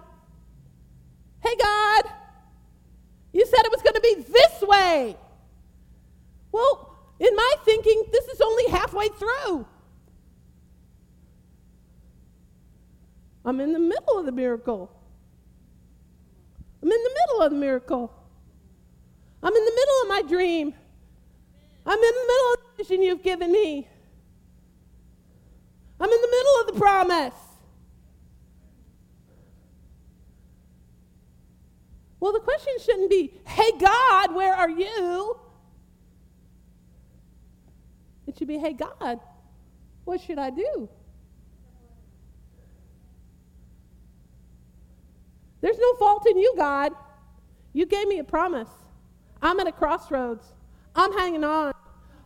Hey, 1.41 1.55
God. 1.61 2.03
You 3.35 3.45
said 3.45 3.65
it 3.65 3.71
was 3.71 3.81
going 3.81 3.95
to 3.95 3.99
be 3.99 4.15
this 4.31 4.61
way. 4.61 5.17
Well, 6.53 6.95
in 7.19 7.35
my 7.35 7.53
thinking, 7.65 8.03
this 8.09 8.23
is 8.29 8.39
only 8.39 8.69
halfway 8.69 9.09
through. 9.09 9.67
I'm 13.43 13.59
in 13.59 13.73
the 13.73 13.79
middle 13.79 14.17
of 14.17 14.25
the 14.25 14.31
miracle. 14.31 14.89
I'm 16.81 16.89
in 16.89 17.03
the 17.03 17.09
middle 17.09 17.41
of 17.41 17.51
the 17.51 17.57
miracle. 17.57 18.13
I'm 19.43 19.53
in 19.53 19.65
the 19.65 19.75
middle 19.75 20.01
of 20.03 20.07
my 20.07 20.21
dream. 20.29 20.73
I'm 21.85 21.99
in 21.99 22.01
the 22.01 22.27
middle 22.27 22.53
of 22.53 22.59
the 22.77 22.83
vision 22.83 23.03
you've 23.03 23.21
given 23.21 23.51
me. 23.51 23.85
I'm 25.99 26.09
in 26.09 26.21
the 26.21 26.31
middle 26.31 26.61
of 26.61 26.67
the 26.67 26.79
promise. 26.79 27.44
Well, 32.25 32.33
the 32.33 32.39
question 32.39 32.73
shouldn't 32.83 33.11
be, 33.11 33.39
hey, 33.45 33.69
God, 33.79 34.33
where 34.33 34.55
are 34.55 34.67
you? 34.67 35.37
It 38.25 38.35
should 38.35 38.47
be, 38.47 38.57
hey, 38.57 38.73
God, 38.73 39.19
what 40.05 40.19
should 40.19 40.39
I 40.39 40.49
do? 40.49 40.89
There's 45.61 45.77
no 45.77 45.93
fault 45.97 46.25
in 46.27 46.39
you, 46.39 46.55
God. 46.57 46.93
You 47.73 47.85
gave 47.85 48.07
me 48.07 48.17
a 48.17 48.23
promise. 48.23 48.71
I'm 49.39 49.59
at 49.59 49.67
a 49.67 49.71
crossroads. 49.71 50.51
I'm 50.95 51.15
hanging 51.15 51.43
on. 51.43 51.75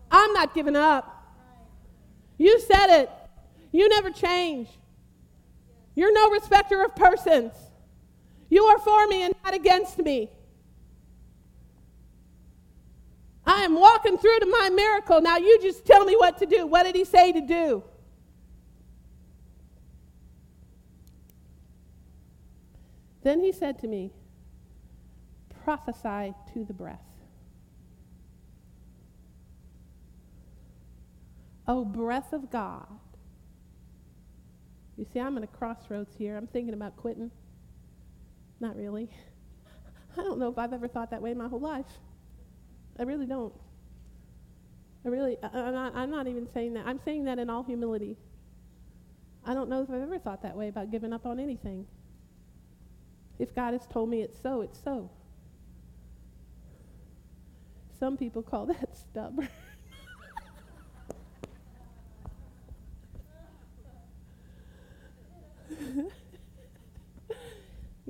I'm 0.09 0.31
not 0.31 0.53
giving 0.53 0.77
up. 0.77 1.35
You 2.37 2.57
said 2.61 3.01
it. 3.01 3.11
You 3.73 3.89
never 3.89 4.11
change. 4.11 4.69
You're 5.93 6.13
no 6.13 6.29
respecter 6.29 6.85
of 6.85 6.95
persons. 6.95 7.51
You 8.49 8.65
are 8.65 8.79
for 8.79 9.07
me 9.07 9.23
and 9.23 9.35
not 9.43 9.53
against 9.53 9.99
me. 9.99 10.29
I 13.45 13.63
am 13.63 13.75
walking 13.75 14.17
through 14.17 14.39
to 14.39 14.45
my 14.45 14.69
miracle. 14.69 15.21
Now 15.21 15.37
you 15.37 15.59
just 15.61 15.85
tell 15.85 16.05
me 16.05 16.15
what 16.15 16.37
to 16.39 16.45
do. 16.45 16.67
What 16.67 16.83
did 16.83 16.95
he 16.95 17.05
say 17.05 17.31
to 17.31 17.41
do? 17.41 17.83
Then 23.23 23.41
he 23.41 23.51
said 23.51 23.79
to 23.79 23.87
me, 23.87 24.11
Prophesy 25.63 26.33
to 26.53 26.65
the 26.65 26.73
breath. 26.73 26.99
O 31.67 31.85
breath 31.85 32.33
of 32.33 32.49
God, 32.51 32.87
You 34.97 35.05
see, 35.13 35.19
I'm 35.19 35.37
at 35.37 35.43
a 35.43 35.47
crossroads 35.47 36.15
here. 36.17 36.35
I'm 36.35 36.47
thinking 36.47 36.73
about 36.73 36.97
quitting. 36.97 37.31
Not 38.59 38.75
really. 38.75 39.09
I 40.17 40.21
don't 40.23 40.39
know 40.39 40.49
if 40.49 40.57
I've 40.57 40.73
ever 40.73 40.87
thought 40.87 41.11
that 41.11 41.21
way 41.21 41.33
my 41.33 41.47
whole 41.47 41.59
life. 41.59 41.85
I 42.97 43.03
really 43.03 43.25
don't. 43.25 43.53
I 45.05 45.09
really, 45.09 45.37
I'm 45.41 45.73
not, 45.73 45.95
I'm 45.95 46.11
not 46.11 46.27
even 46.27 46.47
saying 46.51 46.73
that. 46.73 46.85
I'm 46.85 46.99
saying 46.99 47.23
that 47.25 47.39
in 47.39 47.49
all 47.49 47.63
humility. 47.63 48.17
I 49.45 49.53
don't 49.53 49.69
know 49.69 49.81
if 49.81 49.89
I've 49.89 50.01
ever 50.01 50.19
thought 50.19 50.41
that 50.43 50.57
way 50.57 50.67
about 50.67 50.91
giving 50.91 51.13
up 51.13 51.25
on 51.25 51.39
anything. 51.39 51.85
If 53.37 53.55
God 53.55 53.71
has 53.71 53.87
told 53.87 54.09
me 54.09 54.21
it's 54.21 54.37
so, 54.41 54.61
it's 54.61 54.83
so. 54.83 55.09
Some 57.97 58.17
people 58.17 58.41
call 58.41 58.65
that 58.67 58.97
stubborn. 58.97 59.47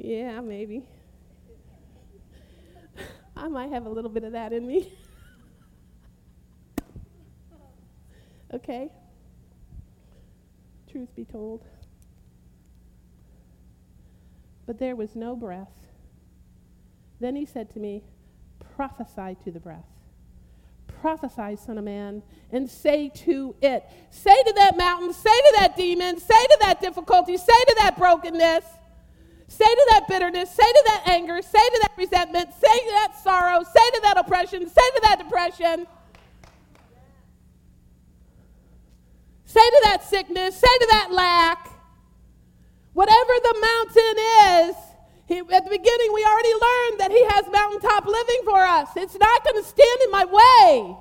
Yeah, 0.03 0.39
maybe. 0.41 0.83
I 3.35 3.47
might 3.47 3.71
have 3.71 3.85
a 3.85 3.89
little 3.89 4.09
bit 4.09 4.23
of 4.23 4.33
that 4.33 4.53
in 4.53 4.65
me. 4.67 4.93
okay? 8.53 8.89
Truth 10.91 11.15
be 11.15 11.25
told. 11.25 11.63
But 14.65 14.79
there 14.79 14.95
was 14.95 15.15
no 15.15 15.35
breath. 15.35 15.67
Then 17.19 17.35
he 17.35 17.45
said 17.45 17.69
to 17.71 17.79
me, 17.79 18.03
Prophesy 18.75 19.35
to 19.43 19.51
the 19.51 19.59
breath. 19.59 19.85
Prophesy, 21.01 21.55
Son 21.55 21.77
of 21.77 21.83
Man, 21.83 22.21
and 22.51 22.69
say 22.69 23.09
to 23.09 23.55
it. 23.61 23.85
Say 24.09 24.35
to 24.43 24.53
that 24.53 24.77
mountain, 24.77 25.13
say 25.13 25.29
to 25.29 25.53
that 25.59 25.77
demon, 25.77 26.19
say 26.19 26.45
to 26.45 26.57
that 26.61 26.81
difficulty, 26.81 27.37
say 27.37 27.45
to 27.45 27.75
that 27.79 27.97
brokenness, 27.97 28.65
say 29.49 29.65
to 29.65 29.87
that 29.91 30.07
bitterness, 30.07 30.49
say 30.49 30.63
to 30.63 30.83
that 30.87 31.03
anger, 31.07 31.41
say 31.41 31.69
to 31.69 31.79
that 31.81 31.91
resentment, 31.97 32.49
say 32.53 32.79
to 32.79 32.91
that 32.91 33.13
sorrow, 33.21 33.63
say 33.63 33.89
to 33.95 33.99
that 34.03 34.17
oppression, 34.17 34.67
say 34.67 34.89
to 34.95 34.99
that 35.03 35.19
depression. 35.19 35.85
Say 39.45 39.67
to 39.67 39.81
that 39.85 40.03
sickness, 40.03 40.55
say 40.55 40.77
to 40.79 40.87
that 40.91 41.11
lack, 41.11 41.69
whatever 42.93 43.33
the 43.41 43.55
mountain 43.59 44.69
is, 44.69 44.75
he, 45.25 45.37
at 45.37 45.63
the 45.63 45.69
beginning, 45.69 46.13
we 46.13 46.23
already 46.25 46.53
learned 46.53 46.99
that 47.01 47.11
He 47.11 47.23
has 47.29 47.45
mountaintop 47.51 48.05
living 48.05 48.41
for 48.45 48.61
us. 48.61 48.89
It's 48.95 49.17
not 49.19 49.43
going 49.43 49.61
to 49.61 49.67
stand 49.67 49.99
in 50.05 50.11
my 50.11 50.25
way. 50.25 50.97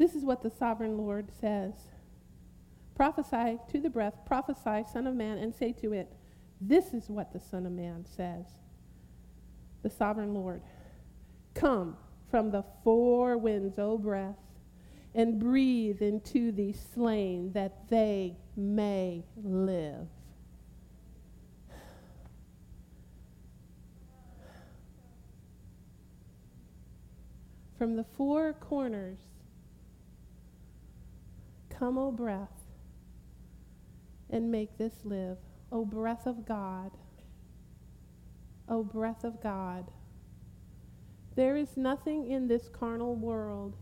This 0.00 0.14
is 0.14 0.24
what 0.24 0.42
the 0.42 0.48
sovereign 0.48 0.96
Lord 0.96 1.28
says 1.42 1.74
Prophesy 2.94 3.58
to 3.70 3.80
the 3.80 3.90
breath, 3.90 4.14
prophesy, 4.24 4.82
Son 4.90 5.06
of 5.06 5.14
Man, 5.14 5.36
and 5.36 5.54
say 5.54 5.72
to 5.72 5.92
it, 5.92 6.10
This 6.58 6.94
is 6.94 7.10
what 7.10 7.34
the 7.34 7.38
Son 7.38 7.66
of 7.66 7.72
Man 7.72 8.06
says. 8.06 8.46
The 9.82 9.90
sovereign 9.90 10.32
Lord, 10.32 10.62
come 11.52 11.98
from 12.30 12.50
the 12.50 12.64
four 12.82 13.36
winds, 13.36 13.78
O 13.78 13.98
breath, 13.98 14.38
and 15.14 15.38
breathe 15.38 16.00
into 16.00 16.50
these 16.50 16.80
slain 16.94 17.52
that 17.52 17.86
they 17.90 18.38
may 18.56 19.26
live. 19.36 20.08
From 27.76 27.96
the 27.96 28.04
four 28.16 28.54
corners, 28.54 29.18
come, 31.80 31.96
O 31.96 32.12
breath, 32.12 32.62
and 34.28 34.52
make 34.52 34.76
this 34.76 34.92
live. 35.02 35.38
O 35.72 35.84
breath 35.84 36.26
of 36.26 36.46
God, 36.46 36.90
O 38.68 38.84
breath 38.84 39.24
of 39.24 39.42
God. 39.42 39.90
There 41.36 41.56
is 41.56 41.76
nothing 41.76 42.30
in 42.30 42.48
this 42.48 42.68
carnal 42.68 43.14
world. 43.14 43.76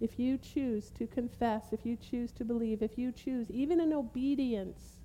If 0.00 0.18
you 0.18 0.36
choose 0.36 0.90
to 0.90 1.06
confess, 1.06 1.72
if 1.72 1.86
you 1.86 1.96
choose 1.96 2.32
to 2.32 2.44
believe, 2.44 2.82
if 2.82 2.98
you 2.98 3.12
choose, 3.12 3.50
even 3.50 3.80
in 3.80 3.92
obedience, 3.92 4.98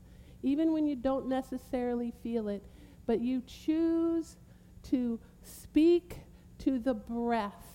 even 0.43 0.73
when 0.73 0.85
you 0.85 0.95
don't 0.95 1.29
necessarily 1.29 2.11
feel 2.23 2.49
it, 2.49 2.63
but 3.05 3.21
you 3.21 3.41
choose 3.45 4.35
to 4.83 5.19
speak 5.43 6.17
to 6.59 6.79
the 6.79 6.95
breath, 6.95 7.66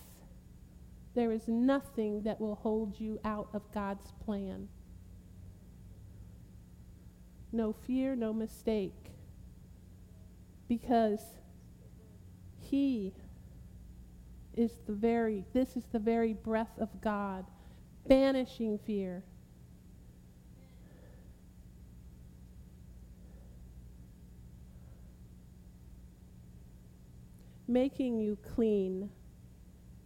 there 1.15 1.31
is 1.31 1.47
nothing 1.47 2.23
that 2.23 2.41
will 2.41 2.55
hold 2.55 2.99
you 2.99 3.19
out 3.23 3.49
of 3.53 3.61
God's 3.71 4.11
plan. 4.25 4.67
No 7.51 7.71
fear, 7.71 8.15
no 8.15 8.33
mistake. 8.33 9.11
Because 10.67 11.21
He 12.59 13.13
is 14.55 14.71
the 14.87 14.93
very, 14.93 15.45
this 15.53 15.75
is 15.77 15.83
the 15.91 15.99
very 15.99 16.33
breath 16.33 16.79
of 16.79 16.89
God, 17.01 17.45
banishing 18.07 18.79
fear. 18.79 19.23
Making 27.67 28.19
you 28.19 28.37
clean, 28.55 29.09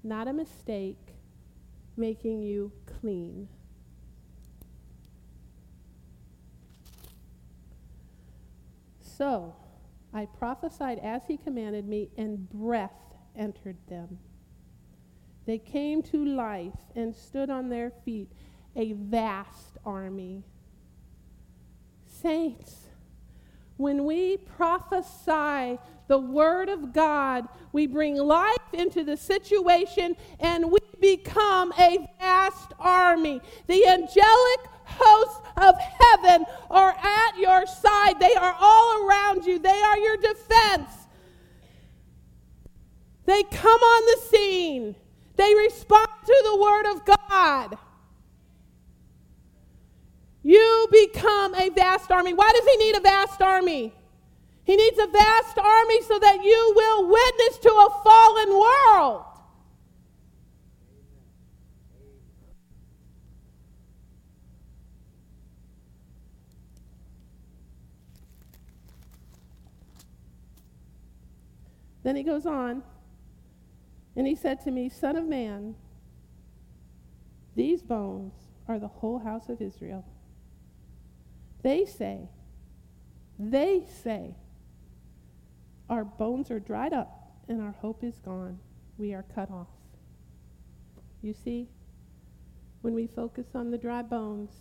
not 0.08 0.28
a 0.28 0.34
mistake, 0.34 0.98
making 1.96 2.42
you 2.42 2.72
clean. 3.00 3.48
So 9.02 9.56
I 10.14 10.26
prophesied 10.26 11.00
as 11.00 11.24
he 11.28 11.38
commanded 11.38 11.88
me, 11.88 12.10
and 12.18 12.50
breath 12.50 12.92
entered 13.36 13.78
them. 13.88 14.20
They 15.46 15.58
came 15.58 16.04
to 16.04 16.24
life 16.24 16.78
and 16.96 17.16
stood 17.16 17.50
on 17.50 17.70
their 17.70 17.92
feet, 18.04 18.32
a 18.76 18.94
vast 18.94 19.78
army. 19.86 20.44
Saints, 22.06 22.88
when 23.78 24.06
we 24.06 24.38
prophesy 24.38 25.80
the 26.08 26.18
word 26.18 26.70
of 26.70 26.94
God, 26.94 27.48
we 27.74 27.88
bring 27.88 28.16
life 28.16 28.56
into 28.74 29.04
the 29.04 29.18
situation 29.18 30.16
and 30.40 30.72
we 30.72 30.80
become 31.00 31.74
a 31.78 32.08
vast 32.20 32.74
army. 32.80 33.42
The 33.68 33.88
angelic 33.88 34.60
hosts 34.86 35.42
of 35.58 35.76
heaven 35.80 36.46
are 36.70 36.92
at 36.92 37.38
your 37.38 37.66
side, 37.66 38.20
they 38.20 38.36
are 38.36 38.56
all 38.60 39.08
around 39.08 39.46
you, 39.46 39.60
they 39.60 39.82
are 39.82 39.98
your 39.98 40.18
defense. 40.18 40.90
They 43.26 43.44
come 43.44 43.82
on 43.82 44.06
the 44.06 44.22
scene. 44.30 44.96
They 45.36 45.54
respond 45.54 46.08
to 46.26 46.44
the 46.46 46.58
Word 46.58 46.86
of 46.94 47.02
God. 47.30 47.78
You 50.44 50.88
become 50.90 51.54
a 51.56 51.70
vast 51.70 52.10
army. 52.10 52.34
Why 52.34 52.50
does 52.54 52.66
he 52.66 52.78
need 52.78 52.96
a 52.96 53.02
vast 53.02 53.42
army? 53.42 53.94
He 54.68 54.76
needs 54.76 55.00
a 55.00 55.08
vast 55.08 55.58
army 55.58 56.02
so 56.02 56.20
that 56.20 56.44
you 56.44 56.74
will 56.76 57.08
witness 57.08 57.58
to 57.60 57.70
a 57.70 58.02
fallen 58.04 58.50
world. 58.50 59.24
Then 72.04 72.18
he 72.18 72.24
goes 72.24 72.46
on. 72.46 72.84
And 74.18 74.28
he 74.28 74.36
said 74.36 74.62
to 74.66 74.72
me, 74.72 74.90
Son 74.90 75.16
of 75.16 75.26
man, 75.26 75.76
these 77.56 77.82
bones 77.82 78.34
are 78.68 78.80
the 78.80 78.88
whole 78.90 79.20
house 79.20 79.48
of 79.48 79.62
Israel. 79.62 80.04
They 81.62 81.86
say, 81.86 82.28
they 83.40 83.86
say, 84.04 84.36
our 85.90 86.04
bones 86.04 86.52
are 86.52 86.60
dried 86.60 86.94
up 86.94 87.32
and 87.48 87.62
our 87.62 87.72
hope 87.72 88.04
is 88.04 88.20
gone. 88.20 88.60
We 88.98 89.14
are 89.14 89.24
cut 89.34 89.50
off. 89.50 89.68
You 91.22 91.34
see, 91.34 91.68
when 92.82 92.94
we 92.94 93.08
focus 93.08 93.48
on 93.56 93.72
the 93.72 93.78
dry 93.78 94.02
bones, 94.02 94.52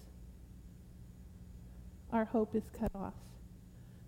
our 2.13 2.25
hope 2.25 2.55
is 2.55 2.71
cut 2.79 2.93
off. 2.95 3.15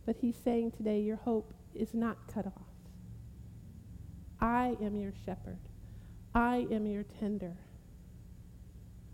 But 0.07 0.17
he's 0.21 0.37
saying 0.37 0.73
today, 0.73 1.01
your 1.01 1.17
hope 1.17 1.53
is 1.75 1.93
not 1.93 2.17
cut 2.33 2.47
off. 2.47 2.53
I 4.41 4.77
am 4.81 4.97
your 4.97 5.13
shepherd. 5.25 5.59
I 6.35 6.67
am 6.71 6.87
your 6.87 7.03
tender. 7.03 7.57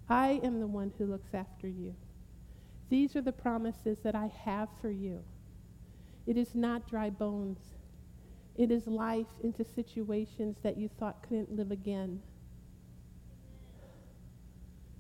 I 0.09 0.41
am 0.43 0.61
the 0.61 0.67
one 0.67 0.93
who 0.99 1.07
looks 1.07 1.33
after 1.33 1.67
you. 1.67 1.95
These 2.91 3.17
are 3.17 3.23
the 3.23 3.33
promises 3.33 3.99
that 4.05 4.15
I 4.15 4.31
have 4.45 4.69
for 4.81 4.91
you. 4.91 5.25
It 6.27 6.37
is 6.37 6.55
not 6.55 6.89
dry 6.89 7.11
bones. 7.11 7.74
It 8.57 8.71
is 8.71 8.87
life 8.87 9.27
into 9.43 9.65
situations 9.65 10.57
that 10.63 10.77
you 10.77 10.89
thought 10.89 11.23
couldn't 11.29 11.55
live 11.55 11.71
again. 11.71 12.21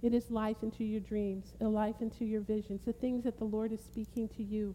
It 0.02 0.12
is 0.12 0.30
life 0.30 0.58
into 0.62 0.84
your 0.84 1.00
dreams, 1.00 1.54
a 1.60 1.64
life 1.64 1.96
into 2.00 2.24
your 2.24 2.42
visions, 2.42 2.82
the 2.84 2.92
things 2.92 3.24
that 3.24 3.38
the 3.38 3.44
Lord 3.44 3.72
is 3.72 3.80
speaking 3.80 4.28
to 4.36 4.42
you. 4.42 4.74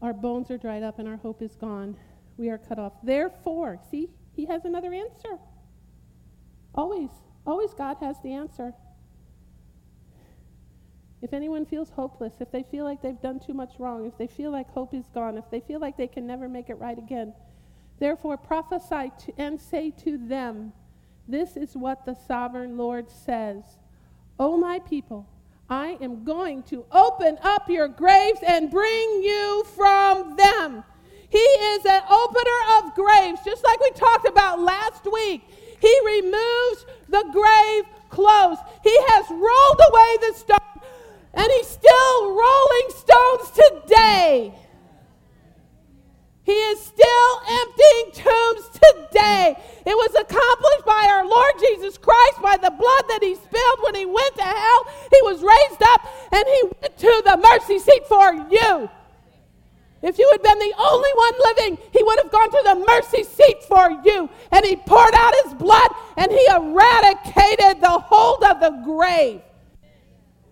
Our 0.00 0.12
bones 0.12 0.50
are 0.50 0.58
dried 0.58 0.82
up 0.82 0.98
and 0.98 1.08
our 1.08 1.16
hope 1.16 1.42
is 1.42 1.56
gone. 1.56 1.96
We 2.36 2.50
are 2.50 2.58
cut 2.58 2.78
off. 2.78 2.92
Therefore, 3.02 3.80
see, 3.90 4.08
he 4.34 4.46
has 4.46 4.64
another 4.64 4.94
answer. 4.94 5.38
Always, 6.74 7.10
always 7.44 7.74
God 7.74 7.96
has 8.00 8.16
the 8.22 8.32
answer. 8.32 8.72
If 11.20 11.32
anyone 11.32 11.66
feels 11.66 11.90
hopeless, 11.90 12.34
if 12.40 12.50
they 12.52 12.62
feel 12.62 12.84
like 12.84 13.02
they've 13.02 13.20
done 13.20 13.40
too 13.40 13.54
much 13.54 13.72
wrong, 13.78 14.06
if 14.06 14.16
they 14.18 14.28
feel 14.28 14.50
like 14.50 14.70
hope 14.70 14.94
is 14.94 15.04
gone, 15.12 15.36
if 15.36 15.50
they 15.50 15.60
feel 15.60 15.80
like 15.80 15.96
they 15.96 16.06
can 16.06 16.26
never 16.26 16.48
make 16.48 16.70
it 16.70 16.74
right 16.74 16.96
again, 16.96 17.34
Therefore 17.98 18.36
prophesy 18.36 19.12
to, 19.26 19.32
and 19.38 19.60
say 19.60 19.90
to 20.04 20.18
them, 20.18 20.72
This 21.26 21.56
is 21.56 21.74
what 21.74 22.04
the 22.04 22.16
sovereign 22.26 22.76
Lord 22.76 23.10
says. 23.10 23.62
O 24.38 24.56
my 24.56 24.78
people, 24.78 25.26
I 25.68 25.98
am 26.00 26.24
going 26.24 26.62
to 26.64 26.84
open 26.92 27.38
up 27.42 27.68
your 27.68 27.88
graves 27.88 28.40
and 28.46 28.70
bring 28.70 29.22
you 29.22 29.64
from 29.74 30.36
them. 30.36 30.84
He 31.28 31.38
is 31.38 31.84
an 31.84 32.02
opener 32.08 32.60
of 32.78 32.94
graves, 32.94 33.40
just 33.44 33.64
like 33.64 33.80
we 33.80 33.90
talked 33.90 34.26
about 34.26 34.60
last 34.60 35.04
week. 35.12 35.42
He 35.80 36.00
removes 36.06 36.86
the 37.08 37.24
grave 37.32 37.84
clothes. 38.08 38.58
He 38.82 38.96
has 39.08 39.26
rolled 39.28 39.80
away 39.90 40.16
the 40.20 40.34
stone, 40.38 40.77
and 41.38 41.52
he's 41.52 41.68
still 41.68 42.30
rolling 42.32 42.88
stones 42.90 43.50
today. 43.52 44.52
He 46.42 46.52
is 46.52 46.80
still 46.80 47.32
emptying 47.46 48.24
tombs 48.24 48.68
today. 48.72 49.56
It 49.86 49.94
was 49.94 50.10
accomplished 50.18 50.84
by 50.84 51.06
our 51.10 51.24
Lord 51.24 51.52
Jesus 51.60 51.96
Christ 51.96 52.42
by 52.42 52.56
the 52.56 52.70
blood 52.70 53.04
that 53.08 53.20
he 53.22 53.36
spilled 53.36 53.78
when 53.84 53.94
he 53.94 54.04
went 54.04 54.34
to 54.34 54.42
hell. 54.42 54.86
He 55.12 55.22
was 55.22 55.42
raised 55.42 55.82
up 55.82 56.06
and 56.32 56.44
he 56.44 56.62
went 56.80 56.98
to 56.98 57.22
the 57.24 57.36
mercy 57.36 57.78
seat 57.78 58.06
for 58.08 58.32
you. 58.50 58.90
If 60.02 60.18
you 60.18 60.28
had 60.32 60.42
been 60.42 60.58
the 60.58 60.74
only 60.78 61.10
one 61.14 61.34
living, 61.44 61.78
he 61.92 62.02
would 62.02 62.18
have 62.22 62.32
gone 62.32 62.50
to 62.50 62.62
the 62.64 62.84
mercy 62.88 63.22
seat 63.22 63.62
for 63.64 63.90
you. 64.04 64.28
And 64.50 64.64
he 64.64 64.74
poured 64.74 65.14
out 65.14 65.34
his 65.44 65.54
blood 65.54 65.90
and 66.16 66.32
he 66.32 66.44
eradicated 66.50 67.80
the 67.80 68.02
hold 68.08 68.42
of 68.42 68.58
the 68.58 68.82
grave. 68.84 69.42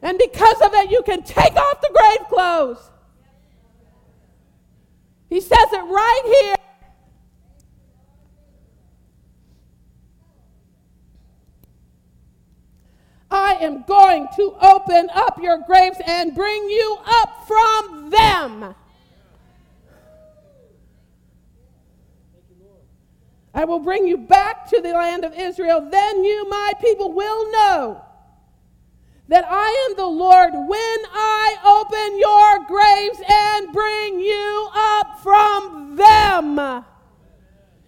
And 0.03 0.19
because 0.19 0.61
of 0.63 0.73
it, 0.75 0.91
you 0.91 1.03
can 1.03 1.23
take 1.23 1.55
off 1.55 1.81
the 1.81 1.91
grave 1.93 2.29
clothes. 2.29 2.91
He 5.29 5.41
says 5.41 5.73
it 5.73 5.83
right 5.83 6.23
here. 6.41 6.55
I 13.31 13.55
am 13.61 13.83
going 13.83 14.29
to 14.37 14.57
open 14.61 15.11
up 15.13 15.43
your 15.43 15.59
graves 15.59 15.99
and 16.07 16.35
bring 16.35 16.71
you 16.71 16.99
up 17.05 17.47
from 17.47 18.11
them. 18.11 18.75
I 23.53 23.65
will 23.65 23.81
bring 23.81 24.07
you 24.07 24.19
back 24.19 24.69
to 24.69 24.81
the 24.81 24.93
land 24.93 25.25
of 25.25 25.33
Israel. 25.33 25.89
Then 25.91 26.25
you, 26.25 26.49
my 26.49 26.73
people, 26.81 27.13
will 27.13 27.51
know 27.51 28.06
that 29.29 29.45
I 29.49 29.89
am 29.89 29.97
the 29.97 30.07
Lord 30.07 30.53
when 30.55 30.99
I 31.13 31.57
open 31.65 32.19
your 32.19 32.65
graves 32.67 33.21
and 33.29 33.73
bring 33.73 34.21
you 34.21 34.69
up 34.73 35.21
from 35.21 35.97
them. 35.97 36.85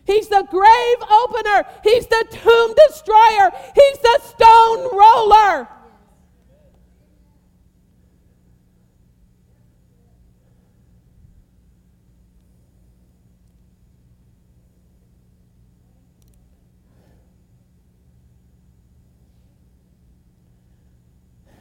He's 0.05 0.29
the 0.29 0.47
grave 0.51 1.11
opener. 1.11 1.65
He's 1.85 2.07
the 2.07 2.25
tomb 2.31 2.75
destroyer. 2.89 3.53
He's 3.75 3.99
the 3.99 4.21
stone 4.25 4.97
roller. 4.97 5.69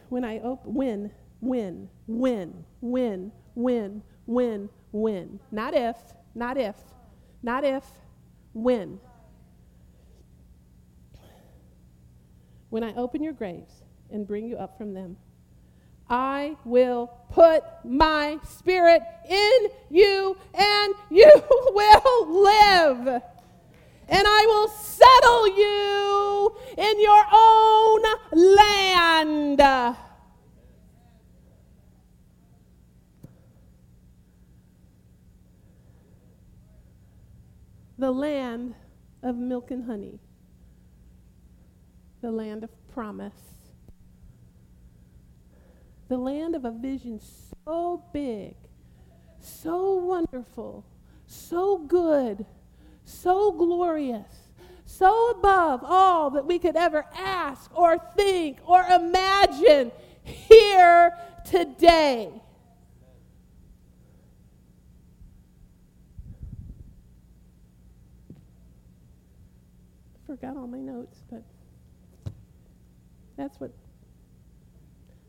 When 0.10 0.24
I 0.24 0.40
open, 0.40 0.74
win, 0.74 1.12
win, 1.42 2.64
win, 2.82 3.32
win, 3.56 4.02
win, 4.26 4.70
win. 4.92 5.40
Not 5.52 5.74
if, 5.74 5.96
not 6.36 6.58
if, 6.58 6.76
not 7.44 7.64
if, 7.64 7.84
win. 8.54 9.00
When 12.70 12.84
I 12.84 12.94
open 12.96 13.24
your 13.24 13.34
graves 13.34 13.84
and 14.12 14.28
bring 14.28 14.46
you 14.46 14.58
up 14.58 14.78
from 14.78 14.94
them, 14.94 15.18
I 16.10 16.56
will 16.64 17.08
put 17.32 17.64
my 17.84 18.40
spirit 18.48 19.02
in 19.30 19.68
you 19.90 20.38
and 20.54 20.94
you 21.10 21.32
will 21.50 22.44
live. 22.44 23.22
And 24.10 24.26
I 24.26 24.46
will 24.48 24.68
settle 24.70 25.48
you 25.58 26.56
in 26.78 27.02
your 27.02 27.24
own 27.32 28.04
land. 28.32 29.98
the 37.98 38.12
land 38.12 38.76
of 39.24 39.36
milk 39.36 39.72
and 39.72 39.86
honey, 39.86 40.20
the 42.22 42.32
land 42.32 42.64
of 42.64 42.70
promise, 42.94 43.34
the 46.08 46.18
land 46.18 46.56
of 46.56 46.64
a 46.64 46.72
vision 46.72 47.20
so 47.66 48.04
big, 48.14 48.56
so 49.42 49.96
wonderful, 49.96 50.86
so 51.26 51.78
good, 51.80 52.46
so 53.08 53.52
glorious, 53.52 54.50
so 54.86 55.32
above 55.32 55.82
all 55.84 56.30
that 56.32 56.46
we 56.46 56.60
could 56.60 56.76
ever 56.76 57.06
ask 57.16 57.72
or 57.76 57.98
think 58.16 58.58
or 58.66 58.84
imagine 58.84 59.92
here 60.24 61.18
today. 61.50 62.32
forgot 70.28 70.58
all 70.58 70.68
my 70.68 70.80
notes, 70.80 71.24
but 71.32 71.42
that's 73.38 73.62
what 73.62 73.72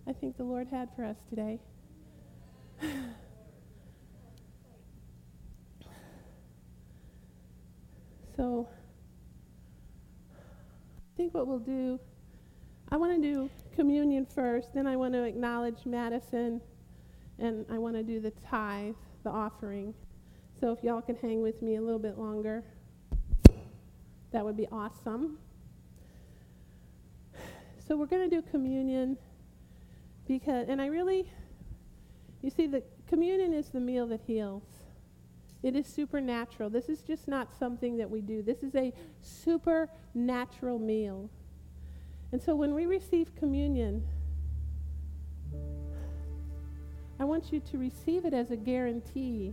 I 0.08 0.12
think 0.12 0.36
the 0.36 0.42
Lord 0.42 0.66
had 0.66 0.88
for 0.96 1.04
us 1.04 1.16
today. 1.30 1.60
so, 8.38 8.68
I 10.32 11.16
think 11.16 11.34
what 11.34 11.48
we'll 11.48 11.58
do, 11.58 11.98
I 12.90 12.96
want 12.96 13.20
to 13.20 13.20
do 13.20 13.50
communion 13.74 14.24
first, 14.24 14.72
then 14.72 14.86
I 14.86 14.94
want 14.94 15.12
to 15.14 15.24
acknowledge 15.24 15.84
Madison, 15.84 16.60
and 17.40 17.66
I 17.68 17.78
want 17.78 17.96
to 17.96 18.04
do 18.04 18.20
the 18.20 18.30
tithe, 18.30 18.94
the 19.24 19.30
offering. 19.30 19.92
So, 20.60 20.72
if 20.72 20.84
y'all 20.84 21.02
can 21.02 21.16
hang 21.16 21.42
with 21.42 21.60
me 21.62 21.74
a 21.74 21.80
little 21.80 21.98
bit 21.98 22.16
longer. 22.16 22.62
That 24.30 24.44
would 24.44 24.56
be 24.56 24.68
awesome. 24.70 25.38
So 27.86 27.96
we're 27.96 28.06
going 28.06 28.28
to 28.28 28.36
do 28.36 28.42
communion 28.42 29.16
because, 30.26 30.68
and 30.68 30.82
I 30.82 30.86
really, 30.86 31.30
you 32.42 32.50
see, 32.50 32.66
the 32.66 32.82
communion 33.06 33.54
is 33.54 33.70
the 33.70 33.80
meal 33.80 34.06
that 34.08 34.20
heals. 34.26 34.62
It 35.62 35.74
is 35.74 35.86
supernatural. 35.86 36.70
This 36.70 36.88
is 36.88 37.02
just 37.02 37.26
not 37.26 37.52
something 37.58 37.96
that 37.96 38.08
we 38.08 38.20
do. 38.20 38.42
This 38.42 38.62
is 38.62 38.74
a 38.74 38.92
supernatural 39.22 40.78
meal. 40.78 41.28
And 42.30 42.40
so 42.40 42.54
when 42.54 42.74
we 42.74 42.86
receive 42.86 43.34
communion, 43.36 44.04
I 47.18 47.24
want 47.24 47.52
you 47.52 47.58
to 47.60 47.78
receive 47.78 48.24
it 48.24 48.32
as 48.32 48.50
a 48.52 48.56
guarantee 48.56 49.52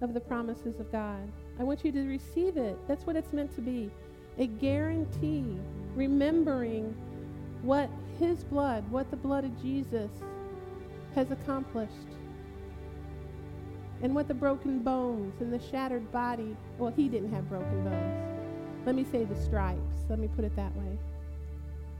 of 0.00 0.14
the 0.14 0.20
promises 0.20 0.80
of 0.80 0.90
God. 0.90 1.30
I 1.60 1.62
want 1.62 1.84
you 1.84 1.92
to 1.92 2.08
receive 2.08 2.56
it. 2.56 2.76
That's 2.88 3.06
what 3.06 3.14
it's 3.14 3.32
meant 3.32 3.54
to 3.54 3.60
be 3.60 3.90
a 4.38 4.46
guarantee, 4.46 5.56
remembering 5.94 6.96
what 7.62 7.88
His 8.18 8.42
blood, 8.42 8.90
what 8.90 9.10
the 9.12 9.16
blood 9.16 9.44
of 9.44 9.62
Jesus 9.62 10.10
has 11.14 11.30
accomplished, 11.30 11.92
and 14.02 14.14
what 14.14 14.28
the 14.28 14.34
broken 14.34 14.80
bones 14.80 15.40
and 15.40 15.52
the 15.52 15.60
shattered 15.60 16.10
body. 16.12 16.56
Well, 16.78 16.92
He 16.94 17.08
didn't 17.08 17.32
have 17.32 17.48
broken 17.48 17.84
bones. 17.84 18.86
Let 18.86 18.94
me 18.94 19.04
say 19.04 19.24
the 19.24 19.36
stripes. 19.36 20.04
Let 20.08 20.18
me 20.18 20.28
put 20.34 20.44
it 20.44 20.56
that 20.56 20.74
way. 20.76 20.98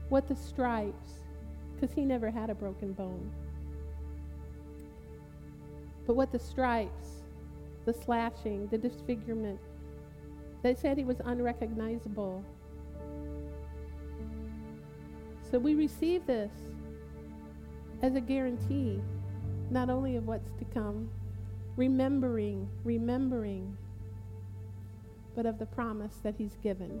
What 0.09 0.27
the 0.27 0.35
stripes 0.35 1.23
because 1.83 1.93
he 1.93 2.05
never 2.05 2.31
had 2.31 2.49
a 2.49 2.55
broken 2.55 2.93
bone. 2.93 3.29
But 6.07 6.15
what 6.15 6.31
the 6.31 6.39
stripes, 6.39 7.23
the 7.83 7.93
slashing, 7.93 8.67
the 8.67 8.77
disfigurement, 8.77 9.59
they 10.61 10.75
said 10.75 10.97
he 10.97 11.03
was 11.03 11.19
unrecognizable. 11.25 12.41
So 15.51 15.59
we 15.59 15.75
receive 15.75 16.25
this 16.25 16.53
as 18.03 18.15
a 18.15 18.21
guarantee, 18.21 19.01
not 19.71 19.89
only 19.89 20.17
of 20.17 20.27
what's 20.27 20.51
to 20.59 20.65
come, 20.65 21.09
remembering, 21.77 22.67
remembering, 22.83 23.77
but 25.35 25.45
of 25.45 25.57
the 25.57 25.65
promise 25.65 26.17
that 26.21 26.35
he's 26.37 26.57
given. 26.61 26.99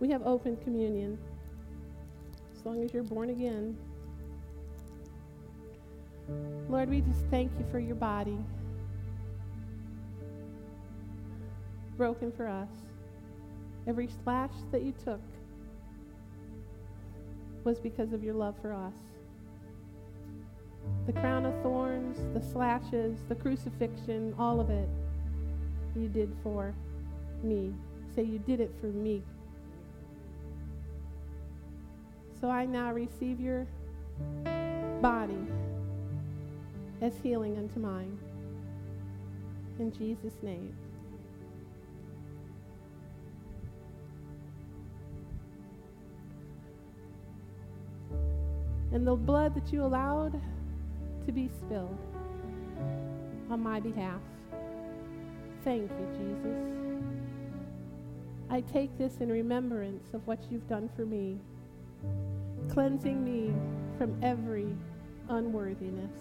We 0.00 0.08
have 0.08 0.26
open 0.26 0.56
communion 0.56 1.18
as 2.56 2.64
long 2.64 2.82
as 2.82 2.94
you're 2.94 3.02
born 3.02 3.28
again. 3.28 3.76
Lord, 6.70 6.88
we 6.88 7.02
just 7.02 7.26
thank 7.30 7.52
you 7.58 7.66
for 7.70 7.78
your 7.78 7.94
body 7.94 8.38
broken 11.98 12.32
for 12.32 12.48
us. 12.48 12.68
Every 13.86 14.08
slash 14.22 14.52
that 14.70 14.82
you 14.82 14.92
took 15.04 15.20
was 17.64 17.78
because 17.78 18.12
of 18.12 18.22
your 18.22 18.34
love 18.34 18.54
for 18.60 18.72
us. 18.72 18.94
The 21.06 21.12
crown 21.12 21.46
of 21.46 21.54
thorns, 21.62 22.18
the 22.34 22.44
slashes, 22.52 23.18
the 23.28 23.34
crucifixion, 23.34 24.34
all 24.38 24.60
of 24.60 24.70
it, 24.70 24.88
you 25.96 26.08
did 26.08 26.34
for 26.42 26.74
me. 27.42 27.72
Say, 28.14 28.22
you 28.22 28.38
did 28.38 28.60
it 28.60 28.72
for 28.80 28.86
me. 28.86 29.22
So 32.40 32.50
I 32.50 32.66
now 32.66 32.92
receive 32.92 33.40
your 33.40 33.66
body 35.00 35.38
as 37.00 37.12
healing 37.22 37.56
unto 37.56 37.80
mine. 37.80 38.18
In 39.78 39.92
Jesus' 39.92 40.36
name. 40.42 40.74
And 48.92 49.06
the 49.06 49.14
blood 49.14 49.54
that 49.54 49.72
you 49.72 49.84
allowed 49.84 50.40
to 51.24 51.32
be 51.32 51.48
spilled 51.48 51.98
on 53.50 53.62
my 53.62 53.80
behalf. 53.80 54.20
Thank 55.64 55.90
you, 55.90 56.06
Jesus. 56.18 56.72
I 58.50 58.60
take 58.60 58.96
this 58.98 59.18
in 59.20 59.30
remembrance 59.30 60.12
of 60.12 60.26
what 60.26 60.38
you've 60.50 60.68
done 60.68 60.90
for 60.94 61.06
me, 61.06 61.38
cleansing 62.68 63.24
me 63.24 63.54
from 63.96 64.14
every 64.22 64.68
unworthiness, 65.28 66.12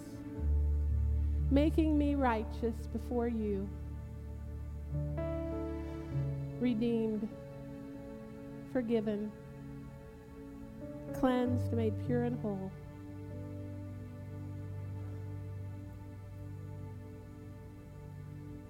making 1.49 1.97
me 1.97 2.15
righteous 2.15 2.75
before 2.93 3.27
you, 3.27 3.67
redeemed, 6.61 7.27
forgiven, 8.71 9.29
cleansed, 11.21 11.71
made 11.71 11.93
pure 12.07 12.23
and 12.23 12.37
whole. 12.41 12.71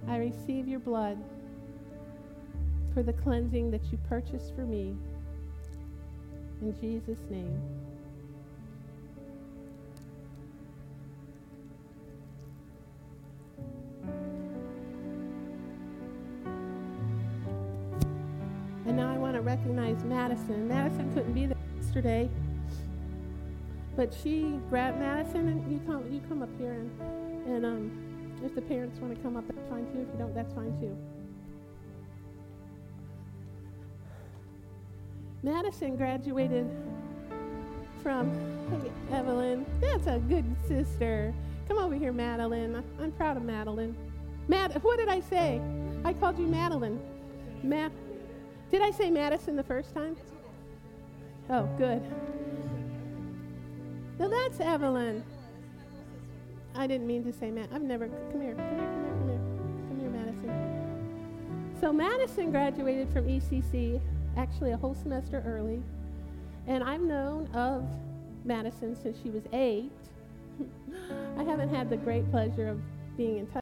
I 0.09 0.17
receive 0.17 0.67
your 0.67 0.81
blood 0.81 1.17
for 2.93 3.03
the 3.03 3.13
cleansing 3.13 3.71
that 3.71 3.81
you 3.89 3.97
purchased 4.09 4.53
for 4.53 4.65
me. 4.65 4.97
In 6.61 6.75
Jesus' 6.81 7.19
name. 7.29 7.57
And 18.85 18.97
now 18.97 19.09
I 19.09 19.17
want 19.17 19.35
to 19.35 19.41
recognize 19.41 20.03
Madison. 20.03 20.67
Madison 20.67 21.13
couldn't 21.13 21.31
be 21.31 21.45
there 21.45 21.57
yesterday, 21.77 22.29
but 24.01 24.11
she 24.23 24.59
grabbed 24.67 24.97
Madison 24.97 25.47
and 25.47 25.71
you 25.71 25.79
come 25.85 26.11
you 26.11 26.21
come 26.27 26.41
up 26.41 26.49
here 26.57 26.71
and 26.71 26.89
and 27.45 27.63
um, 27.63 28.41
if 28.43 28.55
the 28.55 28.61
parents 28.61 28.99
want 28.99 29.15
to 29.15 29.21
come 29.21 29.37
up, 29.37 29.43
that's 29.47 29.69
fine 29.69 29.85
too. 29.93 29.99
If 29.99 30.07
you 30.11 30.17
don't, 30.17 30.33
that's 30.33 30.51
fine 30.55 30.75
too. 30.79 30.97
Madison 35.43 35.95
graduated 35.97 36.67
from 38.01 38.31
hey, 38.71 39.15
Evelyn. 39.15 39.67
That's 39.79 40.07
a 40.07 40.17
good 40.17 40.45
sister. 40.67 41.31
Come 41.67 41.77
over 41.77 41.93
here, 41.93 42.11
Madeline. 42.11 42.83
I'm 42.99 43.11
proud 43.11 43.37
of 43.37 43.43
Madeline. 43.43 43.95
Mad, 44.47 44.81
what 44.81 44.97
did 44.97 45.09
I 45.09 45.19
say? 45.19 45.61
I 46.03 46.13
called 46.13 46.39
you 46.39 46.47
Madeline. 46.47 46.99
Matt. 47.61 47.91
Did 48.71 48.81
I 48.81 48.89
say 48.89 49.11
Madison 49.11 49.55
the 49.55 49.63
first 49.63 49.93
time? 49.93 50.17
Oh, 51.51 51.69
good. 51.77 52.01
Now 54.21 54.27
that's 54.27 54.59
Evelyn. 54.59 55.23
I 56.75 56.85
didn't 56.85 57.07
mean 57.07 57.23
to 57.23 57.33
say 57.33 57.49
Matt. 57.49 57.69
I've 57.73 57.81
never. 57.81 58.07
Come 58.07 58.39
here. 58.39 58.53
Come 58.53 58.69
here. 58.69 58.77
Come 58.77 59.03
here. 59.03 59.13
Come 59.17 59.29
here. 59.29 59.39
Come 59.87 59.99
here, 59.99 60.09
Madison. 60.11 61.77
So 61.81 61.91
Madison 61.91 62.51
graduated 62.51 63.11
from 63.11 63.25
ECC 63.25 63.99
actually 64.37 64.73
a 64.73 64.77
whole 64.77 64.93
semester 64.93 65.41
early, 65.43 65.81
and 66.67 66.83
I've 66.83 67.01
known 67.01 67.47
of 67.55 67.83
Madison 68.45 68.95
since 68.95 69.17
she 69.23 69.31
was 69.31 69.41
eight. 69.53 69.91
I 71.39 71.43
haven't 71.43 71.69
had 71.69 71.89
the 71.89 71.97
great 71.97 72.29
pleasure 72.29 72.67
of 72.67 72.79
being 73.17 73.39
in 73.39 73.47
touch. 73.47 73.55